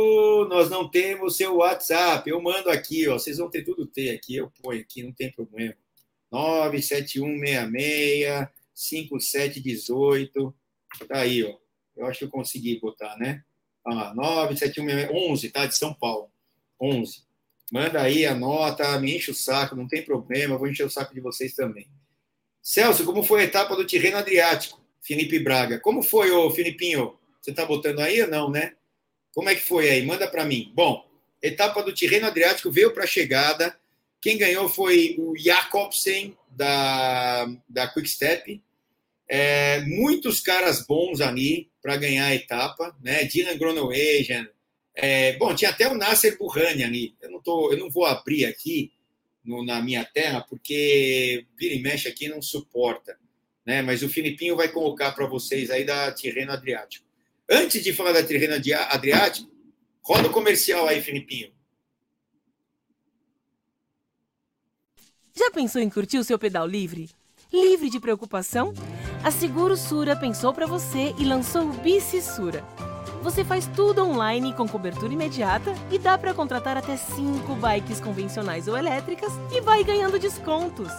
nós 0.50 0.70
não 0.70 0.90
temos 0.90 1.38
seu 1.38 1.58
WhatsApp. 1.58 2.28
Eu 2.30 2.42
mando 2.42 2.70
aqui, 2.70 3.08
ó. 3.08 3.14
Vocês 3.14 3.38
vão 3.38 3.50
ter 3.50 3.64
tudo 3.64 3.86
ter 3.86 4.10
aqui. 4.10 4.36
Eu 4.36 4.52
ponho 4.62 4.82
aqui, 4.82 5.04
não 5.04 5.14
tem 5.14 5.32
problema. 5.32 5.76
97166 6.32 8.50
5718. 8.74 10.56
Tá 11.08 11.20
aí, 11.20 11.44
ó. 11.44 11.56
Eu 11.96 12.08
acho 12.08 12.20
que 12.20 12.26
eu 12.26 12.30
consegui 12.30 12.80
botar, 12.80 13.16
né? 13.18 13.44
Ah, 13.86 14.14
97111, 14.16 15.50
tá? 15.52 15.68
De 15.68 15.78
São 15.78 15.94
Paulo. 15.94 16.30
11. 16.82 17.24
Manda 17.72 18.02
aí, 18.02 18.26
anota, 18.26 19.00
me 19.00 19.16
enche 19.16 19.32
o 19.32 19.36
saco, 19.36 19.76
não 19.76 19.88
tem 19.88 20.04
problema, 20.04 20.58
vou 20.58 20.68
encher 20.68 20.86
o 20.86 20.90
saco 20.90 21.14
de 21.14 21.22
vocês 21.22 21.56
também. 21.56 21.88
Celso, 22.64 23.04
como 23.04 23.24
foi 23.24 23.42
a 23.42 23.44
etapa 23.44 23.76
do 23.76 23.84
Tirreno 23.84 24.16
Adriático? 24.16 24.82
Felipe 25.02 25.38
Braga. 25.38 25.80
Como 25.80 26.02
foi, 26.02 26.32
ô 26.32 26.50
Filipinho? 26.50 27.14
Você 27.42 27.52
tá 27.52 27.66
botando 27.66 28.00
aí 28.00 28.22
ou 28.22 28.30
não, 28.30 28.50
né? 28.50 28.74
Como 29.34 29.50
é 29.50 29.56
que 29.56 29.62
foi 29.62 29.90
aí? 29.90 30.06
Manda 30.06 30.30
para 30.30 30.46
mim. 30.46 30.72
Bom, 30.74 31.06
etapa 31.42 31.84
do 31.84 31.92
Tirreno 31.92 32.26
Adriático 32.26 32.72
veio 32.72 32.94
para 32.94 33.04
a 33.04 33.08
chegada. 33.08 33.78
Quem 34.22 34.38
ganhou 34.38 34.70
foi 34.70 35.18
o 35.20 35.36
Jakobsen, 35.38 36.38
da, 36.50 37.46
da 37.68 37.88
Quick 37.88 38.08
Step. 38.08 38.62
É, 39.28 39.82
muitos 39.82 40.40
caras 40.40 40.86
bons 40.86 41.20
ali 41.20 41.70
para 41.82 41.98
ganhar 41.98 42.28
a 42.28 42.36
etapa, 42.36 42.96
né? 43.04 43.26
Dylan 43.26 43.58
Groenewegen. 43.58 44.48
É, 44.96 45.34
bom, 45.34 45.54
tinha 45.54 45.72
até 45.72 45.90
o 45.90 45.96
Nasser 45.96 46.38
Burrani 46.38 46.84
ali. 46.86 47.16
Eu 47.22 47.30
não, 47.30 47.42
tô, 47.42 47.74
eu 47.74 47.78
não 47.78 47.90
vou 47.90 48.06
abrir 48.06 48.46
aqui 48.46 48.94
no, 49.44 49.64
na 49.64 49.82
minha 49.82 50.06
terra, 50.06 50.42
porque 50.42 51.46
vira 51.58 51.76
e 51.76 51.82
mexe 51.82 52.08
aqui 52.08 52.28
não 52.28 52.42
suporta. 52.42 53.18
né? 53.66 53.82
Mas 53.82 54.04
o 54.04 54.10
Filipinho 54.10 54.56
vai 54.56 54.70
colocar 54.70 55.12
para 55.12 55.26
vocês 55.28 55.70
aí 55.70 55.84
da 55.86 56.12
Tirreno 56.12 56.52
Adriático. 56.52 57.06
Antes 57.50 57.84
de 57.84 57.94
falar 57.94 58.14
da 58.14 58.24
Tirreno 58.26 58.56
Adriático, 58.90 59.52
roda 60.02 60.28
o 60.28 60.32
comercial 60.32 60.88
aí, 60.88 61.02
Filipinho. 61.02 61.52
Já 65.36 65.50
pensou 65.52 65.82
em 65.82 65.90
curtir 65.90 66.18
o 66.20 66.24
seu 66.24 66.38
pedal 66.38 66.68
livre? 66.68 67.10
Livre 67.52 67.90
de 67.90 68.00
preocupação? 68.00 68.74
A 69.24 69.32
Seguro 69.32 69.76
Sura 69.76 70.16
pensou 70.16 70.54
para 70.54 70.66
você 70.66 71.14
e 71.20 71.24
lançou 71.24 71.70
o 71.70 71.74
Bici 71.74 72.22
Sura. 72.22 72.64
Você 73.24 73.46
faz 73.46 73.66
tudo 73.74 74.04
online 74.04 74.52
com 74.52 74.68
cobertura 74.68 75.14
imediata 75.14 75.74
e 75.90 75.98
dá 75.98 76.18
para 76.18 76.34
contratar 76.34 76.76
até 76.76 76.98
5 76.98 77.56
bikes 77.56 78.02
convencionais 78.02 78.68
ou 78.68 78.78
elétricas 78.78 79.32
e 79.50 79.62
vai 79.62 79.82
ganhando 79.82 80.20
descontos. 80.20 80.92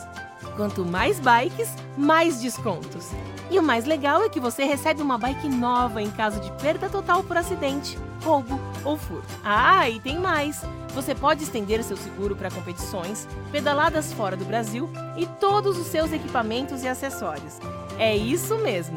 Quanto 0.56 0.86
mais 0.86 1.20
bikes, 1.20 1.74
mais 1.98 2.40
descontos. 2.40 3.10
E 3.50 3.58
o 3.58 3.62
mais 3.62 3.84
legal 3.84 4.22
é 4.22 4.30
que 4.30 4.40
você 4.40 4.64
recebe 4.64 5.02
uma 5.02 5.18
bike 5.18 5.50
nova 5.50 6.00
em 6.00 6.10
caso 6.10 6.40
de 6.40 6.50
perda 6.52 6.88
total 6.88 7.22
por 7.22 7.36
acidente, 7.36 7.98
roubo 8.22 8.58
ou 8.82 8.96
furto. 8.96 9.28
Ah, 9.44 9.90
e 9.90 10.00
tem 10.00 10.18
mais! 10.18 10.62
Você 10.94 11.14
pode 11.14 11.42
estender 11.42 11.84
seu 11.84 11.96
seguro 11.96 12.34
para 12.34 12.50
competições, 12.50 13.28
pedaladas 13.52 14.14
fora 14.14 14.34
do 14.34 14.46
Brasil 14.46 14.88
e 15.18 15.26
todos 15.26 15.76
os 15.76 15.88
seus 15.88 16.10
equipamentos 16.10 16.84
e 16.84 16.88
acessórios. 16.88 17.58
É 17.98 18.16
isso 18.16 18.56
mesmo! 18.58 18.96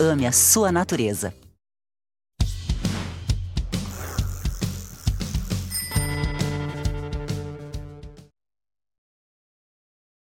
Ame 0.00 0.26
a 0.26 0.32
sua 0.32 0.72
natureza. 0.72 1.32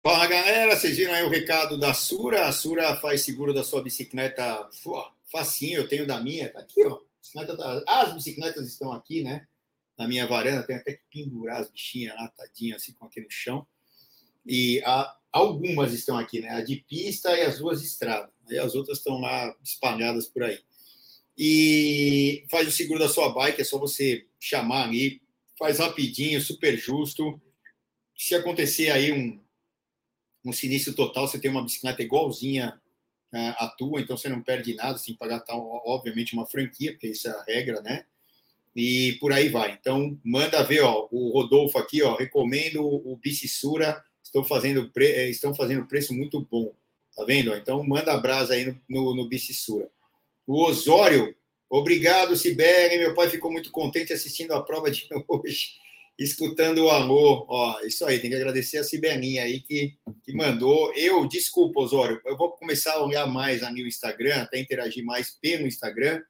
Fala 0.04 0.28
galera, 0.28 0.76
vocês 0.76 0.96
viram 0.96 1.12
aí 1.12 1.24
o 1.24 1.30
recado 1.30 1.76
da 1.76 1.92
Sura? 1.96 2.46
A 2.46 2.52
Sura 2.52 2.96
faz 2.98 3.22
seguro 3.22 3.52
da 3.52 3.64
sua 3.64 3.82
bicicleta 3.82 4.70
pô, 4.84 5.04
facinho, 5.32 5.80
eu 5.80 5.88
tenho 5.88 6.06
da 6.06 6.22
minha, 6.22 6.54
tá 6.54 6.60
aqui, 6.60 6.86
ó. 6.86 7.00
As 7.88 8.14
bicicletas 8.14 8.68
estão 8.68 8.94
aqui, 8.94 9.24
né? 9.24 9.48
Na 9.98 10.08
minha 10.08 10.28
varanda, 10.28 10.68
tem 10.68 10.76
até 10.76 10.94
que 10.94 11.04
pendurar 11.12 11.62
as 11.62 11.72
bichinhas 11.72 12.16
lá, 12.16 12.28
tadinha, 12.28 12.76
assim, 12.76 12.94
com 12.94 13.08
aqui 13.08 13.22
no 13.22 13.32
chão. 13.32 13.66
E 14.46 14.84
a, 14.86 15.18
algumas 15.32 15.94
estão 15.94 16.16
aqui, 16.16 16.42
né? 16.42 16.50
A 16.52 16.62
de 16.62 16.76
pista 16.88 17.36
e 17.36 17.42
as 17.42 17.58
duas 17.58 17.82
de 17.82 17.88
estrada. 17.88 18.32
Aí 18.50 18.58
as 18.58 18.76
outras 18.76 18.98
estão 19.00 19.20
lá 19.20 19.56
espalhadas 19.64 20.28
por 20.28 20.44
aí. 20.44 20.60
E 21.38 22.46
faz 22.50 22.68
o 22.68 22.72
seguro 22.72 23.00
da 23.00 23.10
sua 23.10 23.30
bike, 23.30 23.62
é 23.62 23.64
só 23.64 23.78
você 23.78 24.26
chamar 24.40 24.86
ali, 24.86 25.22
faz 25.58 25.80
rapidinho, 25.80 26.42
super 26.42 26.78
justo. 26.78 27.40
Se 28.18 28.34
acontecer 28.34 28.90
aí 28.90 29.12
um, 29.12 29.40
um 30.44 30.52
sinistro 30.52 30.94
total, 30.94 31.28
você 31.28 31.40
tem 31.40 31.52
uma 31.52 31.64
bicicleta 31.64 32.02
igualzinha 32.02 32.80
à 33.32 33.68
tua, 33.68 34.02
então 34.02 34.18
você 34.18 34.30
não 34.30 34.42
perde 34.42 34.74
nada, 34.74 34.98
sem 34.98 35.16
pagar, 35.16 35.42
tal, 35.42 35.82
obviamente, 35.86 36.34
uma 36.34 36.46
franquia, 36.46 36.94
porque 36.94 37.08
isso 37.08 37.28
é 37.28 37.32
a 37.32 37.44
regra, 37.44 37.82
né? 37.82 38.06
E 38.76 39.14
por 39.20 39.34
aí 39.34 39.50
vai. 39.50 39.74
Então, 39.74 40.18
manda 40.24 40.64
ver, 40.64 40.82
ó, 40.82 41.08
o 41.12 41.30
Rodolfo 41.30 41.78
aqui, 41.78 42.02
ó, 42.02 42.16
recomendo 42.16 42.84
o 42.84 43.16
Bicissura, 43.18 44.04
estão 44.24 44.44
fazendo, 44.44 44.90
pre... 44.92 45.06
Eh, 45.08 45.30
estão 45.30 45.54
fazendo 45.54 45.88
preço 45.88 46.14
muito 46.14 46.40
bom, 46.42 46.74
tá 47.18 47.26
vendo? 47.26 47.54
Então, 47.56 47.84
manda 47.84 48.14
abraço 48.14 48.54
aí 48.54 48.66
no, 48.66 48.80
no, 48.88 49.16
no 49.16 49.28
Bicissura. 49.28 49.90
O 50.46 50.64
Osório, 50.64 51.36
obrigado, 51.70 52.38
Sibeli, 52.38 52.98
meu 52.98 53.14
pai 53.14 53.30
ficou 53.30 53.52
muito 53.52 53.72
contente 53.72 54.14
assistindo 54.14 54.54
a 54.54 54.64
prova 54.64 54.90
de 54.90 55.08
hoje 55.28 55.72
escutando 56.18 56.80
o 56.80 56.90
alô. 56.90 57.46
Ó, 57.48 57.80
isso 57.82 58.06
aí, 58.06 58.20
tem 58.20 58.30
que 58.30 58.36
agradecer 58.36 58.78
a 58.78 58.84
Cibelinha 58.84 59.44
aí 59.44 59.60
que, 59.60 59.94
que 60.24 60.34
mandou. 60.34 60.94
Eu, 60.96 61.28
desculpa, 61.28 61.80
Osório, 61.80 62.22
eu 62.26 62.36
vou 62.36 62.52
começar 62.52 62.94
a 62.94 63.04
olhar 63.04 63.28
mais 63.28 63.62
ali 63.64 63.82
no 63.82 63.88
Instagram, 63.88 64.42
até 64.42 64.60
interagir 64.60 65.06
mais 65.06 65.32
pelo 65.40 65.68
Instagram 65.68 66.22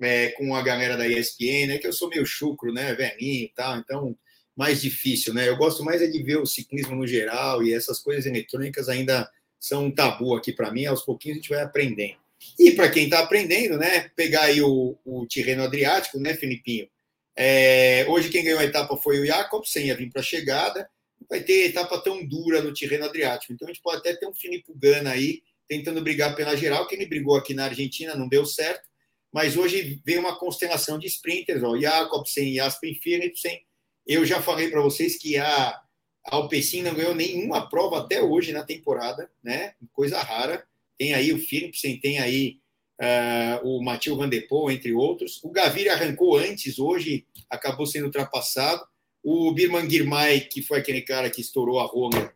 é, 0.00 0.30
com 0.30 0.54
a 0.54 0.62
galera 0.62 0.96
da 0.96 1.06
ESPN, 1.06 1.68
né? 1.68 1.78
Que 1.78 1.86
eu 1.86 1.92
sou 1.92 2.08
meio 2.08 2.26
chucro, 2.26 2.72
né? 2.72 2.94
Velhinho 2.94 3.44
e 3.44 3.52
tal, 3.54 3.78
então 3.78 4.18
mais 4.56 4.80
difícil, 4.82 5.34
né? 5.34 5.48
Eu 5.48 5.56
gosto 5.56 5.84
mais 5.84 6.00
é 6.00 6.06
de 6.06 6.22
ver 6.22 6.38
o 6.38 6.46
ciclismo 6.46 6.94
no 6.94 7.06
geral 7.06 7.62
e 7.62 7.72
essas 7.72 7.98
coisas 7.98 8.24
eletrônicas 8.26 8.88
ainda 8.88 9.28
são 9.64 9.86
um 9.86 9.90
tabu 9.90 10.36
aqui 10.36 10.52
para 10.52 10.70
mim. 10.70 10.84
Aos 10.84 11.02
pouquinhos 11.02 11.38
a 11.38 11.40
gente 11.40 11.48
vai 11.48 11.62
aprendendo. 11.62 12.16
E 12.58 12.72
para 12.72 12.90
quem 12.90 13.04
está 13.04 13.20
aprendendo, 13.20 13.78
né? 13.78 14.10
Pegar 14.14 14.42
aí 14.42 14.60
o, 14.60 14.98
o 15.04 15.26
Tirreno 15.26 15.62
Adriático, 15.62 16.20
né, 16.20 16.34
Filipinho? 16.34 16.86
É, 17.34 18.04
hoje 18.08 18.28
quem 18.28 18.44
ganhou 18.44 18.60
a 18.60 18.64
etapa 18.64 18.94
foi 18.98 19.20
o 19.20 19.26
Jacobsen, 19.26 19.86
ia 19.86 19.96
vir 19.96 20.10
para 20.10 20.20
a 20.20 20.24
chegada. 20.24 20.88
Vai 21.30 21.40
ter 21.40 21.70
etapa 21.70 21.98
tão 21.98 22.22
dura 22.26 22.60
no 22.60 22.74
terreno 22.74 23.06
Adriático. 23.06 23.54
Então 23.54 23.66
a 23.66 23.72
gente 23.72 23.82
pode 23.82 24.00
até 24.00 24.14
ter 24.14 24.26
um 24.26 24.34
Filipe 24.34 24.70
Gana 24.76 25.12
aí 25.12 25.42
tentando 25.66 26.02
brigar 26.02 26.36
pela 26.36 26.54
geral, 26.54 26.86
que 26.86 26.94
ele 26.94 27.06
brigou 27.06 27.34
aqui 27.34 27.54
na 27.54 27.64
Argentina, 27.64 28.14
não 28.14 28.28
deu 28.28 28.44
certo. 28.44 28.86
Mas 29.32 29.56
hoje 29.56 29.98
veio 30.04 30.20
uma 30.20 30.38
constelação 30.38 30.98
de 30.98 31.06
sprinters, 31.06 31.62
ó, 31.62 31.74
Jacobsen 31.78 32.60
Aspen 32.60 32.94
Philipsen. 32.94 33.62
Eu 34.06 34.26
já 34.26 34.42
falei 34.42 34.68
para 34.68 34.82
vocês 34.82 35.16
que 35.16 35.38
a, 35.38 35.80
a 36.26 36.36
Alpecin 36.36 36.82
não 36.82 36.94
ganhou 36.94 37.14
nenhuma 37.14 37.68
prova 37.68 37.98
até 37.98 38.22
hoje 38.22 38.52
na 38.52 38.64
temporada, 38.64 39.30
né? 39.42 39.74
Coisa 39.92 40.20
rara. 40.20 40.64
Tem 40.96 41.12
aí 41.12 41.32
o 41.32 41.38
Philipsen, 41.38 41.98
tem 42.00 42.18
aí 42.18 42.58
uh, 43.00 43.68
o 43.68 43.82
Matheus 43.82 44.16
Van 44.16 44.28
Der 44.28 44.46
Poel, 44.48 44.74
entre 44.74 44.92
outros. 44.92 45.42
O 45.42 45.50
Gaviria 45.50 45.92
arrancou 45.92 46.36
antes, 46.36 46.78
hoje 46.78 47.26
acabou 47.50 47.86
sendo 47.86 48.06
ultrapassado. 48.06 48.82
O 49.22 49.52
Birman 49.52 49.88
Girmay, 49.88 50.40
que 50.42 50.62
foi 50.62 50.78
aquele 50.78 51.02
cara 51.02 51.30
que 51.30 51.40
estourou 51.40 51.80
a 51.80 51.86
rola 51.86 52.32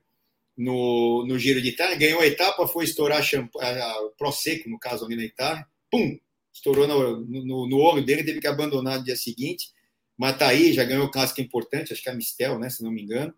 no, 0.56 1.24
no 1.26 1.38
Giro 1.38 1.62
de 1.62 1.68
Itália, 1.68 1.96
ganhou 1.96 2.20
a 2.20 2.26
etapa, 2.26 2.66
foi 2.66 2.84
estourar 2.84 3.22
a, 3.22 4.02
o 4.02 4.10
Prosecco, 4.18 4.68
no 4.68 4.78
caso 4.78 5.04
ali 5.04 5.14
na 5.14 5.24
Itália, 5.24 5.64
pum, 5.90 6.18
estourou 6.52 6.88
no, 6.88 7.20
no, 7.20 7.68
no 7.68 7.78
olho 7.78 8.04
dele, 8.04 8.24
teve 8.24 8.40
que 8.40 8.46
abandonar 8.46 8.98
no 8.98 9.04
dia 9.04 9.16
seguinte, 9.16 9.68
mas 10.16 10.36
tá 10.36 10.48
aí, 10.48 10.72
já 10.72 10.82
ganhou 10.82 11.06
o 11.06 11.10
clássico 11.10 11.40
importante, 11.40 11.92
acho 11.92 12.02
que 12.02 12.08
é 12.08 12.12
a 12.12 12.14
Mistel, 12.14 12.58
né, 12.58 12.68
se 12.68 12.82
não 12.82 12.90
me 12.90 13.02
engano. 13.02 13.32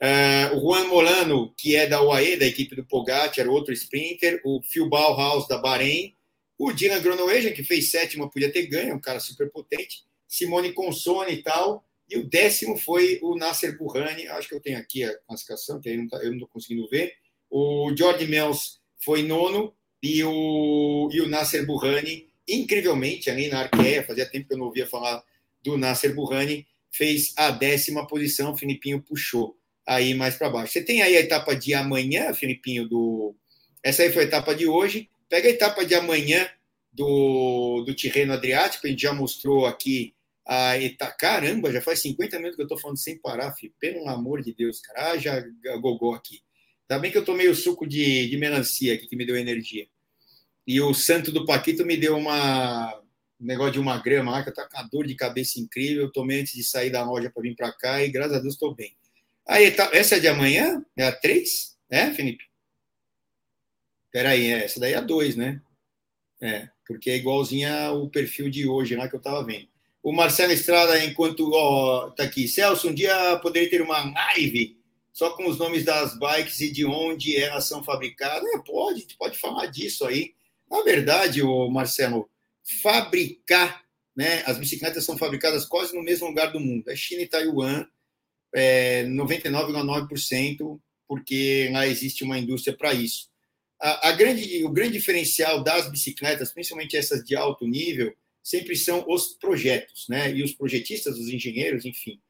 Uh, 0.00 0.56
o 0.56 0.60
Juan 0.60 0.84
Molano, 0.86 1.52
que 1.56 1.74
é 1.74 1.86
da 1.86 2.00
UAE, 2.00 2.36
da 2.36 2.46
equipe 2.46 2.76
do 2.76 2.84
Pogacar, 2.84 3.48
outro 3.48 3.72
sprinter, 3.72 4.40
o 4.44 4.62
Phil 4.62 4.88
Bauhaus, 4.88 5.48
da 5.48 5.58
Bahrein, 5.58 6.14
o 6.56 6.72
Dylan 6.72 7.00
Groenewegen, 7.00 7.52
que 7.52 7.64
fez 7.64 7.90
sétima, 7.90 8.30
podia 8.30 8.52
ter 8.52 8.66
ganho, 8.66 8.94
um 8.94 9.00
cara 9.00 9.20
super 9.20 9.50
potente. 9.50 10.04
Simone 10.26 10.72
Consone 10.72 11.32
e 11.32 11.42
tal. 11.42 11.84
E 12.08 12.16
o 12.16 12.28
décimo 12.28 12.76
foi 12.76 13.18
o 13.22 13.36
Nasser 13.36 13.76
Burrani. 13.76 14.26
Acho 14.28 14.48
que 14.48 14.54
eu 14.54 14.60
tenho 14.60 14.78
aqui 14.78 15.04
a 15.04 15.16
classificação, 15.20 15.80
que 15.80 15.88
aí 15.88 15.96
não 15.96 16.08
tá, 16.08 16.18
eu 16.18 16.30
não 16.30 16.34
estou 16.34 16.48
conseguindo 16.48 16.88
ver. 16.88 17.12
O 17.50 17.92
George 17.96 18.26
Mills 18.26 18.78
foi 19.04 19.22
nono 19.22 19.74
e 20.02 20.22
o, 20.24 21.08
e 21.12 21.20
o 21.20 21.28
Nasser 21.28 21.66
Burrani, 21.66 22.30
incrivelmente, 22.46 23.30
ali 23.30 23.48
na 23.48 23.60
Arqueia, 23.60 24.04
fazia 24.04 24.28
tempo 24.28 24.48
que 24.48 24.54
eu 24.54 24.58
não 24.58 24.66
ouvia 24.66 24.86
falar 24.86 25.22
do 25.62 25.76
Nasser 25.76 26.14
Burrani, 26.14 26.66
fez 26.90 27.34
a 27.36 27.50
décima 27.50 28.06
posição. 28.06 28.52
O 28.52 28.56
Filipinho 28.56 29.02
puxou 29.02 29.57
aí 29.88 30.14
mais 30.14 30.36
para 30.36 30.50
baixo. 30.50 30.72
Você 30.72 30.82
tem 30.82 31.00
aí 31.00 31.16
a 31.16 31.20
etapa 31.20 31.56
de 31.56 31.72
amanhã, 31.72 32.34
Filipinho, 32.34 32.86
do. 32.86 33.34
Essa 33.82 34.02
aí 34.02 34.12
foi 34.12 34.24
a 34.24 34.26
etapa 34.26 34.54
de 34.54 34.66
hoje. 34.66 35.08
Pega 35.30 35.48
a 35.48 35.50
etapa 35.50 35.84
de 35.84 35.94
amanhã 35.94 36.48
do, 36.92 37.82
do 37.86 37.94
Tirreno 37.94 38.34
Adriático, 38.34 38.86
a 38.86 38.90
gente 38.90 39.02
já 39.02 39.12
mostrou 39.14 39.66
aqui 39.66 40.14
a 40.46 40.78
etapa. 40.78 41.16
Caramba, 41.18 41.72
já 41.72 41.80
faz 41.80 42.00
50 42.00 42.36
minutos 42.36 42.56
que 42.56 42.62
eu 42.62 42.66
estou 42.66 42.78
falando 42.78 42.98
sem 42.98 43.18
parar, 43.18 43.52
filho. 43.54 43.72
Pelo 43.80 44.06
amor 44.08 44.42
de 44.42 44.54
Deus, 44.54 44.80
cara. 44.80 45.12
Ah, 45.12 45.18
já 45.18 45.42
gogou 45.80 46.14
aqui. 46.14 46.40
Tá 46.86 46.98
bem 46.98 47.10
que 47.10 47.18
eu 47.18 47.24
tomei 47.24 47.48
o 47.48 47.54
suco 47.54 47.86
de, 47.86 48.28
de 48.28 48.36
melancia 48.36 48.94
aqui, 48.94 49.06
que 49.06 49.16
me 49.16 49.26
deu 49.26 49.36
energia. 49.36 49.86
E 50.66 50.80
o 50.82 50.92
santo 50.92 51.32
do 51.32 51.46
Paquito 51.46 51.84
me 51.86 51.96
deu 51.96 52.16
uma 52.16 52.94
um 53.40 53.46
negócio 53.46 53.74
de 53.74 53.78
uma 53.78 53.96
grama 53.98 54.32
lá, 54.32 54.42
que 54.42 54.50
eu 54.50 54.54
tô 54.54 54.68
com 54.68 54.76
uma 54.76 54.88
dor 54.88 55.06
de 55.06 55.14
cabeça 55.14 55.60
incrível. 55.60 56.04
Eu 56.04 56.12
tomei 56.12 56.40
antes 56.40 56.54
de 56.54 56.64
sair 56.64 56.90
da 56.90 57.04
loja 57.04 57.30
para 57.30 57.42
vir 57.42 57.54
para 57.54 57.72
cá 57.72 58.02
e 58.02 58.10
graças 58.10 58.36
a 58.36 58.40
Deus 58.40 58.54
estou 58.54 58.74
bem. 58.74 58.97
Aí, 59.48 59.70
tá, 59.70 59.88
essa 59.94 60.16
é 60.16 60.20
de 60.20 60.28
amanhã? 60.28 60.84
É 60.94 61.04
a 61.06 61.12
3? 61.12 61.74
É, 61.88 62.10
Felipe? 62.10 62.44
Peraí, 64.12 64.46
é, 64.52 64.64
essa 64.64 64.78
daí 64.78 64.92
é 64.92 64.96
a 64.96 65.00
2, 65.00 65.36
né? 65.36 65.62
É, 66.40 66.68
porque 66.86 67.10
é 67.10 67.16
igualzinha 67.16 67.90
o 67.92 68.10
perfil 68.10 68.50
de 68.50 68.68
hoje 68.68 68.94
lá 68.94 69.08
que 69.08 69.14
eu 69.14 69.18
estava 69.18 69.42
vendo. 69.42 69.66
O 70.02 70.12
Marcelo 70.12 70.52
Estrada, 70.52 71.02
enquanto 71.02 71.50
ó, 71.52 72.10
tá 72.10 72.24
aqui, 72.24 72.46
Celso, 72.46 72.90
um 72.90 72.94
dia 72.94 73.38
poderia 73.38 73.70
ter 73.70 73.80
uma 73.80 73.98
live 74.12 74.78
só 75.12 75.30
com 75.30 75.48
os 75.48 75.58
nomes 75.58 75.84
das 75.84 76.16
bikes 76.18 76.60
e 76.60 76.70
de 76.70 76.84
onde 76.84 77.36
elas 77.36 77.66
são 77.66 77.82
fabricadas. 77.82 78.48
É, 78.54 78.58
pode, 78.58 79.06
pode 79.18 79.38
falar 79.38 79.66
disso 79.66 80.06
aí. 80.06 80.34
Na 80.70 80.82
verdade, 80.82 81.42
o 81.42 81.70
Marcelo, 81.70 82.30
fabricar, 82.82 83.82
né? 84.14 84.42
As 84.46 84.58
bicicletas 84.58 85.04
são 85.04 85.16
fabricadas 85.16 85.64
quase 85.64 85.96
no 85.96 86.02
mesmo 86.02 86.28
lugar 86.28 86.52
do 86.52 86.60
mundo. 86.60 86.88
É 86.90 86.94
China 86.94 87.22
e 87.22 87.26
Taiwan, 87.26 87.86
é 88.58 89.04
99,9%, 89.04 90.78
porque 91.06 91.70
lá 91.72 91.86
existe 91.86 92.24
uma 92.24 92.38
indústria 92.38 92.76
para 92.76 92.92
isso. 92.92 93.28
A, 93.80 94.08
a, 94.08 94.12
grande, 94.12 94.64
o 94.64 94.70
grande 94.70 94.94
diferencial 94.94 95.62
das 95.62 95.90
bicicletas, 95.90 96.52
principalmente 96.52 96.96
essas 96.96 97.24
de 97.24 97.36
alto 97.36 97.66
nível, 97.66 98.14
sempre 98.42 98.76
são 98.76 99.04
os 99.08 99.34
projetos, 99.34 100.06
né? 100.08 100.32
E 100.32 100.42
os 100.42 100.52
projetistas, 100.52 101.18
os 101.18 101.28
engenheiros, 101.28 101.84
enfim. 101.84 102.20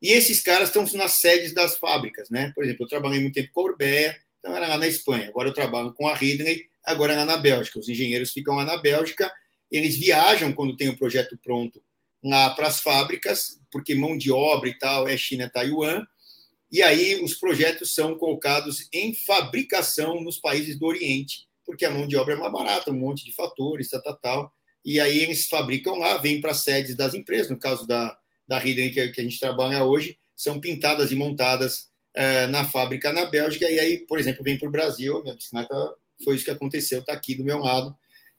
E 0.00 0.10
esses 0.10 0.42
caras 0.42 0.68
estão 0.68 0.84
nas 0.98 1.12
sedes 1.12 1.52
das 1.52 1.76
fábricas, 1.76 2.30
né? 2.30 2.52
Por 2.54 2.64
exemplo, 2.64 2.84
eu 2.84 2.88
trabalhei 2.88 3.20
muito 3.20 3.34
tempo 3.34 3.50
com 3.52 3.60
a 3.60 3.64
Orbea, 3.64 4.16
então 4.38 4.56
era 4.56 4.68
lá 4.68 4.78
na 4.78 4.86
Espanha. 4.86 5.28
Agora 5.28 5.48
eu 5.48 5.54
trabalho 5.54 5.92
com 5.94 6.06
a 6.06 6.14
Ridley, 6.14 6.66
agora 6.84 7.14
é 7.14 7.16
lá 7.16 7.24
na 7.24 7.36
Bélgica. 7.38 7.78
Os 7.78 7.88
engenheiros 7.88 8.30
ficam 8.30 8.54
lá 8.54 8.64
na 8.64 8.76
Bélgica, 8.76 9.32
eles 9.70 9.96
viajam 9.96 10.52
quando 10.52 10.76
tem 10.76 10.88
o 10.88 10.96
projeto 10.96 11.38
pronto 11.42 11.82
lá 12.22 12.50
para 12.50 12.68
as 12.68 12.80
fábricas, 12.80 13.58
porque 13.74 13.92
mão 13.92 14.16
de 14.16 14.30
obra 14.30 14.68
e 14.68 14.78
tal 14.78 15.08
é 15.08 15.16
China, 15.16 15.50
Taiwan, 15.52 16.06
e 16.70 16.80
aí 16.80 17.20
os 17.20 17.34
projetos 17.34 17.92
são 17.92 18.16
colocados 18.16 18.86
em 18.92 19.12
fabricação 19.12 20.22
nos 20.22 20.38
países 20.38 20.78
do 20.78 20.86
Oriente, 20.86 21.48
porque 21.66 21.84
a 21.84 21.90
mão 21.90 22.06
de 22.06 22.16
obra 22.16 22.34
é 22.34 22.36
mais 22.36 22.52
barata, 22.52 22.92
um 22.92 22.96
monte 22.96 23.24
de 23.24 23.34
fatores, 23.34 23.88
tal, 23.88 24.00
tal, 24.00 24.16
tal. 24.16 24.52
E 24.84 25.00
aí 25.00 25.18
eles 25.18 25.48
fabricam 25.48 25.98
lá, 25.98 26.18
vêm 26.18 26.40
para 26.40 26.52
as 26.52 26.62
sedes 26.62 26.94
das 26.94 27.14
empresas, 27.14 27.50
no 27.50 27.58
caso 27.58 27.84
da, 27.84 28.16
da 28.46 28.64
Hidden 28.64 28.92
que, 28.92 29.00
a 29.00 29.24
gente 29.24 29.40
trabalha 29.40 29.82
hoje, 29.82 30.16
são 30.36 30.60
pintadas 30.60 31.10
e 31.10 31.16
montadas 31.16 31.88
uh, 32.16 32.46
na 32.50 32.64
fábrica 32.64 33.12
na 33.12 33.24
Bélgica, 33.26 33.68
e 33.68 33.80
aí, 33.80 34.06
por 34.06 34.20
exemplo, 34.20 34.44
vem 34.44 34.56
para 34.56 34.68
o 34.68 34.72
Brasil, 34.72 35.20
minha 35.24 35.34
bicicleta 35.34 35.74
foi 36.22 36.36
isso 36.36 36.44
que 36.44 36.50
aconteceu, 36.52 37.00
está 37.00 37.12
aqui 37.12 37.34
do 37.34 37.42
meu 37.42 37.58
lado 37.58 37.92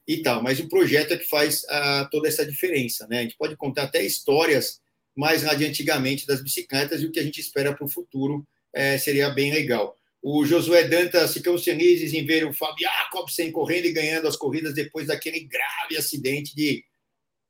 e 0.08 0.22
tal. 0.22 0.42
Mas 0.42 0.60
o 0.60 0.68
projeto 0.68 1.12
é 1.12 1.18
que 1.18 1.28
faz 1.28 1.62
uh, 1.64 2.08
toda 2.10 2.26
essa 2.26 2.46
diferença, 2.46 3.06
né? 3.06 3.18
A 3.18 3.22
gente 3.22 3.36
pode 3.36 3.54
contar 3.54 3.82
até 3.82 4.02
histórias 4.02 4.80
mais 5.16 5.42
lá 5.42 5.54
de 5.54 5.64
antigamente 5.64 6.26
das 6.26 6.42
bicicletas 6.42 7.00
e 7.00 7.06
o 7.06 7.10
que 7.10 7.18
a 7.18 7.22
gente 7.22 7.40
espera 7.40 7.74
para 7.74 7.84
o 7.84 7.88
futuro 7.88 8.46
uh, 8.76 8.98
seria 8.98 9.30
bem 9.30 9.52
legal. 9.52 9.96
O 10.22 10.44
Josué 10.44 10.84
Dantas, 10.88 11.32
ficamos 11.32 11.64
felizes 11.64 12.12
em 12.12 12.26
ver 12.26 12.44
o 12.44 12.52
Fábio 12.52 12.86
Jacobsen 12.86 13.50
correndo 13.50 13.86
e 13.86 13.92
ganhando 13.92 14.28
as 14.28 14.36
corridas 14.36 14.74
depois 14.74 15.06
daquele 15.06 15.40
grave 15.40 15.96
acidente 15.96 16.54
de 16.54 16.84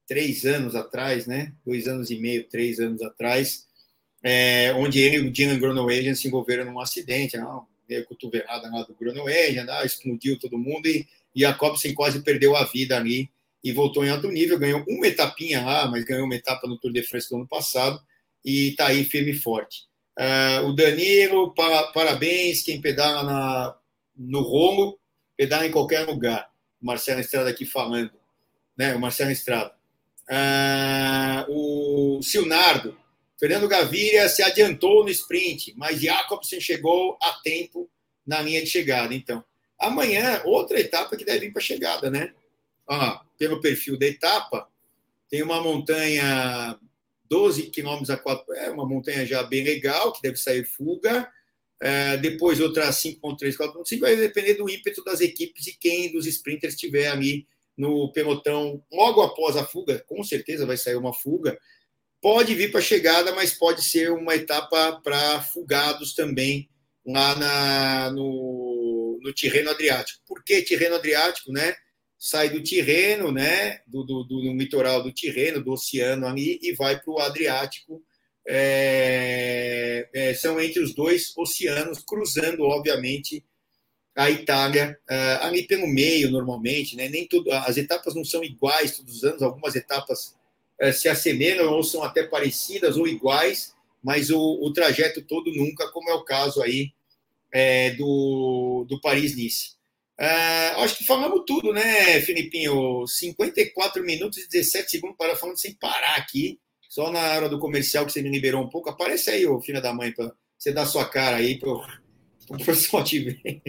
três 0.07 0.45
anos 0.45 0.75
atrás, 0.75 1.27
né? 1.27 1.53
Dois 1.64 1.89
anos 1.89 2.11
e 2.11 2.19
meio, 2.19 2.45
três 2.45 2.79
anos 2.79 3.03
atrás, 3.03 3.67
é, 4.23 4.73
onde 4.75 5.01
ele 5.01 5.17
e 5.17 5.21
o 5.21 5.31
Dylan 5.31 5.59
Groenewegen 5.59 6.14
se 6.14 6.29
envolveram 6.29 6.64
num 6.64 6.79
acidente, 6.79 7.37
não, 7.37 7.67
meio 7.89 8.05
cotovelada 8.05 8.71
lá 8.71 8.83
do 8.83 8.95
Groenewegen, 8.95 9.64
né? 9.64 9.85
explodiu 9.85 10.39
todo 10.39 10.59
mundo 10.59 10.87
e, 10.87 11.07
e 11.35 11.45
a 11.45 11.55
Cobsen 11.55 11.95
quase 11.95 12.23
perdeu 12.23 12.57
a 12.57 12.64
vida 12.64 12.97
ali 12.97 13.31
e 13.67 13.73
voltou 13.73 14.05
em 14.05 14.11
alto 14.11 14.31
nível, 14.31 14.61
ganhou 14.61 14.85
uma 14.89 15.09
etapinha 15.09 15.61
lá, 15.61 15.89
mas 15.89 16.05
ganhou 16.05 16.25
uma 16.25 16.37
etapa 16.37 16.69
no 16.69 16.79
Tour 16.79 16.93
de 16.93 17.03
France 17.03 17.29
do 17.29 17.35
ano 17.35 17.49
passado 17.49 18.01
e 18.45 18.69
está 18.69 18.87
aí 18.87 19.03
firme 19.03 19.33
e 19.33 19.35
forte. 19.37 19.89
Uh, 20.17 20.69
o 20.69 20.73
Danilo, 20.73 21.53
para, 21.53 21.89
parabéns, 21.89 22.62
quem 22.62 22.81
pedala 22.81 23.25
na, 23.25 23.77
no 24.17 24.41
Romo, 24.41 24.97
pedala 25.37 25.67
em 25.67 25.73
qualquer 25.73 26.07
lugar. 26.07 26.49
O 26.81 26.87
Marcelo 26.87 27.19
Estrada 27.19 27.51
aqui 27.51 27.67
falando, 27.67 28.12
né? 28.79 28.95
O 28.95 29.01
Marcelo 29.01 29.33
Estrada. 29.33 29.75
Uh, 30.31 31.51
o 32.19 32.23
Silnardo, 32.23 32.97
Fernando 33.37 33.67
Gaviria 33.67 34.29
se 34.29 34.45
adiantou 34.45 35.03
no 35.03 35.11
sprint, 35.11 35.75
mas 35.77 36.01
Jacobsen 36.01 36.61
chegou 36.61 37.19
a 37.21 37.33
tempo 37.43 37.91
na 38.25 38.41
linha 38.41 38.62
de 38.62 38.71
chegada. 38.71 39.12
Então, 39.12 39.45
amanhã, 39.77 40.41
outra 40.45 40.79
etapa 40.79 41.17
que 41.17 41.25
deve 41.25 41.47
vir 41.47 41.53
para 41.53 41.61
a 41.61 41.64
chegada, 41.64 42.09
né? 42.09 42.33
Ah, 42.89 43.24
pelo 43.39 43.61
perfil 43.61 43.99
da 43.99 44.07
etapa, 44.07 44.68
tem 45.28 45.43
uma 45.43 45.61
montanha 45.61 46.78
12 47.28 47.64
quilômetros 47.64 48.11
a 48.11 48.16
4, 48.16 48.55
é 48.55 48.70
uma 48.70 48.87
montanha 48.87 49.26
já 49.26 49.43
bem 49.43 49.64
legal, 49.64 50.12
que 50.12 50.22
deve 50.22 50.37
sair 50.37 50.64
fuga. 50.64 51.28
É, 51.80 52.16
depois 52.16 52.59
outra 52.59 52.89
5.3, 52.89 53.55
4.5, 53.57 54.01
vai 54.01 54.16
depender 54.16 54.55
do 54.55 54.68
ímpeto 54.68 55.05
das 55.05 55.20
equipes 55.20 55.66
e 55.66 55.76
quem 55.76 56.11
dos 56.11 56.26
sprinters 56.26 56.74
estiver 56.74 57.09
ali 57.09 57.47
no 57.76 58.11
pelotão 58.12 58.82
logo 58.91 59.20
após 59.20 59.57
a 59.57 59.66
fuga, 59.66 60.03
com 60.07 60.22
certeza 60.24 60.64
vai 60.64 60.78
sair 60.78 60.97
uma 60.97 61.12
fuga. 61.12 61.59
Pode 62.22 62.55
vir 62.55 62.70
para 62.70 62.80
a 62.80 62.82
chegada, 62.82 63.34
mas 63.34 63.53
pode 63.53 63.82
ser 63.82 64.11
uma 64.11 64.34
etapa 64.34 65.01
para 65.05 65.43
fugados 65.43 66.14
também 66.14 66.68
lá 67.07 67.34
na, 67.37 68.11
no, 68.11 69.20
no 69.22 69.32
Tirreno 69.34 69.70
Adriático. 69.70 70.22
Por 70.26 70.43
que 70.43 70.62
Tirreno 70.62 70.97
Adriático, 70.97 71.53
né? 71.53 71.76
Sai 72.29 72.51
do 72.51 72.61
Tirreno, 72.61 73.31
né? 73.31 73.83
Do, 73.87 74.03
do, 74.03 74.24
do, 74.24 74.41
do 74.41 74.53
litoral 74.53 75.01
do 75.01 75.12
Tirreno, 75.12 75.62
do 75.62 75.70
oceano 75.70 76.27
ali, 76.27 76.59
e 76.61 76.72
vai 76.72 76.99
para 76.99 77.12
o 77.12 77.20
Adriático. 77.20 78.03
É, 78.49 80.09
é, 80.12 80.35
são 80.35 80.61
entre 80.61 80.83
os 80.83 80.93
dois 80.93 81.33
oceanos, 81.37 82.03
cruzando, 82.05 82.64
obviamente, 82.64 83.45
a 84.16 84.29
Itália 84.29 84.99
uh, 85.09 85.45
ali 85.45 85.68
pelo 85.68 85.87
meio 85.87 86.29
normalmente, 86.29 86.97
né? 86.97 87.09
Nem 87.09 87.29
tudo, 87.29 87.53
as 87.53 87.77
etapas 87.77 88.12
não 88.12 88.24
são 88.24 88.43
iguais 88.43 88.97
todos 88.97 89.18
os 89.18 89.24
anos, 89.24 89.43
algumas 89.43 89.77
etapas 89.77 90.35
uh, 90.83 90.93
se 90.93 91.09
assemelham 91.09 91.72
ou 91.72 91.85
são 91.85 92.03
até 92.03 92.24
parecidas 92.24 92.97
ou 92.97 93.07
iguais, 93.07 93.72
mas 94.03 94.31
o, 94.31 94.41
o 94.41 94.72
trajeto 94.72 95.22
todo 95.22 95.55
nunca, 95.55 95.93
como 95.93 96.11
é 96.11 96.14
o 96.14 96.24
caso 96.24 96.61
aí 96.61 96.91
é, 97.53 97.93
do, 97.93 98.85
do 98.89 99.01
Paris-Nice. 99.01 99.76
Uh, 100.19 100.81
acho 100.81 100.99
que 100.99 101.05
falamos 101.05 101.43
tudo, 101.47 101.73
né, 101.73 102.21
Filipinho? 102.23 103.07
54 103.07 104.03
minutos 104.03 104.39
e 104.39 104.49
17 104.49 104.91
segundos 104.91 105.17
para 105.19 105.37
falando 105.37 105.59
sem 105.59 105.75
parar 105.75 106.17
aqui, 106.17 106.59
só 106.89 107.12
na 107.12 107.21
hora 107.35 107.49
do 107.49 107.59
comercial 107.59 108.07
que 108.07 108.12
você 108.12 108.23
me 108.23 108.31
liberou 108.31 108.62
um 108.62 108.71
pouco. 108.71 108.89
Aparece 108.89 109.31
aí, 109.31 109.47
ô 109.47 109.61
filho 109.61 109.83
da 109.83 109.93
mãe, 109.93 110.12
para 110.12 110.33
você 110.59 110.73
dar 110.73 110.87
sua 110.87 111.07
cara 111.07 111.37
aí 111.37 111.59
para 111.59 111.69
o 111.69 111.85
pessoal 112.64 113.05
te 113.05 113.19
ver. 113.19 113.62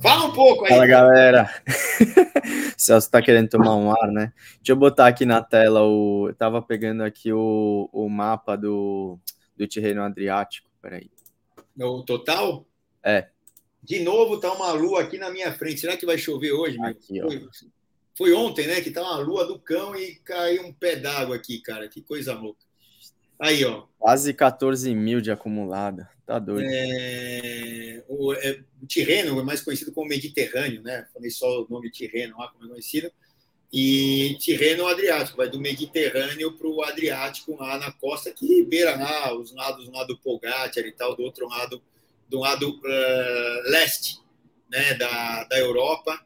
Fala 0.00 0.26
um 0.26 0.32
pouco 0.32 0.64
aí. 0.64 0.70
Fala, 0.70 0.86
galera. 0.86 1.62
Celso 2.78 3.10
tá 3.10 3.20
querendo 3.20 3.50
tomar 3.50 3.76
um 3.76 3.90
ar, 3.90 4.10
né? 4.10 4.32
Deixa 4.56 4.72
eu 4.72 4.76
botar 4.76 5.06
aqui 5.06 5.26
na 5.26 5.42
tela 5.42 5.82
o. 5.82 6.28
Eu 6.28 6.34
tava 6.34 6.62
pegando 6.62 7.02
aqui 7.02 7.30
o, 7.30 7.90
o 7.92 8.08
mapa 8.08 8.56
do, 8.56 9.18
do 9.54 9.68
terreno 9.68 10.02
Adriático. 10.02 10.70
Peraí. 10.80 11.10
O 11.78 12.02
total? 12.02 12.66
É. 13.04 13.28
De 13.82 14.00
novo, 14.00 14.38
tá 14.38 14.52
uma 14.52 14.72
lua 14.72 15.02
aqui 15.02 15.18
na 15.18 15.30
minha 15.30 15.52
frente. 15.52 15.80
Será 15.80 15.96
que 15.96 16.06
vai 16.06 16.18
chover 16.18 16.52
hoje? 16.52 16.78
Aqui, 16.82 17.20
foi, 17.20 17.48
foi, 18.16 18.32
ontem, 18.32 18.66
né? 18.66 18.80
Que 18.80 18.90
tá 18.90 19.02
uma 19.02 19.18
lua 19.18 19.46
do 19.46 19.58
cão 19.58 19.96
e 19.96 20.16
caiu 20.16 20.66
um 20.66 20.72
pé 20.72 20.96
d'água 20.96 21.36
aqui, 21.36 21.60
cara. 21.60 21.88
Que 21.88 22.02
coisa 22.02 22.34
louca. 22.34 22.60
Aí, 23.38 23.64
ó. 23.64 23.84
Quase 23.98 24.34
14 24.34 24.94
mil 24.94 25.20
de 25.20 25.30
acumulada. 25.30 26.10
Tá 26.26 26.38
doido. 26.38 26.68
É, 26.70 28.04
o, 28.06 28.32
é, 28.34 28.62
o 28.82 28.86
Tirreno 28.86 29.40
é 29.40 29.42
mais 29.42 29.62
conhecido 29.62 29.92
como 29.92 30.08
Mediterrâneo, 30.08 30.82
né? 30.82 31.06
Falei 31.12 31.30
só 31.30 31.62
o 31.62 31.66
nome 31.68 31.90
Tirreno 31.90 32.36
lá, 32.38 32.48
como 32.48 32.66
é 32.66 32.68
conhecido. 32.68 33.10
E 33.72 34.36
Tirreno 34.38 34.86
Adriático, 34.86 35.36
vai 35.36 35.48
do 35.48 35.60
Mediterrâneo 35.60 36.52
para 36.52 36.68
o 36.68 36.82
Adriático 36.82 37.56
lá 37.56 37.78
na 37.78 37.92
costa, 37.92 38.30
que 38.30 38.62
beira 38.64 38.96
lá 38.96 39.32
os 39.34 39.54
lados 39.54 39.88
lado 39.88 40.08
do 40.08 40.18
Pogacar 40.18 40.84
e 40.84 40.92
tal, 40.92 41.16
do 41.16 41.22
outro 41.22 41.48
lado, 41.48 41.80
do 42.30 42.38
lado 42.38 42.70
uh, 42.70 43.70
leste 43.70 44.18
né, 44.70 44.94
da, 44.94 45.44
da 45.44 45.58
Europa, 45.58 46.18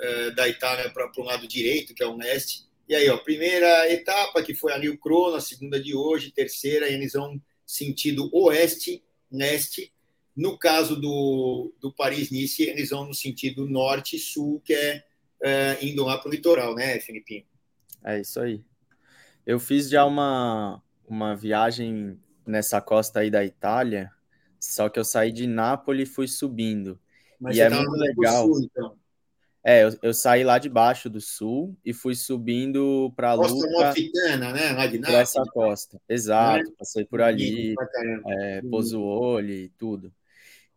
uh, 0.00 0.34
da 0.34 0.48
Itália 0.48 0.90
para 0.90 1.10
o 1.16 1.24
lado 1.24 1.46
direito, 1.46 1.94
que 1.94 2.02
é 2.02 2.06
o 2.06 2.16
leste 2.16 2.70
e 2.88 2.94
aí, 2.94 3.08
ó, 3.08 3.16
primeira 3.16 3.90
etapa, 3.90 4.42
que 4.42 4.54
foi 4.54 4.70
ali 4.70 4.88
o 4.88 4.98
crono, 4.98 5.36
a 5.36 5.40
segunda 5.40 5.80
de 5.80 5.94
hoje, 5.94 6.30
terceira, 6.30 6.88
eles 6.88 7.14
vão 7.14 7.40
sentido 7.64 8.28
oeste, 8.34 9.02
leste. 9.30 9.90
No 10.36 10.58
caso 10.58 11.00
do, 11.00 11.72
do 11.80 11.90
Paris-Nice, 11.90 12.62
eles 12.62 12.90
vão 12.90 13.06
no 13.06 13.14
sentido 13.14 13.66
norte-sul, 13.66 14.60
que 14.62 14.74
é, 14.74 15.04
é, 15.42 15.78
indo 15.80 16.04
lá 16.04 16.18
para 16.18 16.28
o 16.28 16.30
litoral, 16.30 16.74
né, 16.74 17.00
Filipinho? 17.00 17.44
É 18.04 18.20
isso 18.20 18.40
aí. 18.40 18.62
Eu 19.46 19.58
fiz 19.58 19.88
já 19.88 20.04
uma, 20.04 20.82
uma 21.06 21.34
viagem 21.34 22.18
nessa 22.46 22.78
costa 22.78 23.20
aí 23.20 23.30
da 23.30 23.42
Itália, 23.42 24.10
só 24.62 24.88
que 24.88 24.98
eu 24.98 25.04
saí 25.04 25.32
de 25.32 25.46
Nápoles 25.46 26.08
e 26.08 26.12
fui 26.12 26.28
subindo. 26.28 26.98
Mas 27.38 27.56
e 27.56 27.60
é 27.60 27.68
muito 27.68 27.90
legal. 27.90 28.46
Sul, 28.46 28.62
então. 28.62 28.96
É, 29.64 29.84
eu, 29.84 29.96
eu, 30.02 30.14
saí 30.14 30.42
lá 30.42 30.58
de 30.58 30.68
baixo 30.68 31.08
do 31.08 31.20
sul 31.20 31.76
e 31.84 31.92
fui 31.92 32.14
subindo 32.14 33.12
para 33.14 33.36
Costa 33.36 33.54
Luca. 33.54 33.84
Malfitana, 33.84 34.52
né? 34.52 34.72
Lá 34.72 34.86
de 34.86 34.98
Por 34.98 35.14
essa 35.14 35.42
costa. 35.52 36.00
Exato, 36.08 36.68
é? 36.68 36.74
passei 36.78 37.04
por 37.04 37.20
ali, 37.20 37.74
é, 38.26 38.62
Pozuoli, 38.62 39.68
tudo. 39.78 40.12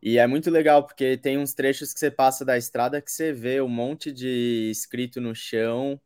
E 0.02 0.20
é 0.20 0.28
muito 0.28 0.52
legal, 0.52 0.84
porque 0.84 1.18
tem 1.18 1.38
uns 1.38 1.54
trechos 1.54 1.94
que 1.94 2.00
você 2.00 2.12
passa 2.12 2.46
da 2.46 2.58
estrada 2.58 3.02
que 3.02 3.12
você 3.12 3.34
vê 3.34 3.60
um 3.60 3.68
monte 3.68 4.12
de 4.12 4.70
escrito 4.72 5.20
no 5.20 5.34
chão, 5.34 6.00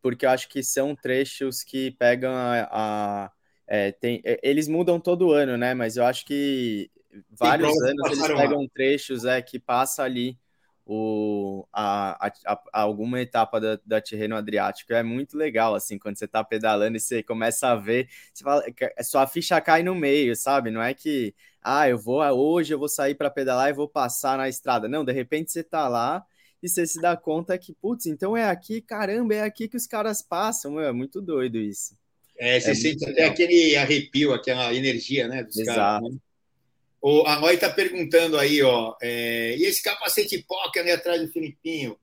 porque 0.00 0.24
eu 0.24 0.30
acho 0.30 0.48
que 0.48 0.62
são 0.62 0.94
trechos 0.94 1.62
que 1.62 1.92
pegam 1.92 2.32
a. 2.32 2.68
a 2.70 3.32
é, 3.68 3.92
tem, 3.92 4.22
eles 4.42 4.66
mudam 4.66 4.98
todo 4.98 5.30
ano, 5.30 5.58
né? 5.58 5.74
Mas 5.74 5.98
eu 5.98 6.04
acho 6.04 6.24
que 6.24 6.90
vários 7.30 7.78
anos 7.82 8.06
eles 8.06 8.26
pegam 8.26 8.62
lá. 8.62 8.68
trechos 8.74 9.24
é, 9.26 9.42
que 9.42 9.58
passa 9.58 10.02
ali 10.02 10.38
o, 10.86 11.68
a, 11.70 12.28
a, 12.28 12.32
a, 12.46 12.80
alguma 12.80 13.20
etapa 13.20 13.60
da, 13.60 13.78
da 13.84 14.00
Tirreno 14.00 14.36
Adriático. 14.36 14.94
É 14.94 15.02
muito 15.02 15.36
legal, 15.36 15.74
assim, 15.74 15.98
quando 15.98 16.16
você 16.16 16.26
tá 16.26 16.42
pedalando 16.42 16.96
e 16.96 17.00
você 17.00 17.22
começa 17.22 17.68
a 17.68 17.76
ver, 17.76 18.08
você 18.32 18.42
fala, 18.42 18.64
sua 19.02 19.26
ficha 19.26 19.60
cai 19.60 19.82
no 19.82 19.94
meio, 19.94 20.34
sabe? 20.34 20.70
Não 20.70 20.82
é 20.82 20.94
que, 20.94 21.34
ah, 21.62 21.86
eu 21.86 21.98
vou, 21.98 22.22
hoje 22.22 22.72
eu 22.72 22.78
vou 22.78 22.88
sair 22.88 23.14
para 23.14 23.28
pedalar 23.30 23.68
e 23.68 23.74
vou 23.74 23.88
passar 23.88 24.38
na 24.38 24.48
estrada. 24.48 24.88
Não, 24.88 25.04
de 25.04 25.12
repente 25.12 25.52
você 25.52 25.62
tá 25.62 25.88
lá 25.88 26.24
e 26.62 26.68
você 26.68 26.86
se 26.86 26.98
dá 27.02 27.14
conta 27.18 27.58
que, 27.58 27.74
putz, 27.74 28.06
então 28.06 28.34
é 28.34 28.48
aqui, 28.48 28.80
caramba, 28.80 29.34
é 29.34 29.42
aqui 29.42 29.68
que 29.68 29.76
os 29.76 29.86
caras 29.86 30.22
passam. 30.22 30.72
Meu, 30.72 30.84
é 30.84 30.92
muito 30.92 31.20
doido 31.20 31.58
isso. 31.58 31.94
É, 32.38 32.60
você 32.60 32.70
é 32.70 32.74
sente 32.74 33.04
até 33.04 33.24
aquele 33.24 33.76
arrepio, 33.76 34.32
aquela 34.32 34.72
energia, 34.72 35.26
né? 35.26 35.42
Dos 35.42 35.56
Exato. 35.56 35.78
Caras, 35.78 36.12
né? 36.12 36.18
O 37.00 37.24
Anói 37.26 37.54
está 37.54 37.70
perguntando 37.70 38.36
aí, 38.36 38.60
ó, 38.62 38.96
é, 39.00 39.56
e 39.56 39.64
esse 39.64 39.82
capacete 39.82 40.44
POC 40.48 40.78
ali 40.80 40.90
atrás 40.90 41.20
do 41.20 41.28
Filipinho? 41.28 41.96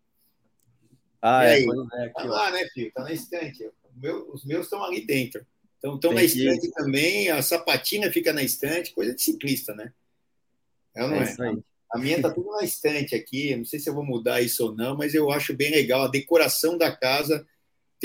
Ah, 1.22 1.46
é, 1.46 1.64
é, 1.64 2.04
aqui, 2.04 2.14
tá 2.14 2.24
lá, 2.24 2.52
né, 2.52 2.66
filho? 2.74 2.92
Tá 2.94 3.04
na 3.04 3.12
estante. 3.12 3.70
Meu, 3.96 4.32
os 4.32 4.46
meus 4.46 4.66
estão 4.66 4.84
ali 4.84 5.06
dentro. 5.06 5.46
Então, 5.78 5.96
estão 5.96 6.14
na 6.14 6.24
estante 6.24 6.72
também, 6.72 7.30
a 7.30 7.42
sapatina 7.42 8.12
fica 8.12 8.32
na 8.32 8.42
estante, 8.42 8.94
coisa 8.94 9.14
de 9.14 9.22
ciclista, 9.22 9.76
né? 9.76 9.92
É 10.96 11.02
não 11.02 11.16
é? 11.16 11.24
é? 11.24 11.58
A 11.92 11.98
minha 11.98 12.22
tá 12.22 12.32
tudo 12.32 12.52
na 12.52 12.64
estante 12.64 13.16
aqui, 13.16 13.56
não 13.56 13.66
sei 13.66 13.80
se 13.80 13.90
eu 13.90 13.94
vou 13.94 14.04
mudar 14.04 14.42
isso 14.42 14.66
ou 14.66 14.76
não, 14.76 14.98
mas 14.98 15.14
eu 15.14 15.30
acho 15.30 15.54
bem 15.54 15.72
legal 15.72 16.04
a 16.04 16.08
decoração 16.08 16.78
da 16.78 16.96
casa 16.96 17.46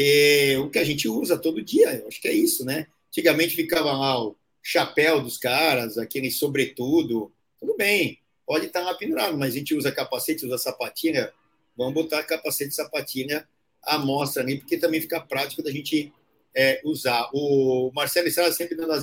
ter 0.01 0.59
o 0.59 0.71
que 0.71 0.79
a 0.79 0.85
gente 0.85 1.07
usa 1.07 1.37
todo 1.37 1.63
dia. 1.63 1.93
Eu 1.97 2.09
acho 2.09 2.21
que 2.21 2.29
é 2.29 2.33
isso, 2.33 2.65
né? 2.65 2.87
Antigamente 3.09 3.55
ficava 3.55 3.93
lá 3.93 4.25
o 4.25 4.35
chapéu 4.63 5.21
dos 5.21 5.37
caras, 5.37 5.99
aquele 5.99 6.31
sobretudo, 6.31 7.31
tudo 7.59 7.77
bem, 7.77 8.19
pode 8.47 8.67
estar 8.67 8.81
lá 8.81 8.95
pendurado, 8.95 9.37
mas 9.37 9.55
a 9.55 9.59
gente 9.59 9.75
usa 9.75 9.93
capacete, 9.93 10.47
usa 10.47 10.57
sapatinha, 10.57 11.31
vamos 11.77 11.93
botar 11.93 12.23
capacete 12.23 12.71
e 12.71 12.75
sapatinha 12.75 13.47
à 13.83 13.99
mostra 13.99 14.43
ali, 14.43 14.59
porque 14.59 14.79
também 14.79 15.01
fica 15.01 15.21
prático 15.21 15.63
da 15.63 15.71
gente 15.71 16.13
é, 16.55 16.81
usar. 16.85 17.29
O 17.35 17.91
Marcelo 17.95 18.29
Estrada 18.29 18.53
sempre 18.53 18.77
dando 18.77 18.93
as, 18.93 19.03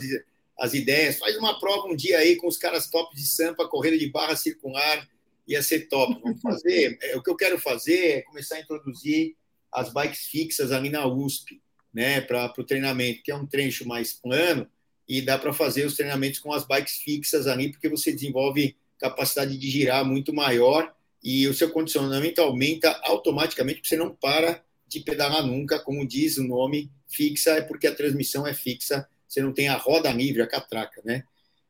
as 0.60 0.74
ideias, 0.74 1.20
faz 1.20 1.36
uma 1.38 1.60
prova 1.60 1.88
um 1.88 1.96
dia 1.96 2.18
aí 2.18 2.36
com 2.38 2.48
os 2.48 2.58
caras 2.58 2.90
top 2.90 3.16
de 3.16 3.26
Sampa, 3.28 3.68
corrida 3.68 3.98
de 3.98 4.10
barra 4.10 4.36
circular, 4.36 5.08
ia 5.48 5.62
ser 5.62 5.88
top. 5.90 6.20
Vamos 6.24 6.42
fazer. 6.42 6.98
É, 7.02 7.16
o 7.16 7.22
que 7.22 7.30
eu 7.30 7.36
quero 7.36 7.60
fazer 7.60 8.08
é 8.08 8.22
começar 8.24 8.56
a 8.56 8.62
introduzir 8.62 9.36
as 9.78 9.94
bikes 9.94 10.26
fixas 10.26 10.72
ali 10.72 10.90
na 10.90 11.06
USP, 11.06 11.62
né, 11.94 12.20
para 12.20 12.52
o 12.58 12.64
treinamento, 12.64 13.22
que 13.22 13.32
é 13.32 13.36
um 13.36 13.46
trecho 13.46 13.88
mais 13.88 14.12
plano, 14.12 14.68
e 15.08 15.22
dá 15.22 15.38
para 15.38 15.54
fazer 15.54 15.86
os 15.86 15.96
treinamentos 15.96 16.40
com 16.40 16.52
as 16.52 16.66
bikes 16.66 16.98
fixas 16.98 17.46
ali, 17.46 17.72
porque 17.72 17.88
você 17.88 18.12
desenvolve 18.12 18.76
capacidade 19.00 19.56
de 19.56 19.70
girar 19.70 20.04
muito 20.04 20.34
maior 20.34 20.92
e 21.24 21.48
o 21.48 21.54
seu 21.54 21.70
condicionamento 21.70 22.42
aumenta 22.42 23.00
automaticamente, 23.04 23.78
porque 23.80 23.90
você 23.90 23.98
não 23.98 24.14
para 24.14 24.64
de 24.88 25.00
pedalar 25.02 25.46
nunca, 25.46 25.80
como 25.80 26.08
diz 26.08 26.38
o 26.38 26.44
nome, 26.44 26.92
fixa 27.08 27.52
é 27.52 27.62
porque 27.62 27.86
a 27.86 27.94
transmissão 27.94 28.48
é 28.48 28.54
fixa, 28.54 29.08
você 29.28 29.42
não 29.42 29.54
tem 29.54 29.68
a 29.68 29.78
roda 29.78 30.12
livre, 30.12 30.42
a 30.42 30.48
catraca, 30.48 31.02
né? 31.06 31.24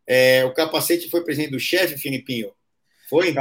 É, 0.05 0.45
o 0.45 0.53
capacete 0.53 1.10
foi 1.10 1.24
presente 1.24 1.51
do 1.51 1.60
chefe, 1.60 1.97
Filipinho? 1.97 2.51
Foi? 3.10 3.34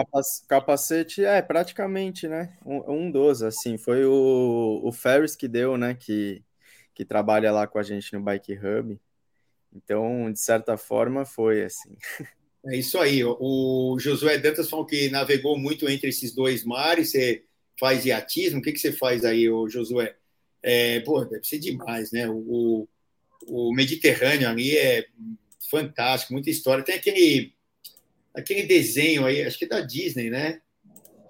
Capacete, 0.48 1.24
é, 1.24 1.42
praticamente, 1.42 2.28
né? 2.28 2.56
Um, 2.64 3.06
um 3.06 3.10
dos, 3.10 3.42
assim, 3.42 3.76
foi 3.76 4.04
o, 4.04 4.80
o 4.84 4.92
Ferris 4.92 5.34
que 5.34 5.48
deu, 5.48 5.76
né? 5.76 5.94
Que, 5.94 6.42
que 6.94 7.04
trabalha 7.04 7.50
lá 7.50 7.66
com 7.66 7.78
a 7.78 7.82
gente 7.82 8.12
no 8.12 8.20
Bike 8.20 8.54
Hub. 8.54 8.98
Então, 9.74 10.32
de 10.32 10.38
certa 10.38 10.76
forma, 10.76 11.24
foi 11.24 11.64
assim. 11.64 11.96
É 12.66 12.76
isso 12.76 12.98
aí. 12.98 13.22
O 13.24 13.96
Josué 13.98 14.38
Dantas 14.38 14.70
falou 14.70 14.86
que 14.86 15.08
navegou 15.10 15.58
muito 15.58 15.88
entre 15.88 16.08
esses 16.10 16.32
dois 16.32 16.64
mares. 16.64 17.10
Você 17.10 17.44
faz 17.78 18.04
iatismo? 18.06 18.60
O 18.60 18.62
que, 18.62 18.72
que 18.72 18.78
você 18.78 18.92
faz 18.92 19.24
aí, 19.24 19.50
o 19.50 19.68
Josué? 19.68 20.16
É, 20.62 21.00
pô, 21.00 21.24
deve 21.24 21.44
ser 21.44 21.58
demais, 21.58 22.12
né? 22.12 22.28
O, 22.28 22.88
o 23.46 23.74
Mediterrâneo 23.74 24.48
ali 24.48 24.76
é 24.76 25.06
fantástico, 25.70 26.32
muita 26.32 26.50
história. 26.50 26.84
Tem 26.84 26.94
aquele, 26.94 27.52
aquele 28.36 28.64
desenho 28.64 29.24
aí, 29.24 29.42
acho 29.42 29.58
que 29.58 29.64
é 29.64 29.68
da 29.68 29.80
Disney, 29.80 30.30
né? 30.30 30.60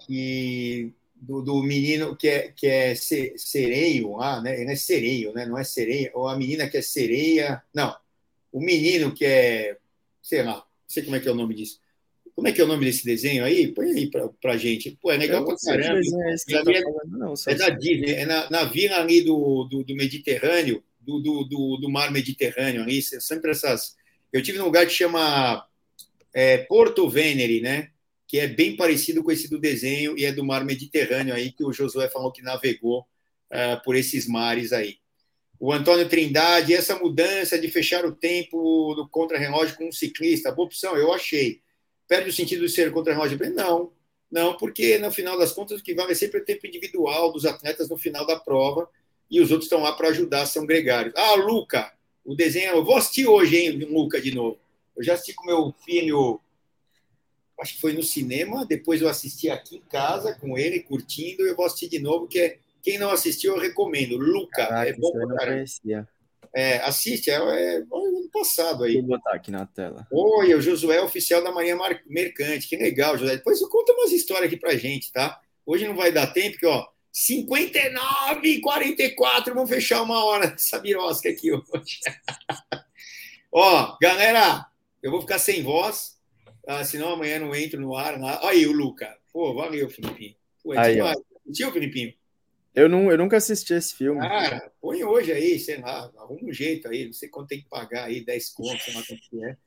Que, 0.05 0.93
do, 1.15 1.41
do 1.41 1.63
menino 1.63 2.15
que 2.15 2.27
é, 2.27 2.51
que 2.51 2.67
é 2.67 2.93
sereio, 2.95 4.21
ah, 4.21 4.41
né? 4.41 4.61
Ele 4.61 4.71
é 4.71 4.75
sereio, 4.75 5.33
né? 5.33 5.45
Não 5.45 5.57
é 5.57 5.63
sereia, 5.63 6.11
ou 6.13 6.27
a 6.27 6.37
menina 6.37 6.69
que 6.69 6.77
é 6.77 6.81
sereia. 6.81 7.63
Não, 7.73 7.95
o 8.51 8.59
menino 8.59 9.13
que 9.13 9.25
é, 9.25 9.77
sei 10.21 10.43
lá, 10.43 10.55
não 10.55 10.63
sei 10.87 11.03
como 11.03 11.15
é 11.15 11.19
que 11.19 11.27
é 11.27 11.31
o 11.31 11.35
nome 11.35 11.55
disso. 11.55 11.79
Como 12.35 12.47
é 12.47 12.51
que 12.51 12.61
é 12.61 12.63
o 12.63 12.67
nome 12.67 12.85
desse 12.85 13.03
desenho 13.03 13.43
aí? 13.43 13.69
Põe 13.69 13.91
aí 13.91 14.11
pra, 14.11 14.29
pra 14.39 14.57
gente. 14.57 14.91
Pô, 15.01 15.11
é 15.11 15.17
legal 15.17 15.43
pra 15.43 15.55
caramba. 15.55 15.99
É, 15.99 16.35
é, 16.53 16.83
não, 17.07 17.33
é 17.47 17.55
da 17.55 17.69
Disney, 17.69 18.11
é 18.11 18.25
na, 18.27 18.47
na 18.51 18.63
vila 18.65 18.97
ali 18.97 19.21
do, 19.21 19.63
do, 19.63 19.83
do 19.83 19.95
Mediterrâneo, 19.95 20.83
do, 20.99 21.19
do, 21.19 21.43
do, 21.45 21.77
do, 21.77 21.89
mar 21.89 22.11
Mediterrâneo 22.11 22.83
ali, 22.83 23.01
sempre 23.01 23.49
essas. 23.49 23.95
Eu 24.31 24.43
tive 24.43 24.59
num 24.59 24.65
lugar 24.65 24.85
que 24.85 24.93
chama 24.93 25.66
é, 26.37 26.57
Porto 26.59 27.09
Venere, 27.09 27.61
né? 27.61 27.89
Que 28.27 28.39
é 28.39 28.47
bem 28.47 28.75
parecido 28.75 29.23
com 29.23 29.31
esse 29.31 29.49
do 29.49 29.59
desenho 29.59 30.17
e 30.17 30.25
é 30.25 30.31
do 30.31 30.45
mar 30.45 30.63
Mediterrâneo 30.63 31.33
aí 31.33 31.51
que 31.51 31.63
o 31.63 31.73
Josué 31.73 32.09
falou 32.09 32.31
que 32.31 32.41
navegou 32.41 33.01
uh, 33.51 33.83
por 33.83 33.95
esses 33.95 34.27
mares 34.27 34.71
aí 34.73 34.99
o 35.59 35.73
Antônio 35.73 36.07
Trindade, 36.07 36.73
essa 36.73 36.97
mudança 36.99 37.57
de 37.57 37.67
fechar 37.67 38.05
o 38.05 38.11
tempo 38.11 38.93
do 38.93 39.07
contra-relógio 39.09 39.75
com 39.75 39.87
um 39.87 39.91
ciclista, 39.91 40.51
boa 40.51 40.67
opção, 40.67 40.95
eu 40.95 41.11
achei. 41.11 41.61
Perde 42.07 42.29
o 42.29 42.33
sentido 42.33 42.65
de 42.65 42.71
ser 42.71 42.91
contra-relógio? 42.91 43.39
Não, 43.53 43.91
não, 44.31 44.55
porque 44.55 44.97
no 44.99 45.11
final 45.11 45.37
das 45.37 45.51
contas 45.51 45.79
o 45.79 45.83
que 45.83 45.95
vale 45.95 46.11
é 46.11 46.15
sempre 46.15 46.41
o 46.41 46.45
tempo 46.45 46.67
individual 46.67 47.31
dos 47.31 47.45
atletas 47.45 47.89
no 47.89 47.97
final 47.97 48.25
da 48.25 48.39
prova 48.39 48.87
e 49.29 49.41
os 49.41 49.49
outros 49.49 49.65
estão 49.65 49.81
lá 49.81 49.93
para 49.93 50.09
ajudar, 50.09 50.45
são 50.45 50.65
gregários. 50.65 51.13
Ah, 51.17 51.35
Luca, 51.35 51.91
o 52.23 52.35
desenho, 52.35 52.75
eu 52.75 52.85
vou 52.85 52.95
assistir 52.95 53.27
hoje, 53.27 53.57
hein, 53.57 53.71
Luca, 53.89 54.21
de 54.21 54.33
novo. 54.33 54.59
Eu 54.97 55.03
já 55.03 55.13
assisti 55.13 55.33
com 55.33 55.45
meu 55.45 55.73
filho, 55.85 56.41
acho 57.61 57.75
que 57.75 57.81
foi 57.81 57.93
no 57.93 58.03
cinema, 58.03 58.65
depois 58.65 59.01
eu 59.01 59.07
assisti 59.07 59.49
aqui 59.49 59.77
em 59.77 59.81
casa 59.81 60.33
com 60.35 60.57
ele, 60.57 60.81
curtindo, 60.81 61.45
eu 61.45 61.55
vou 61.55 61.65
assistir 61.65 61.89
de 61.89 61.99
novo, 61.99 62.27
que 62.27 62.39
é 62.39 62.57
quem 62.81 62.97
não 62.97 63.09
assistiu, 63.11 63.53
eu 63.53 63.61
recomendo. 63.61 64.17
Luca, 64.17 64.65
Caraca, 64.65 64.89
é 64.89 64.93
bom 64.93 65.11
não 65.13 65.35
conhecia. 65.35 66.07
É, 66.55 66.77
assiste, 66.77 67.29
é, 67.29 67.35
é, 67.35 67.77
ano 67.79 68.29
passado 68.31 68.85
aí. 68.85 68.93
Vou 68.93 69.03
botar 69.03 69.35
aqui 69.35 69.51
na 69.51 69.65
tela. 69.65 70.07
Oi, 70.09 70.53
o 70.53 70.61
Josué, 70.61 71.01
oficial 71.01 71.43
da 71.43 71.51
Marinha 71.51 71.77
Mercante. 72.05 72.67
Que 72.67 72.77
legal, 72.77 73.17
Josué. 73.17 73.35
Depois 73.35 73.59
conta 73.67 73.93
umas 73.93 74.11
histórias 74.11 74.47
aqui 74.47 74.57
pra 74.57 74.77
gente, 74.77 75.11
tá? 75.11 75.39
Hoje 75.65 75.85
não 75.85 75.95
vai 75.95 76.13
dar 76.13 76.27
tempo, 76.27 76.51
porque, 76.51 76.65
ó, 76.65 76.87
59 77.11 78.47
e 78.47 78.61
44, 78.61 79.53
vamos 79.53 79.69
fechar 79.69 80.01
uma 80.01 80.23
hora 80.23 80.47
dessa 80.51 80.79
birosca 80.79 81.29
aqui 81.29 81.51
hoje. 81.51 81.99
ó, 83.51 83.97
galera, 84.01 84.65
eu 85.01 85.11
vou 85.11 85.21
ficar 85.21 85.39
sem 85.39 85.63
voz, 85.63 86.17
tá? 86.63 86.83
senão 86.83 87.13
amanhã 87.13 87.39
não 87.39 87.55
entro 87.55 87.79
no 87.79 87.95
ar. 87.95 88.19
Olha 88.19 88.39
aí 88.49 88.65
o 88.65 88.71
Luca. 88.71 89.17
Pô, 89.31 89.53
valeu, 89.53 89.89
Filipinho. 89.89 90.35
Pô, 90.63 90.73
é 90.73 90.79
aí. 90.79 90.97
Tio, 91.53 91.71
Filipinho? 91.71 92.13
Eu, 92.75 92.87
não, 92.87 93.09
eu 93.09 93.17
nunca 93.17 93.37
assisti 93.37 93.73
esse 93.73 93.95
filme. 93.95 94.19
Cara, 94.19 94.71
põe 94.79 95.03
hoje 95.03 95.31
aí, 95.31 95.57
sei 95.59 95.77
lá, 95.77 96.11
arruma 96.17 96.43
um 96.43 96.53
jeito 96.53 96.87
aí, 96.87 97.05
não 97.05 97.13
sei 97.13 97.27
quanto 97.27 97.47
tem 97.47 97.59
que 97.59 97.67
pagar 97.67 98.05
aí, 98.05 98.23
10 98.23 98.49
contos, 98.53 98.83
sei 98.83 98.93
lá 98.93 99.03
quanto 99.07 99.43
é. 99.43 99.57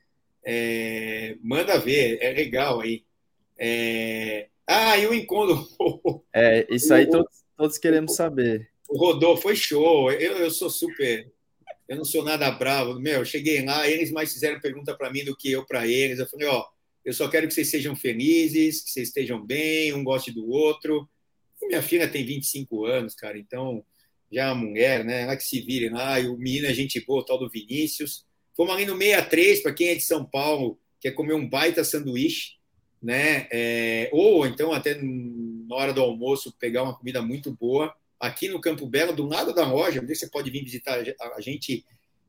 é. 0.45 1.37
Manda 1.43 1.79
ver, 1.81 2.19
é 2.21 2.33
legal 2.33 2.81
aí. 2.81 3.05
É... 3.59 4.49
Ah, 4.67 4.97
e 4.97 5.09
o 5.09 5.13
encontro. 5.13 5.69
É, 6.33 6.65
isso 6.73 6.95
aí 6.95 7.05
todos, 7.11 7.43
todos 7.57 7.79
queremos 7.79 8.15
saber. 8.15 8.71
O 8.89 8.97
Rodolfo 8.97 9.43
foi 9.43 9.57
show. 9.57 10.13
Eu, 10.13 10.39
eu 10.39 10.51
sou 10.51 10.71
super. 10.71 11.33
Eu 11.91 11.97
não 11.99 12.05
sou 12.05 12.25
nada 12.25 12.51
bravo. 12.51 12.99
Meu, 12.99 13.19
eu 13.19 13.25
cheguei 13.27 13.63
lá, 13.63 13.87
eles 13.87 14.11
mais 14.11 14.33
fizeram 14.33 14.59
pergunta 14.61 14.97
para 14.97 15.11
mim 15.11 15.25
do 15.25 15.37
que 15.37 15.51
eu 15.51 15.67
para 15.67 15.87
eles. 15.87 16.19
Eu 16.19 16.27
falei, 16.27 16.47
ó, 16.49 16.65
eu 17.05 17.13
só 17.13 17.29
quero 17.29 17.47
que 17.47 17.53
vocês 17.53 17.69
sejam 17.69 17.95
felizes, 17.95 18.81
que 18.81 18.91
vocês 18.91 19.09
estejam 19.09 19.45
bem, 19.45 19.93
um 19.93 20.03
goste 20.03 20.33
do 20.33 20.49
outro 20.49 21.07
minha 21.67 21.83
filha 21.83 22.09
tem 22.09 22.25
25 22.25 22.85
anos, 22.85 23.15
cara, 23.15 23.39
então 23.39 23.85
já 24.31 24.45
é 24.45 24.47
uma 24.47 24.55
mulher, 24.55 25.05
né? 25.05 25.23
Ela 25.23 25.37
que 25.37 25.43
se 25.43 25.61
vire 25.61 25.89
lá, 25.89 26.21
e 26.21 26.29
o 26.29 26.37
menino 26.37 26.67
é 26.67 26.75
gente 26.75 27.01
boa, 27.05 27.25
tal 27.25 27.39
do 27.39 27.51
Vinícius. 27.51 28.25
Fomos 28.57 28.75
ali 28.75 28.85
no 28.85 28.97
63, 28.97 29.63
para 29.63 29.73
quem 29.73 29.89
é 29.89 29.95
de 29.95 30.03
São 30.03 30.25
Paulo, 30.25 30.79
quer 31.01 31.13
comer 31.13 31.35
um 31.35 31.49
baita 31.49 31.83
sanduíche, 31.83 32.55
né? 33.03 33.49
É, 33.51 34.09
ou 34.13 34.47
então 34.47 34.73
até 34.73 34.95
na 35.01 35.75
hora 35.75 35.93
do 35.93 36.01
almoço, 36.01 36.55
pegar 36.59 36.83
uma 36.83 36.97
comida 36.97 37.23
muito 37.23 37.53
boa. 37.53 37.95
Aqui 38.21 38.49
no 38.49 38.61
Campo 38.61 38.87
Belo, 38.87 39.15
do 39.15 39.27
lado 39.27 39.55
da 39.55 39.67
loja, 39.67 40.01
onde 40.01 40.15
você 40.15 40.29
pode 40.29 40.51
vir 40.51 40.63
visitar 40.63 41.03
a 41.35 41.41
gente 41.41 41.85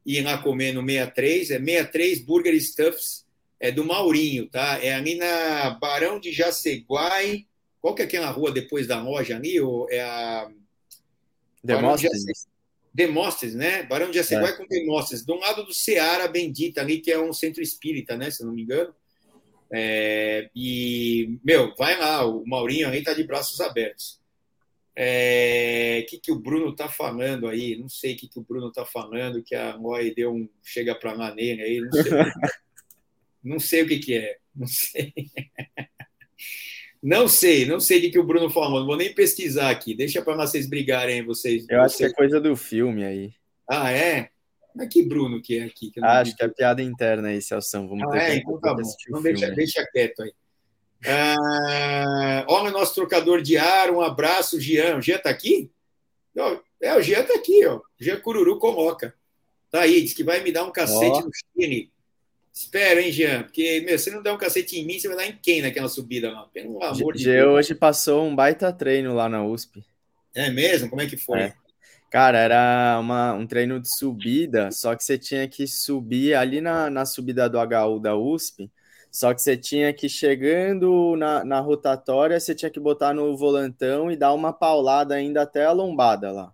e 0.06 0.18
ir 0.18 0.22
lá 0.22 0.38
comer 0.38 0.74
no 0.74 0.82
63, 0.82 1.52
é 1.52 1.60
63 1.60 2.22
Burger 2.22 2.60
Stuffs, 2.60 3.26
é 3.60 3.72
do 3.72 3.86
Maurinho, 3.86 4.48
tá? 4.50 4.80
É 4.84 4.94
ali 4.94 5.16
na 5.16 5.72
Barão 5.72 6.20
de 6.20 6.32
Jaceguai. 6.32 7.46
Qual 7.80 7.94
que 7.94 8.02
é 8.02 8.06
aquela 8.06 8.32
rua 8.32 8.52
depois 8.52 8.88
da 8.88 9.02
loja 9.02 9.36
ali? 9.36 9.60
Ou 9.60 9.88
é 9.92 10.02
a. 10.02 10.50
Demóstenes. 11.64 12.48
Demóstenes, 12.94 13.56
né? 13.56 13.84
Barão 13.84 14.10
de 14.10 14.18
Jaceguai 14.18 14.52
é. 14.52 14.56
com 14.56 14.66
Demóstenes. 14.66 15.24
Do 15.24 15.36
lado 15.36 15.64
do 15.64 15.74
Seara 15.74 16.28
Bendita 16.28 16.82
ali, 16.82 17.00
que 17.00 17.12
é 17.12 17.20
um 17.20 17.34
centro 17.34 17.62
espírita, 17.62 18.18
né? 18.18 18.32
Se 18.32 18.44
não 18.44 18.54
me 18.54 18.64
engano. 18.64 18.96
É, 19.72 20.50
e, 20.56 21.40
meu, 21.44 21.74
vai 21.78 21.98
lá, 21.98 22.26
o 22.26 22.46
Maurinho 22.46 22.90
aí 22.90 23.04
tá 23.04 23.14
de 23.14 23.24
braços 23.24 23.62
abertos. 23.62 24.21
O 24.92 24.94
é, 24.98 26.06
que, 26.10 26.20
que 26.20 26.32
o 26.32 26.40
Bruno 26.40 26.76
tá 26.76 26.90
falando 26.90 27.48
aí? 27.48 27.78
Não 27.78 27.88
sei 27.88 28.14
o 28.14 28.18
que, 28.18 28.28
que 28.28 28.40
o 28.40 28.44
Bruno 28.44 28.72
tá 28.72 28.86
falando, 28.86 29.42
que 29.42 29.56
a 29.56 29.78
Moi 29.78 30.14
deu 30.14 30.34
um 30.34 30.50
chega 30.62 30.94
para 30.94 31.14
lá 31.14 31.34
nele 31.34 31.62
aí, 31.62 31.80
não 31.80 31.92
sei. 31.92 32.12
não 33.44 33.60
sei 33.60 33.84
o 33.84 33.88
que, 33.88 34.00
que 34.00 34.14
é, 34.16 34.38
não 34.54 34.68
sei. 34.68 35.14
Não 37.04 37.28
sei, 37.28 37.66
não 37.66 37.80
sei 37.80 37.98
o 37.98 38.02
que, 38.02 38.10
que 38.12 38.20
o 38.20 38.24
Bruno 38.24 38.48
falou, 38.50 38.82
não 38.82 38.86
vou 38.86 38.98
nem 38.98 39.12
pesquisar 39.12 39.72
aqui. 39.72 39.96
Deixa 39.96 40.22
para 40.22 40.36
vocês 40.36 40.70
brigarem, 40.70 41.26
vocês. 41.26 41.66
Eu 41.68 41.82
acho 41.82 41.98
que 41.98 42.04
é 42.04 42.14
coisa 42.14 42.40
do 42.40 42.56
filme 42.56 43.04
aí. 43.04 43.34
Ah, 43.68 43.92
é? 43.92 44.30
Mas 44.76 44.88
que 44.88 45.04
Bruno 45.04 45.42
que 45.42 45.58
é 45.58 45.64
aqui? 45.64 45.90
Que 45.90 46.00
ah, 46.04 46.20
acho 46.20 46.36
que 46.36 46.44
é 46.44 46.48
piada 46.48 46.82
interna 46.82 47.30
aí, 47.30 47.42
Celção. 47.42 47.88
Vamos 47.88 48.04
ah, 48.04 48.12
ter 48.12 48.20
é, 48.20 48.36
então 48.36 48.60
tá 48.60 48.74
bom. 48.74 48.82
Então 49.08 49.22
deixa, 49.24 49.50
deixa 49.52 49.88
quieto 49.92 50.22
aí. 50.22 50.32
Ah, 51.06 52.46
olha 52.48 52.70
o 52.70 52.74
nosso 52.74 52.94
trocador 52.94 53.42
de 53.42 53.58
ar, 53.58 53.90
um 53.90 54.02
abraço, 54.02 54.60
Jean. 54.60 54.98
O 54.98 55.02
Jean 55.02 55.18
tá 55.18 55.30
aqui? 55.30 55.72
É, 56.82 56.96
o 56.96 57.02
Jean 57.02 57.24
tá 57.24 57.34
aqui, 57.34 57.66
ó. 57.66 57.78
O 57.78 57.84
Jean 58.00 58.20
Cururu 58.20 58.58
coloca. 58.60 59.14
Tá 59.70 59.82
aí, 59.82 60.02
diz 60.02 60.14
que 60.14 60.24
vai 60.24 60.42
me 60.42 60.52
dar 60.52 60.64
um 60.64 60.72
cacete 60.72 61.20
oh. 61.22 61.26
no 61.26 61.32
Chile. 61.34 61.92
Espero, 62.54 63.00
hein, 63.00 63.12
Jean? 63.12 63.44
Porque, 63.44 63.82
meu, 63.86 63.98
se 63.98 64.12
não 64.12 64.22
der 64.22 64.34
um 64.34 64.38
cacete 64.38 64.78
em 64.78 64.86
mim, 64.86 65.00
você 65.00 65.08
vai 65.08 65.18
dar 65.18 65.26
em 65.28 65.40
quem 65.42 65.62
naquela 65.62 65.88
subida 65.88 66.32
lá? 66.32 66.48
Pelo 66.54 66.84
amor 66.84 67.16
de 67.16 67.24
Deus. 67.24 67.48
hoje 67.48 67.74
passou 67.74 68.26
um 68.26 68.36
baita 68.36 68.72
treino 68.74 69.14
lá 69.14 69.30
na 69.30 69.44
USP. 69.44 69.84
É 70.36 70.50
mesmo? 70.50 70.90
Como 70.90 71.02
é 71.02 71.08
que 71.08 71.18
foi? 71.18 71.40
É. 71.40 71.54
Cara, 72.12 72.38
era 72.38 73.00
uma, 73.00 73.34
um 73.34 73.48
treino 73.48 73.80
de 73.80 73.88
subida, 73.90 74.70
só 74.70 74.94
que 74.96 75.04
você 75.04 75.18
tinha 75.18 75.48
que 75.48 75.66
subir 75.66 76.36
ali 76.36 76.60
na, 76.60 76.90
na 76.90 77.06
subida 77.06 77.50
do 77.50 77.58
HU 77.58 78.00
da 78.02 78.18
USP, 78.18 78.70
só 79.12 79.34
que 79.34 79.42
você 79.42 79.58
tinha 79.58 79.92
que, 79.92 80.08
chegando 80.08 81.18
na, 81.18 81.44
na 81.44 81.60
rotatória, 81.60 82.40
você 82.40 82.56
tinha 82.56 82.72
que 82.72 82.80
botar 82.80 83.14
no 83.14 83.36
volantão 83.36 84.10
e 84.10 84.16
dar 84.16 84.34
uma 84.34 84.54
paulada 84.54 85.16
ainda 85.16 85.42
até 85.42 85.66
a 85.66 85.74
lombada 85.74 86.32
lá. 86.32 86.54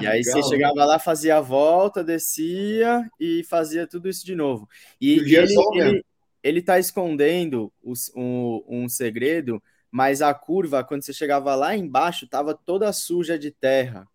E 0.00 0.06
aí 0.06 0.22
legal. 0.22 0.42
você 0.42 0.48
chegava 0.48 0.84
lá, 0.84 0.98
fazia 0.98 1.36
a 1.36 1.40
volta, 1.40 2.02
descia 2.02 3.08
e 3.20 3.44
fazia 3.44 3.86
tudo 3.86 4.08
isso 4.08 4.26
de 4.26 4.34
novo. 4.34 4.68
E, 5.00 5.18
e 5.18 5.36
ele, 5.36 5.54
ele, 5.74 6.04
ele 6.42 6.62
tá 6.62 6.76
escondendo 6.76 7.72
os, 7.82 8.10
um, 8.16 8.62
um 8.68 8.88
segredo, 8.88 9.62
mas 9.92 10.20
a 10.20 10.34
curva, 10.34 10.82
quando 10.82 11.02
você 11.02 11.12
chegava 11.12 11.54
lá 11.54 11.76
embaixo, 11.76 12.26
tava 12.26 12.52
toda 12.52 12.92
suja 12.92 13.38
de 13.38 13.52
terra. 13.52 14.08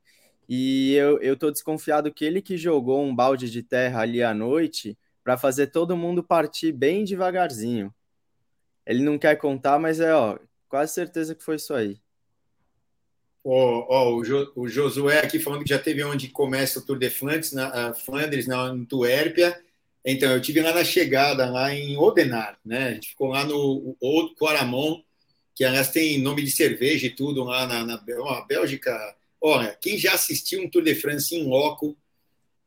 E 0.48 0.94
eu, 0.96 1.20
eu 1.22 1.38
tô 1.38 1.50
desconfiado 1.50 2.14
que 2.14 2.26
ele 2.26 2.42
que 2.42 2.58
jogou 2.58 3.02
um 3.02 3.16
balde 3.16 3.50
de 3.50 3.64
terra 3.64 4.02
ali 4.02 4.22
à 4.22 4.34
noite 4.34 4.98
para 5.24 5.38
fazer 5.38 5.68
todo 5.68 5.98
mundo 5.98 6.24
partir 6.24 6.72
bem 6.72 7.04
devagarzinho. 7.04 7.94
Ele 8.86 9.04
não 9.04 9.18
quer 9.18 9.38
contar, 9.38 9.80
mas 9.80 10.00
é, 10.00 10.14
ó, 10.14 10.38
quase 10.68 10.94
certeza 10.94 11.34
que 11.34 11.44
foi 11.44 11.56
isso 11.56 11.74
aí. 11.74 12.02
Ó, 13.44 13.86
ó 13.90 14.16
o, 14.16 14.24
jo, 14.24 14.52
o 14.56 14.68
Josué 14.68 15.20
aqui 15.20 15.40
falando 15.40 15.64
que 15.64 15.70
já 15.70 15.80
teve 15.80 16.04
onde 16.04 16.30
começa 16.30 16.80
o 16.80 16.82
Tour 16.86 16.98
de 16.98 17.10
Flandres, 17.10 17.54
na 17.54 17.94
Flandres, 17.94 18.48
na 18.48 18.60
Antuérpia. 18.60 19.58
Então, 20.06 20.32
eu 20.32 20.42
tive 20.42 20.62
lá 20.62 20.74
na 20.74 20.84
chegada, 20.84 21.50
lá 21.50 21.74
em 21.74 21.96
Odenar, 21.98 22.60
né? 22.66 22.90
A 22.90 22.94
gente 22.94 23.10
ficou 23.10 23.30
lá 23.30 23.46
no 23.46 23.96
Old 24.02 24.36
Quaramon, 24.36 25.02
que 25.56 25.64
aliás 25.64 25.90
tem 25.90 26.22
nome 26.22 26.42
de 26.42 26.52
cerveja 26.52 27.08
e 27.08 27.16
tudo 27.16 27.44
lá 27.44 27.66
na, 27.66 27.86
na, 27.86 28.04
na 28.04 28.42
Bélgica 28.42 28.92
Olha, 29.46 29.78
quem 29.82 29.98
já 29.98 30.14
assistiu 30.14 30.62
um 30.62 30.70
Tour 30.70 30.82
de 30.84 30.96
France 30.96 31.36
em 31.36 31.46
loco 31.46 31.98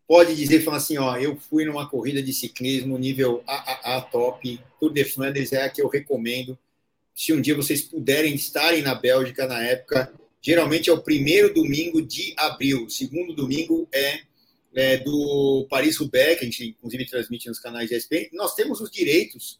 pode 0.06 0.34
dizer, 0.34 0.62
falar 0.62 0.76
assim, 0.76 0.96
ó, 0.98 1.16
eu 1.16 1.36
fui 1.36 1.64
numa 1.64 1.88
corrida 1.88 2.22
de 2.22 2.32
ciclismo 2.32 2.96
nível 2.98 3.42
AAA 3.46 4.00
top, 4.02 4.60
Tour 4.78 4.92
de 4.92 5.04
Flandres 5.04 5.52
é 5.52 5.64
a 5.64 5.68
que 5.68 5.82
eu 5.82 5.88
recomendo. 5.88 6.58
Se 7.14 7.32
um 7.32 7.40
dia 7.40 7.54
vocês 7.54 7.82
puderem 7.82 8.34
estarem 8.34 8.82
na 8.82 8.94
Bélgica 8.94 9.46
na 9.46 9.62
época, 9.62 10.12
geralmente 10.40 10.88
é 10.88 10.92
o 10.92 11.02
primeiro 11.02 11.52
domingo 11.52 12.00
de 12.00 12.34
abril, 12.36 12.84
o 12.84 12.90
segundo 12.90 13.34
domingo 13.34 13.88
é, 13.92 14.20
é 14.74 14.96
do 14.98 15.66
Paris-Roubaix, 15.68 16.38
que 16.38 16.44
a 16.44 16.48
gente 16.48 16.66
inclusive 16.68 17.06
transmite 17.06 17.48
nos 17.48 17.58
canais 17.58 17.88
de 17.88 17.96
ESPN. 17.96 18.28
Nós 18.32 18.54
temos 18.54 18.80
os 18.80 18.90
direitos 18.90 19.58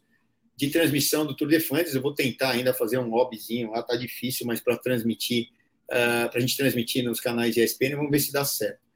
de 0.55 0.69
transmissão 0.69 1.25
do 1.25 1.35
Tour 1.35 1.49
de 1.49 1.59
Flandres, 1.59 1.93
eu 1.93 2.01
vou 2.01 2.13
tentar 2.13 2.51
ainda 2.51 2.73
fazer 2.73 2.97
um 2.97 3.09
hobbyzinho 3.09 3.71
lá, 3.71 3.83
tá 3.83 3.95
difícil, 3.95 4.45
mas 4.47 4.59
para 4.59 4.77
transmitir 4.77 5.49
uh, 5.91 6.25
ah, 6.25 6.29
para 6.29 6.39
a 6.39 6.41
gente 6.41 6.57
transmitir 6.57 7.03
nos 7.03 7.19
canais 7.19 7.53
de 7.53 7.61
ESPN. 7.61 7.95
Vamos 7.95 8.11
ver 8.11 8.19
se 8.19 8.31
dá 8.31 8.43
certo. 8.43 8.86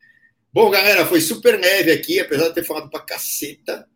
Bom, 0.53 0.69
galera, 0.69 1.05
foi 1.05 1.21
super 1.21 1.57
neve 1.57 1.93
aqui, 1.93 2.19
apesar 2.19 2.49
de 2.49 2.55
ter 2.55 2.65
falado 2.65 2.89
para 2.89 2.99
caceta, 2.99 3.87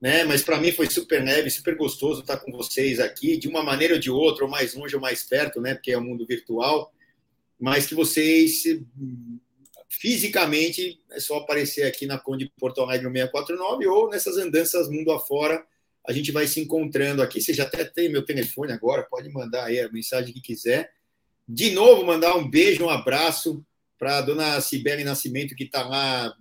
né? 0.00 0.24
Mas 0.24 0.42
para 0.42 0.58
mim 0.58 0.72
foi 0.72 0.88
super 0.88 1.22
neve, 1.22 1.50
super 1.50 1.76
gostoso 1.76 2.22
estar 2.22 2.38
com 2.38 2.50
vocês 2.50 2.98
aqui, 2.98 3.36
de 3.36 3.46
uma 3.46 3.62
maneira 3.62 3.92
ou 3.92 4.00
de 4.00 4.10
outra, 4.10 4.44
ou 4.44 4.50
mais 4.50 4.74
longe 4.74 4.94
ou 4.94 5.02
mais 5.02 5.22
perto, 5.22 5.60
né? 5.60 5.74
Porque 5.74 5.92
é 5.92 5.98
o 5.98 6.00
um 6.00 6.04
mundo 6.04 6.24
virtual, 6.26 6.90
mas 7.60 7.86
que 7.86 7.94
vocês 7.94 8.62
fisicamente 9.90 10.98
é 11.10 11.20
só 11.20 11.38
aparecer 11.38 11.82
aqui 11.82 12.06
na 12.06 12.18
Conde 12.18 12.50
Porto 12.58 12.80
Alegre 12.80 13.06
649 13.06 13.86
ou 13.88 14.08
nessas 14.08 14.38
andanças 14.38 14.88
mundo 14.88 15.12
afora. 15.12 15.62
A 16.06 16.12
gente 16.12 16.32
vai 16.32 16.46
se 16.46 16.58
encontrando 16.58 17.20
aqui. 17.20 17.38
Você 17.38 17.52
já 17.52 17.64
até 17.64 17.84
tem 17.84 18.08
meu 18.08 18.24
telefone 18.24 18.72
agora, 18.72 19.02
pode 19.02 19.28
mandar 19.28 19.64
aí 19.64 19.78
a 19.78 19.92
mensagem 19.92 20.32
que 20.32 20.40
quiser. 20.40 20.90
De 21.46 21.70
novo, 21.72 22.02
mandar 22.02 22.34
um 22.34 22.48
beijo, 22.48 22.86
um 22.86 22.88
abraço 22.88 23.62
para 23.98 24.18
a 24.18 24.20
dona 24.20 24.60
Cibele 24.60 25.04
Nascimento, 25.04 25.54
que 25.56 25.64
está 25.64 25.86
lá 25.86 26.34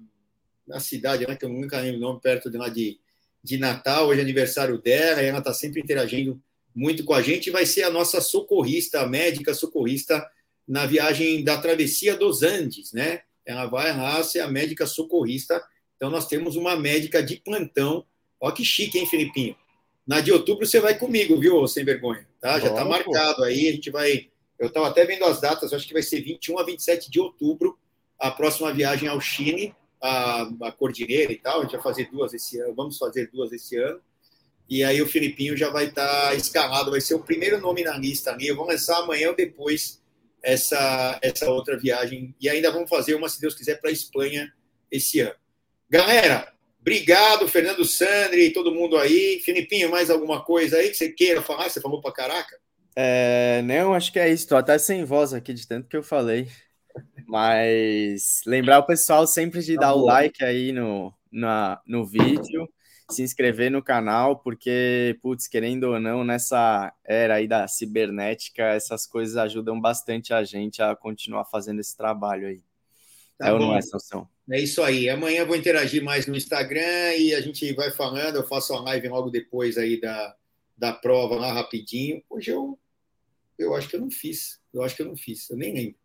na 0.68 0.80
cidade, 0.80 1.26
né, 1.28 1.36
que 1.36 1.46
eu 1.46 1.50
nunca 1.50 1.80
lembro 1.80 1.98
o 1.98 2.02
nome, 2.02 2.20
perto 2.22 2.50
de 2.50 2.58
lá 2.58 2.70
de, 2.70 3.00
de 3.44 3.58
Natal, 3.58 4.08
hoje 4.08 4.20
é 4.20 4.24
aniversário 4.24 4.82
dela, 4.82 5.24
e 5.24 5.26
ela 5.26 5.40
está 5.40 5.54
sempre 5.54 5.82
interagindo 5.82 6.40
muito 6.76 7.04
com 7.04 7.14
a 7.14 7.22
gente, 7.22 7.48
e 7.48 7.52
vai 7.52 7.66
ser 7.66 7.84
a 7.84 7.90
nossa 7.90 8.22
socorrista, 8.22 9.02
a 9.02 9.08
médica 9.08 9.54
socorrista, 9.54 10.26
na 10.68 10.86
viagem 10.86 11.44
da 11.44 11.58
travessia 11.58 12.16
dos 12.16 12.44
Andes, 12.44 12.92
né? 12.92 13.22
Ela 13.46 13.66
vai 13.66 13.96
lá 13.96 14.22
ser 14.22 14.42
a 14.42 14.48
médica 14.50 14.86
socorrista. 14.86 15.64
Então, 15.96 16.10
nós 16.10 16.28
temos 16.28 16.58
uma 16.58 16.76
médica 16.76 17.24
de 17.24 17.38
plantão. 17.38 18.06
Ó, 18.40 18.52
que 18.52 18.66
chique, 18.66 19.00
hein, 19.00 19.08
Felipinho? 19.08 19.56
Na 20.06 20.20
de 20.20 20.32
outubro 20.32 20.66
você 20.66 20.82
vai 20.82 21.00
comigo, 21.00 21.40
viu, 21.40 21.66
sem 21.68 21.86
vergonha? 21.86 22.28
Tá? 22.42 22.60
Já 22.60 22.68
está 22.68 22.84
marcado 22.84 23.44
aí, 23.44 23.70
a 23.70 23.72
gente 23.72 23.90
vai 23.90 24.30
eu 24.60 24.68
estava 24.68 24.88
até 24.88 25.06
vendo 25.06 25.26
as 25.26 25.40
datas, 25.40 25.74
acho 25.74 25.88
que 25.88 25.94
vai 25.94 26.02
ser 26.02 26.22
21 26.22 26.58
a 26.60 26.64
27 26.64 27.12
de 27.12 27.20
outubro, 27.20 27.78
a 28.20 28.32
próxima 28.32 28.74
viagem 28.74 29.08
ao 29.08 29.22
Chile, 29.22 29.76
a, 30.02 30.50
a 30.64 30.72
Cordilheira 30.72 31.32
e 31.32 31.38
tal. 31.38 31.60
A 31.60 31.64
gente 31.64 31.74
vai 31.74 31.82
fazer 31.82 32.10
duas 32.10 32.34
esse 32.34 32.60
ano, 32.60 32.74
vamos 32.74 32.98
fazer 32.98 33.30
duas 33.32 33.52
esse 33.52 33.78
ano. 33.78 34.02
E 34.70 34.84
aí 34.84 35.02
o 35.02 35.08
Filipinho 35.08 35.56
já 35.56 35.70
vai 35.70 35.86
estar 35.86 36.30
tá 36.30 36.36
escalado, 36.36 36.92
vai 36.92 37.00
ser 37.00 37.16
o 37.16 37.24
primeiro 37.24 37.60
nome 37.62 37.84
na 37.84 37.98
lista 37.98 38.32
ali. 38.32 38.52
Vamos 38.52 38.74
lançar 38.74 38.98
amanhã 38.98 39.30
ou 39.30 39.36
depois 39.36 40.02
essa, 40.44 41.20
essa 41.22 41.50
outra 41.50 41.78
viagem. 41.78 42.36
E 42.42 42.50
ainda 42.50 42.72
vamos 42.72 42.90
fazer 42.90 43.16
uma, 43.16 43.30
se 43.30 43.40
Deus 43.40 43.56
quiser, 43.56 43.80
para 43.80 43.90
a 43.90 43.94
Espanha 43.94 44.52
esse 44.92 45.20
ano. 45.20 45.36
Galera, 45.90 46.52
obrigado, 46.82 47.48
Fernando 47.48 47.86
Sandri, 47.86 48.52
todo 48.52 48.74
mundo 48.74 48.98
aí. 48.98 49.40
Filipinho, 49.44 49.90
mais 49.90 50.10
alguma 50.10 50.44
coisa 50.44 50.78
aí 50.78 50.90
que 50.90 50.96
você 50.98 51.10
queira 51.12 51.42
falar? 51.42 51.70
Você 51.70 51.80
falou 51.80 52.02
para 52.02 52.12
caraca? 52.12 52.60
É, 53.00 53.62
não, 53.62 53.94
acho 53.94 54.12
que 54.12 54.18
é 54.18 54.28
isso. 54.28 54.48
Tô 54.48 54.56
até 54.56 54.76
sem 54.80 55.04
voz 55.04 55.32
aqui 55.32 55.54
de 55.54 55.68
tanto 55.68 55.88
que 55.88 55.96
eu 55.96 56.02
falei. 56.02 56.50
Mas 57.28 58.42
lembrar 58.44 58.80
o 58.80 58.88
pessoal 58.88 59.28
sempre 59.28 59.62
de 59.62 59.76
tá 59.76 59.82
dar 59.82 59.94
bom. 59.94 60.00
o 60.00 60.06
like 60.06 60.44
aí 60.44 60.72
no, 60.72 61.14
na, 61.32 61.80
no 61.86 62.04
vídeo, 62.04 62.68
se 63.12 63.22
inscrever 63.22 63.70
no 63.70 63.84
canal, 63.84 64.40
porque, 64.40 65.16
putz, 65.22 65.48
querendo 65.48 65.84
ou 65.84 66.00
não, 66.00 66.24
nessa 66.24 66.92
era 67.06 67.36
aí 67.36 67.48
da 67.48 67.68
cibernética, 67.68 68.64
essas 68.64 69.06
coisas 69.06 69.38
ajudam 69.38 69.80
bastante 69.80 70.34
a 70.34 70.44
gente 70.44 70.82
a 70.82 70.96
continuar 70.96 71.46
fazendo 71.46 71.80
esse 71.80 71.96
trabalho 71.96 72.48
aí. 72.48 72.64
Tá 73.38 73.50
é 73.50 73.52
bom. 73.52 73.60
ou 73.60 73.68
não 73.68 73.78
é, 73.78 73.82
Salsão? 73.84 74.28
É 74.50 74.60
isso 74.60 74.82
aí. 74.82 75.08
Amanhã 75.08 75.42
eu 75.42 75.48
vou 75.48 75.56
interagir 75.56 76.04
mais 76.04 76.26
no 76.26 76.36
Instagram 76.36 77.14
e 77.16 77.36
a 77.36 77.42
gente 77.42 77.72
vai 77.74 77.92
falando. 77.92 78.38
Eu 78.38 78.48
faço 78.48 78.74
a 78.74 78.82
live 78.82 79.08
logo 79.08 79.30
depois 79.30 79.78
aí 79.78 80.02
da, 80.02 80.36
da 80.76 80.94
prova 80.94 81.36
lá 81.36 81.54
rapidinho. 81.54 82.24
Hoje 82.28 82.50
eu 82.50 82.80
eu 83.58 83.74
acho 83.76 83.90
que 83.90 83.96
eu 83.96 84.02
não 84.02 84.12
fiz. 84.12 84.60
Eu 84.74 84.84
acho 84.84 84.96
que 84.96 85.02
eu 85.02 85.08
não 85.08 85.16
fiz. 85.16 85.50
Eu 85.50 85.58
nem 85.58 85.74
lembro. 85.74 85.96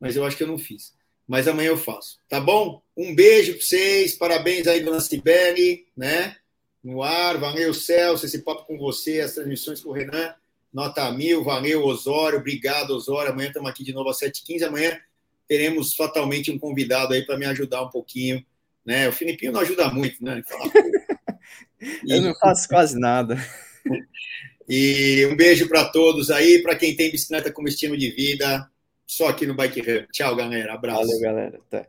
Mas 0.00 0.16
eu 0.16 0.24
acho 0.24 0.36
que 0.36 0.42
eu 0.42 0.48
não 0.48 0.58
fiz. 0.58 0.94
Mas 1.26 1.48
amanhã 1.48 1.68
eu 1.68 1.76
faço. 1.76 2.18
Tá 2.28 2.40
bom? 2.40 2.82
Um 2.96 3.14
beijo 3.14 3.52
para 3.52 3.62
vocês. 3.62 4.14
Parabéns 4.14 4.66
aí, 4.66 4.80
dona 4.80 5.00
Cibele, 5.00 5.86
né? 5.96 6.36
No 6.82 7.02
ar. 7.02 7.38
Valeu, 7.38 7.72
Celso. 7.72 8.26
Esse 8.26 8.42
papo 8.42 8.66
com 8.66 8.76
você, 8.78 9.20
as 9.20 9.34
transmissões 9.34 9.80
com 9.80 9.90
o 9.90 9.92
Renan. 9.92 10.34
nota 10.72 11.10
mil, 11.12 11.44
valeu, 11.44 11.84
Osório, 11.84 12.38
obrigado, 12.38 12.90
Osório. 12.90 13.32
Amanhã 13.32 13.48
estamos 13.48 13.70
aqui 13.70 13.84
de 13.84 13.92
novo 13.92 14.10
às 14.10 14.18
7h15. 14.18 14.62
Amanhã 14.62 15.00
teremos 15.48 15.94
fatalmente 15.94 16.50
um 16.50 16.58
convidado 16.58 17.14
aí 17.14 17.24
para 17.24 17.36
me 17.36 17.46
ajudar 17.46 17.82
um 17.82 17.90
pouquinho. 17.90 18.44
Né? 18.84 19.08
O 19.08 19.12
Filipinho 19.12 19.52
não 19.52 19.60
ajuda 19.60 19.90
muito, 19.90 20.22
né? 20.24 20.42
Eu 22.06 22.22
não 22.22 22.34
faço 22.36 22.68
quase 22.68 22.98
nada. 22.98 23.36
E 24.68 25.26
um 25.26 25.36
beijo 25.36 25.68
para 25.68 25.84
todos 25.86 26.30
aí, 26.30 26.62
para 26.62 26.76
quem 26.76 26.94
tem 26.94 27.10
bicicleta 27.10 27.52
como 27.52 27.68
estilo 27.68 27.96
de 27.96 28.10
vida, 28.10 28.68
só 29.06 29.28
aqui 29.28 29.46
no 29.46 29.54
Bike 29.54 29.80
Hub. 29.80 30.06
Tchau, 30.12 30.34
galera. 30.36 30.74
Abraço. 30.74 31.00
Valeu, 31.00 31.20
galera. 31.20 31.60
Até. 31.66 31.88